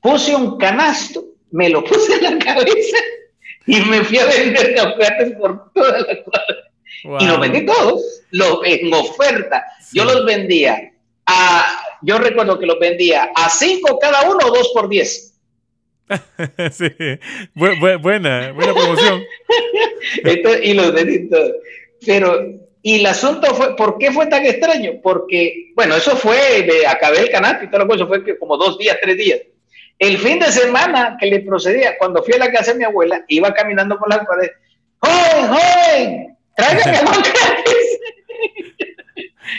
Puse 0.02 0.34
un 0.36 0.58
canasto, 0.58 1.26
me 1.52 1.70
lo 1.70 1.84
puse 1.84 2.16
en 2.16 2.24
la 2.24 2.38
cabeza 2.38 2.98
y 3.68 3.82
me 3.82 4.04
fui 4.04 4.18
a 4.20 4.26
vender 4.26 4.80
aguacates 4.80 5.34
por 5.38 5.72
toda 5.74 6.00
la 6.00 6.24
cuadra. 6.24 6.72
Y 7.20 7.26
los 7.26 7.40
vendí 7.40 7.66
todos, 7.66 8.24
los, 8.32 8.60
en 8.64 8.94
oferta. 8.94 9.64
Yo 9.94 10.06
los 10.06 10.26
vendía 10.26 10.92
a, 11.28 11.84
yo 12.02 12.18
recuerdo 12.18 12.58
que 12.58 12.66
los 12.66 12.80
vendía 12.80 13.32
a 13.36 13.50
cinco 13.50 14.00
cada 14.00 14.30
uno 14.30 14.40
o 14.44 14.52
dos 14.52 14.72
por 14.74 14.90
diez. 14.90 15.34
sí, 16.72 16.88
buena, 17.54 18.52
buena 18.54 18.74
promoción. 18.74 19.24
y 20.64 20.74
los 20.74 20.94
vendí 20.94 21.30
todos. 21.30 21.52
Pero, 22.06 22.40
y 22.82 23.00
el 23.00 23.06
asunto 23.06 23.54
fue, 23.56 23.76
¿por 23.76 23.98
qué 23.98 24.12
fue 24.12 24.28
tan 24.28 24.46
extraño? 24.46 24.94
Porque, 25.02 25.72
bueno, 25.76 25.96
eso 25.96 26.16
fue, 26.16 26.64
de, 26.64 26.88
acabé 26.88 27.20
el 27.20 27.32
canal 27.32 27.60
y 27.64 27.68
todo 27.68 27.80
lo 27.80 27.88
que 27.88 27.96
eso 27.96 28.08
fue 28.08 28.40
como 28.40 28.58
dos 28.58 28.78
días, 28.78 28.98
tres 29.02 29.18
días. 29.18 29.40
El 30.00 30.18
fin 30.18 30.40
de 30.40 30.52
semana 30.52 31.18
que 31.20 31.28
le 31.28 31.40
procedía, 31.40 31.98
cuando 31.98 32.22
fui 32.24 32.34
a 32.34 32.38
la 32.38 32.52
casa 32.52 32.74
de 32.74 32.80
mi 32.80 32.84
abuela, 32.84 33.24
iba 33.28 33.54
caminando 33.54 33.98
por 33.98 34.10
las 34.10 34.26
paredes. 34.26 34.52
¡Joven, 35.00 35.48
joven! 35.48 36.38
¡Tráigame 36.56 36.98
aguacates! 36.98 38.00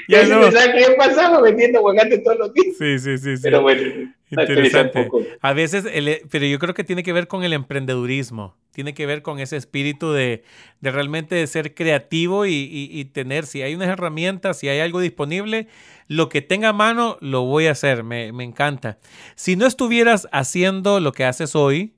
Ya 0.09 0.25
no. 0.25 0.51
¿Sabes 0.51 0.87
qué 0.87 0.93
pasaba 0.95 1.41
vendiendo 1.41 1.79
aguacates 1.79 2.23
todos 2.23 2.39
los 2.39 2.55
días? 2.55 2.77
Sí, 2.79 2.99
sí, 2.99 3.19
sí. 3.19 3.37
sí. 3.37 3.43
Pero 3.43 3.63
bueno, 3.63 4.13
interesante. 4.31 5.09
A 5.41 5.53
veces, 5.53 5.85
pero 6.31 6.47
yo 6.47 6.59
creo 6.59 6.75
que 6.75 6.85
tiene 6.85 7.03
que 7.03 7.13
ver 7.13 7.29
con 7.29 7.45
el 7.45 7.53
emprendedurismo. 7.53 8.57
Tiene 8.73 8.93
que 8.93 9.07
ver 9.07 9.23
con 9.23 9.41
ese 9.41 9.57
espíritu 9.57 10.13
de, 10.13 10.43
de 10.81 10.91
realmente 10.91 11.47
ser 11.47 11.75
creativo 11.75 12.45
y, 12.45 12.53
y, 12.53 12.89
y, 12.93 13.07
tener, 13.07 13.47
si 13.47 13.63
hay 13.63 13.75
unas 13.75 13.89
herramientas, 13.89 14.59
si 14.59 14.69
hay 14.69 14.81
algo 14.81 15.01
disponible, 15.01 15.67
lo 16.09 16.29
que 16.29 16.43
tenga 16.43 16.69
a 16.69 16.73
mano 16.73 17.19
lo 17.21 17.43
voy 17.43 17.67
a 17.67 17.73
hacer, 17.73 18.05
me, 18.05 18.29
encanta. 18.29 18.99
Si 19.35 19.57
no 19.57 19.67
estuvieras 19.67 20.29
haciendo 20.33 21.01
lo 21.01 21.13
que 21.13 21.25
haces 21.25 21.57
hoy, 21.57 21.95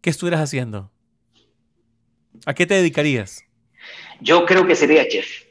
¿qué 0.00 0.10
estuvieras 0.10 0.40
haciendo? 0.40 0.90
¿A 2.46 2.54
qué 2.54 2.66
te 2.66 2.74
dedicarías? 2.74 3.44
Yo 4.20 4.46
creo 4.46 4.66
que 4.66 4.74
sería 4.74 5.06
chef. 5.06 5.44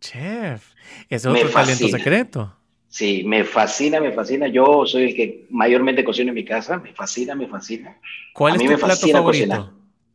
Chef. 0.00 0.74
Ese 1.08 1.16
es 1.16 1.26
otro 1.26 1.50
talento 1.50 1.88
secreto. 1.88 2.56
Sí, 2.88 3.24
me 3.24 3.42
fascina, 3.42 4.00
me 4.00 4.12
fascina. 4.12 4.46
Yo 4.46 4.86
soy 4.86 5.04
el 5.04 5.14
que 5.16 5.46
mayormente 5.50 6.04
cocina 6.04 6.28
en 6.28 6.36
mi 6.36 6.44
casa. 6.44 6.78
Me 6.78 6.92
fascina, 6.92 7.34
me 7.34 7.48
fascina. 7.48 7.98
¿Cuál 8.32 8.60
es 8.60 8.70
tu 8.70 8.78
plato 8.78 9.08
favorito? 9.08 9.72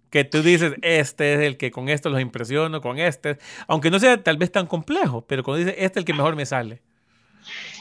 Que 0.09 0.23
tú 0.23 0.41
dices, 0.41 0.73
este 0.81 1.33
es 1.33 1.39
el 1.41 1.57
que 1.57 1.69
con 1.69 1.89
esto 1.89 2.09
los 2.09 2.21
impresiono, 2.21 2.81
con 2.81 2.97
este. 2.97 3.37
Aunque 3.67 3.91
no 3.91 3.99
sea 3.99 4.23
tal 4.23 4.37
vez 4.37 4.51
tan 4.51 4.65
complejo, 4.65 5.25
pero 5.27 5.43
cuando 5.43 5.65
dices, 5.65 5.75
este 5.77 5.99
es 5.99 6.01
el 6.01 6.05
que 6.05 6.13
mejor 6.13 6.35
me 6.35 6.45
sale 6.45 6.81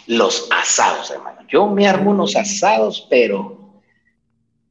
los 0.09 0.49
asados, 0.51 1.11
hermano. 1.11 1.41
Yo 1.49 1.69
me 1.69 1.87
armo 1.87 2.11
unos 2.11 2.35
asados, 2.35 3.07
pero 3.09 3.59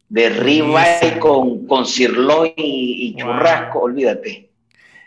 de 0.10 0.30
ribeye 0.30 1.20
con, 1.20 1.68
con 1.68 1.86
sirloin 1.86 2.54
y, 2.58 3.16
churrasco, 3.16 3.80
olvídate. 3.80 4.50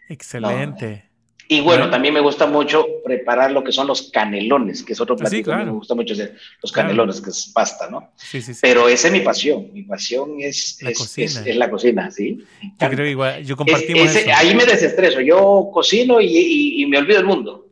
Excelente. 0.08 1.04
y 1.48 1.60
bueno, 1.60 1.88
también 1.88 2.14
me 2.14 2.20
gusta 2.20 2.46
mucho 2.46 2.84
preparar 3.04 3.50
lo 3.50 3.64
que 3.64 3.72
son 3.72 3.86
los 3.86 4.10
canelones, 4.10 4.82
que 4.82 4.92
es 4.92 5.00
otro 5.00 5.16
platillo 5.16 5.44
que 5.44 5.64
me 5.64 5.70
gusta 5.70 5.94
mucho 5.94 6.14
hacer, 6.14 6.36
los 6.62 6.70
canelones, 6.70 7.20
que 7.20 7.30
es 7.30 7.50
pasta, 7.52 7.88
¿no? 7.90 8.12
Sí, 8.16 8.40
sí, 8.42 8.54
sí. 8.54 8.60
Pero 8.62 8.88
esa 8.88 9.08
es 9.08 9.12
mi 9.12 9.20
pasión, 9.20 9.72
mi 9.72 9.82
pasión 9.82 10.36
es 10.38 10.78
la, 10.80 10.92
cocina. 10.92 11.42
Es, 11.44 11.56
la 11.56 11.70
cocina, 11.70 12.10
¿sí? 12.10 12.44
Yo 12.78 12.88
creo 12.88 13.06
igual, 13.06 13.44
yo 13.44 13.56
compartimos 13.56 14.14
eso. 14.14 14.30
Ahí 14.36 14.54
me 14.54 14.64
desestreso, 14.64 15.20
yo 15.20 15.70
cocino 15.72 16.20
y, 16.20 16.82
y 16.82 16.86
me 16.86 16.98
olvido 16.98 17.18
el 17.18 17.26
mundo. 17.26 17.69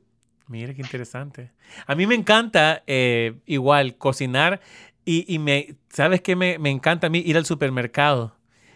Mira 0.48 0.72
qué 0.72 0.80
interesante. 0.80 1.50
A 1.86 1.94
mí 1.94 2.06
me 2.06 2.14
encanta 2.14 2.82
eh, 2.86 3.34
igual 3.44 3.96
cocinar 3.96 4.60
y, 5.04 5.38
me, 5.38 5.76
¿sabes 5.88 6.20
qué 6.20 6.36
me, 6.36 6.56
encanta 6.68 7.06
a 7.06 7.10
mí? 7.10 7.22
Ir 7.24 7.38
al 7.38 7.46
supermercado. 7.46 8.34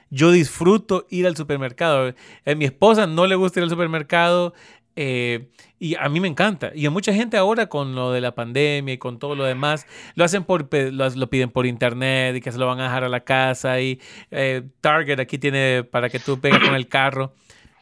Yo 0.08 0.30
disfruto 0.30 1.06
ir 1.10 1.26
al 1.26 1.36
supermercado. 1.36 2.08
A 2.08 2.14
eh, 2.44 2.54
mi 2.54 2.64
esposa 2.64 3.06
no 3.06 3.26
le 3.26 3.34
gusta 3.34 3.60
ir 3.60 3.64
al 3.64 3.70
supermercado 3.70 4.54
eh, 4.96 5.50
y 5.78 5.94
a 5.96 6.08
mí 6.08 6.20
me 6.20 6.28
encanta. 6.28 6.72
Y 6.74 6.86
a 6.86 6.90
mucha 6.90 7.12
gente 7.12 7.36
ahora 7.36 7.66
con 7.66 7.94
lo 7.94 8.12
de 8.12 8.22
la 8.22 8.34
pandemia 8.34 8.94
y 8.94 8.98
con 8.98 9.18
todo 9.18 9.34
lo 9.34 9.44
demás, 9.44 9.86
lo 10.14 10.24
hacen 10.24 10.44
por, 10.44 10.68
lo, 10.72 11.30
piden 11.30 11.50
por 11.50 11.66
internet 11.66 12.36
y 12.36 12.40
que 12.40 12.52
se 12.52 12.58
lo 12.58 12.66
van 12.66 12.80
a 12.80 12.84
dejar 12.84 13.04
a 13.04 13.10
la 13.10 13.20
casa 13.20 13.80
y 13.80 14.00
Target 14.80 15.20
aquí 15.20 15.36
tiene 15.36 15.84
para 15.84 16.08
que 16.08 16.18
tú 16.18 16.40
pegues 16.40 16.60
con 16.60 16.74
el 16.74 16.88
carro. 16.88 17.34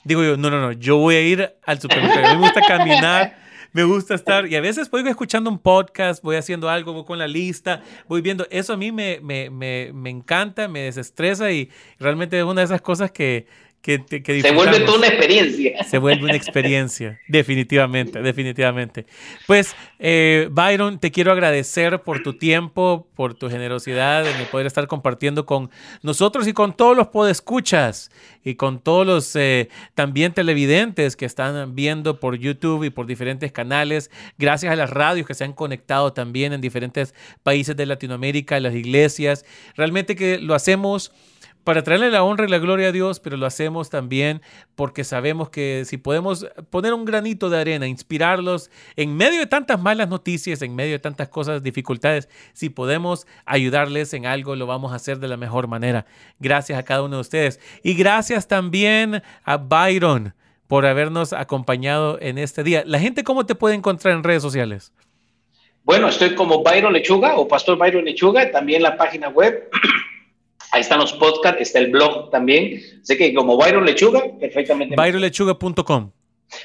Digo 0.02 0.24
yo, 0.24 0.36
no, 0.36 0.50
no, 0.50 0.60
no, 0.60 0.72
yo 0.72 0.96
voy 0.96 1.14
a 1.16 1.20
ir 1.20 1.54
al 1.64 1.80
supermercado. 1.80 2.26
A 2.26 2.30
mí 2.30 2.36
me 2.36 2.42
gusta 2.42 2.62
caminar 2.62 3.49
me 3.72 3.84
gusta 3.84 4.14
estar, 4.14 4.46
y 4.46 4.56
a 4.56 4.60
veces 4.60 4.90
voy 4.90 5.06
escuchando 5.08 5.50
un 5.50 5.58
podcast, 5.58 6.22
voy 6.22 6.36
haciendo 6.36 6.68
algo, 6.68 6.92
voy 6.92 7.04
con 7.04 7.18
la 7.18 7.28
lista, 7.28 7.82
voy 8.08 8.20
viendo, 8.20 8.46
eso 8.50 8.72
a 8.72 8.76
mí 8.76 8.92
me, 8.92 9.20
me, 9.22 9.50
me, 9.50 9.92
me 9.92 10.10
encanta, 10.10 10.68
me 10.68 10.80
desestresa 10.80 11.50
y 11.52 11.70
realmente 11.98 12.38
es 12.38 12.44
una 12.44 12.60
de 12.60 12.64
esas 12.64 12.80
cosas 12.80 13.10
que, 13.12 13.46
que, 13.82 14.04
se 14.42 14.52
vuelve 14.52 14.80
toda 14.80 14.98
una 14.98 15.06
experiencia. 15.06 15.84
Se 15.84 15.96
vuelve 15.96 16.24
una 16.24 16.36
experiencia, 16.36 17.18
definitivamente, 17.28 18.20
definitivamente. 18.20 19.06
Pues, 19.46 19.74
eh, 19.98 20.48
Byron, 20.50 20.98
te 20.98 21.10
quiero 21.10 21.32
agradecer 21.32 22.02
por 22.02 22.22
tu 22.22 22.34
tiempo, 22.34 23.08
por 23.14 23.34
tu 23.34 23.48
generosidad 23.48 24.26
en 24.26 24.46
poder 24.46 24.66
estar 24.66 24.86
compartiendo 24.86 25.46
con 25.46 25.70
nosotros 26.02 26.46
y 26.46 26.52
con 26.52 26.76
todos 26.76 26.94
los 26.94 27.08
podescuchas 27.08 28.10
y 28.44 28.56
con 28.56 28.80
todos 28.80 29.06
los 29.06 29.34
eh, 29.36 29.70
también 29.94 30.34
televidentes 30.34 31.16
que 31.16 31.24
están 31.24 31.74
viendo 31.74 32.20
por 32.20 32.36
YouTube 32.36 32.84
y 32.84 32.90
por 32.90 33.06
diferentes 33.06 33.50
canales. 33.50 34.10
Gracias 34.36 34.72
a 34.72 34.76
las 34.76 34.90
radios 34.90 35.26
que 35.26 35.34
se 35.34 35.44
han 35.44 35.54
conectado 35.54 36.12
también 36.12 36.52
en 36.52 36.60
diferentes 36.60 37.14
países 37.42 37.76
de 37.76 37.86
Latinoamérica, 37.86 38.60
las 38.60 38.74
iglesias. 38.74 39.46
Realmente 39.74 40.16
que 40.16 40.38
lo 40.38 40.54
hacemos 40.54 41.12
para 41.64 41.82
traerle 41.82 42.10
la 42.10 42.22
honra 42.22 42.46
y 42.46 42.48
la 42.48 42.58
gloria 42.58 42.88
a 42.88 42.92
Dios, 42.92 43.20
pero 43.20 43.36
lo 43.36 43.46
hacemos 43.46 43.90
también 43.90 44.42
porque 44.74 45.04
sabemos 45.04 45.50
que 45.50 45.84
si 45.84 45.96
podemos 45.96 46.46
poner 46.70 46.94
un 46.94 47.04
granito 47.04 47.50
de 47.50 47.60
arena, 47.60 47.86
inspirarlos 47.86 48.70
en 48.96 49.16
medio 49.16 49.40
de 49.40 49.46
tantas 49.46 49.80
malas 49.80 50.08
noticias, 50.08 50.62
en 50.62 50.74
medio 50.74 50.92
de 50.92 50.98
tantas 50.98 51.28
cosas, 51.28 51.62
dificultades, 51.62 52.28
si 52.52 52.70
podemos 52.70 53.26
ayudarles 53.44 54.14
en 54.14 54.26
algo, 54.26 54.56
lo 54.56 54.66
vamos 54.66 54.92
a 54.92 54.96
hacer 54.96 55.18
de 55.18 55.28
la 55.28 55.36
mejor 55.36 55.68
manera. 55.68 56.06
Gracias 56.38 56.78
a 56.78 56.82
cada 56.82 57.02
uno 57.02 57.16
de 57.16 57.22
ustedes. 57.22 57.60
Y 57.82 57.94
gracias 57.94 58.48
también 58.48 59.22
a 59.44 59.56
Byron 59.56 60.34
por 60.66 60.86
habernos 60.86 61.32
acompañado 61.32 62.18
en 62.20 62.38
este 62.38 62.62
día. 62.62 62.84
La 62.86 63.00
gente, 63.00 63.24
¿cómo 63.24 63.44
te 63.44 63.54
puede 63.54 63.74
encontrar 63.74 64.14
en 64.14 64.22
redes 64.22 64.42
sociales? 64.42 64.92
Bueno, 65.82 66.08
estoy 66.08 66.34
como 66.34 66.62
Byron 66.62 66.92
Lechuga 66.92 67.36
o 67.36 67.48
Pastor 67.48 67.76
Byron 67.76 68.04
Lechuga, 68.04 68.50
también 68.50 68.82
la 68.82 68.96
página 68.96 69.28
web 69.28 69.68
Ahí 70.72 70.82
están 70.82 71.00
los 71.00 71.12
podcasts, 71.14 71.60
está 71.60 71.78
el 71.78 71.90
blog 71.90 72.30
también. 72.30 72.80
Sé 73.02 73.16
que 73.16 73.34
como 73.34 73.56
Byron 73.56 73.84
Lechuga, 73.84 74.22
perfectamente. 74.38 74.94
ByronLechuga.com. 74.96 76.10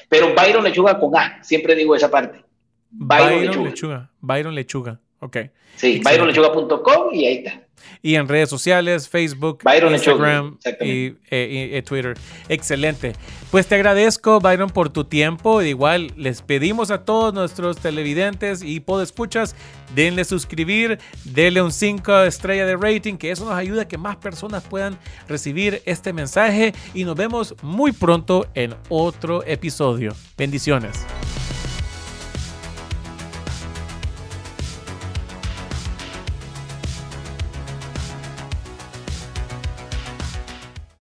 Pero 0.09 0.33
Byron 0.35 0.63
Lechuga 0.63 0.99
con 0.99 1.15
A, 1.15 1.43
siempre 1.43 1.75
digo 1.75 1.95
esa 1.95 2.09
parte. 2.09 2.43
Byron, 2.91 3.63
Lechuga. 3.65 4.11
Byron 4.21 4.55
Lechuga, 4.55 4.99
ok. 5.19 5.37
Sí, 5.75 6.01
ByronLechuga.com 6.03 7.13
y 7.13 7.25
ahí 7.25 7.37
está. 7.37 7.64
Y 8.01 8.15
en 8.15 8.27
redes 8.27 8.49
sociales, 8.49 9.09
Facebook, 9.09 9.59
Instagram 9.91 10.57
y, 10.81 11.13
eh, 11.29 11.83
Twitter. 11.85 12.17
Excelente. 12.49 13.13
Pues 13.51 13.67
te 13.67 13.75
agradezco, 13.75 14.39
Byron, 14.39 14.69
por 14.69 14.89
tu 14.89 15.05
tiempo. 15.05 15.61
Igual 15.61 16.11
les 16.15 16.41
pedimos 16.41 16.91
a 16.91 17.05
todos 17.05 17.33
nuestros 17.33 17.77
televidentes 17.77 18.61
y 18.63 18.79
podescuchas, 18.79 19.55
denle 19.93 20.25
suscribir, 20.25 20.99
denle 21.23 21.61
un 21.61 21.71
5 21.71 22.23
estrella 22.23 22.65
de 22.65 22.75
rating, 22.75 23.15
que 23.17 23.31
eso 23.31 23.45
nos 23.45 23.53
ayuda 23.53 23.83
a 23.83 23.87
que 23.87 23.97
más 23.97 24.17
personas 24.17 24.63
puedan 24.63 24.97
recibir 25.27 25.81
este 25.85 26.13
mensaje. 26.13 26.73
Y 26.93 27.05
nos 27.05 27.15
vemos 27.15 27.55
muy 27.61 27.91
pronto 27.91 28.47
en 28.55 28.75
otro 28.89 29.43
episodio. 29.45 30.13
Bendiciones. 30.37 31.05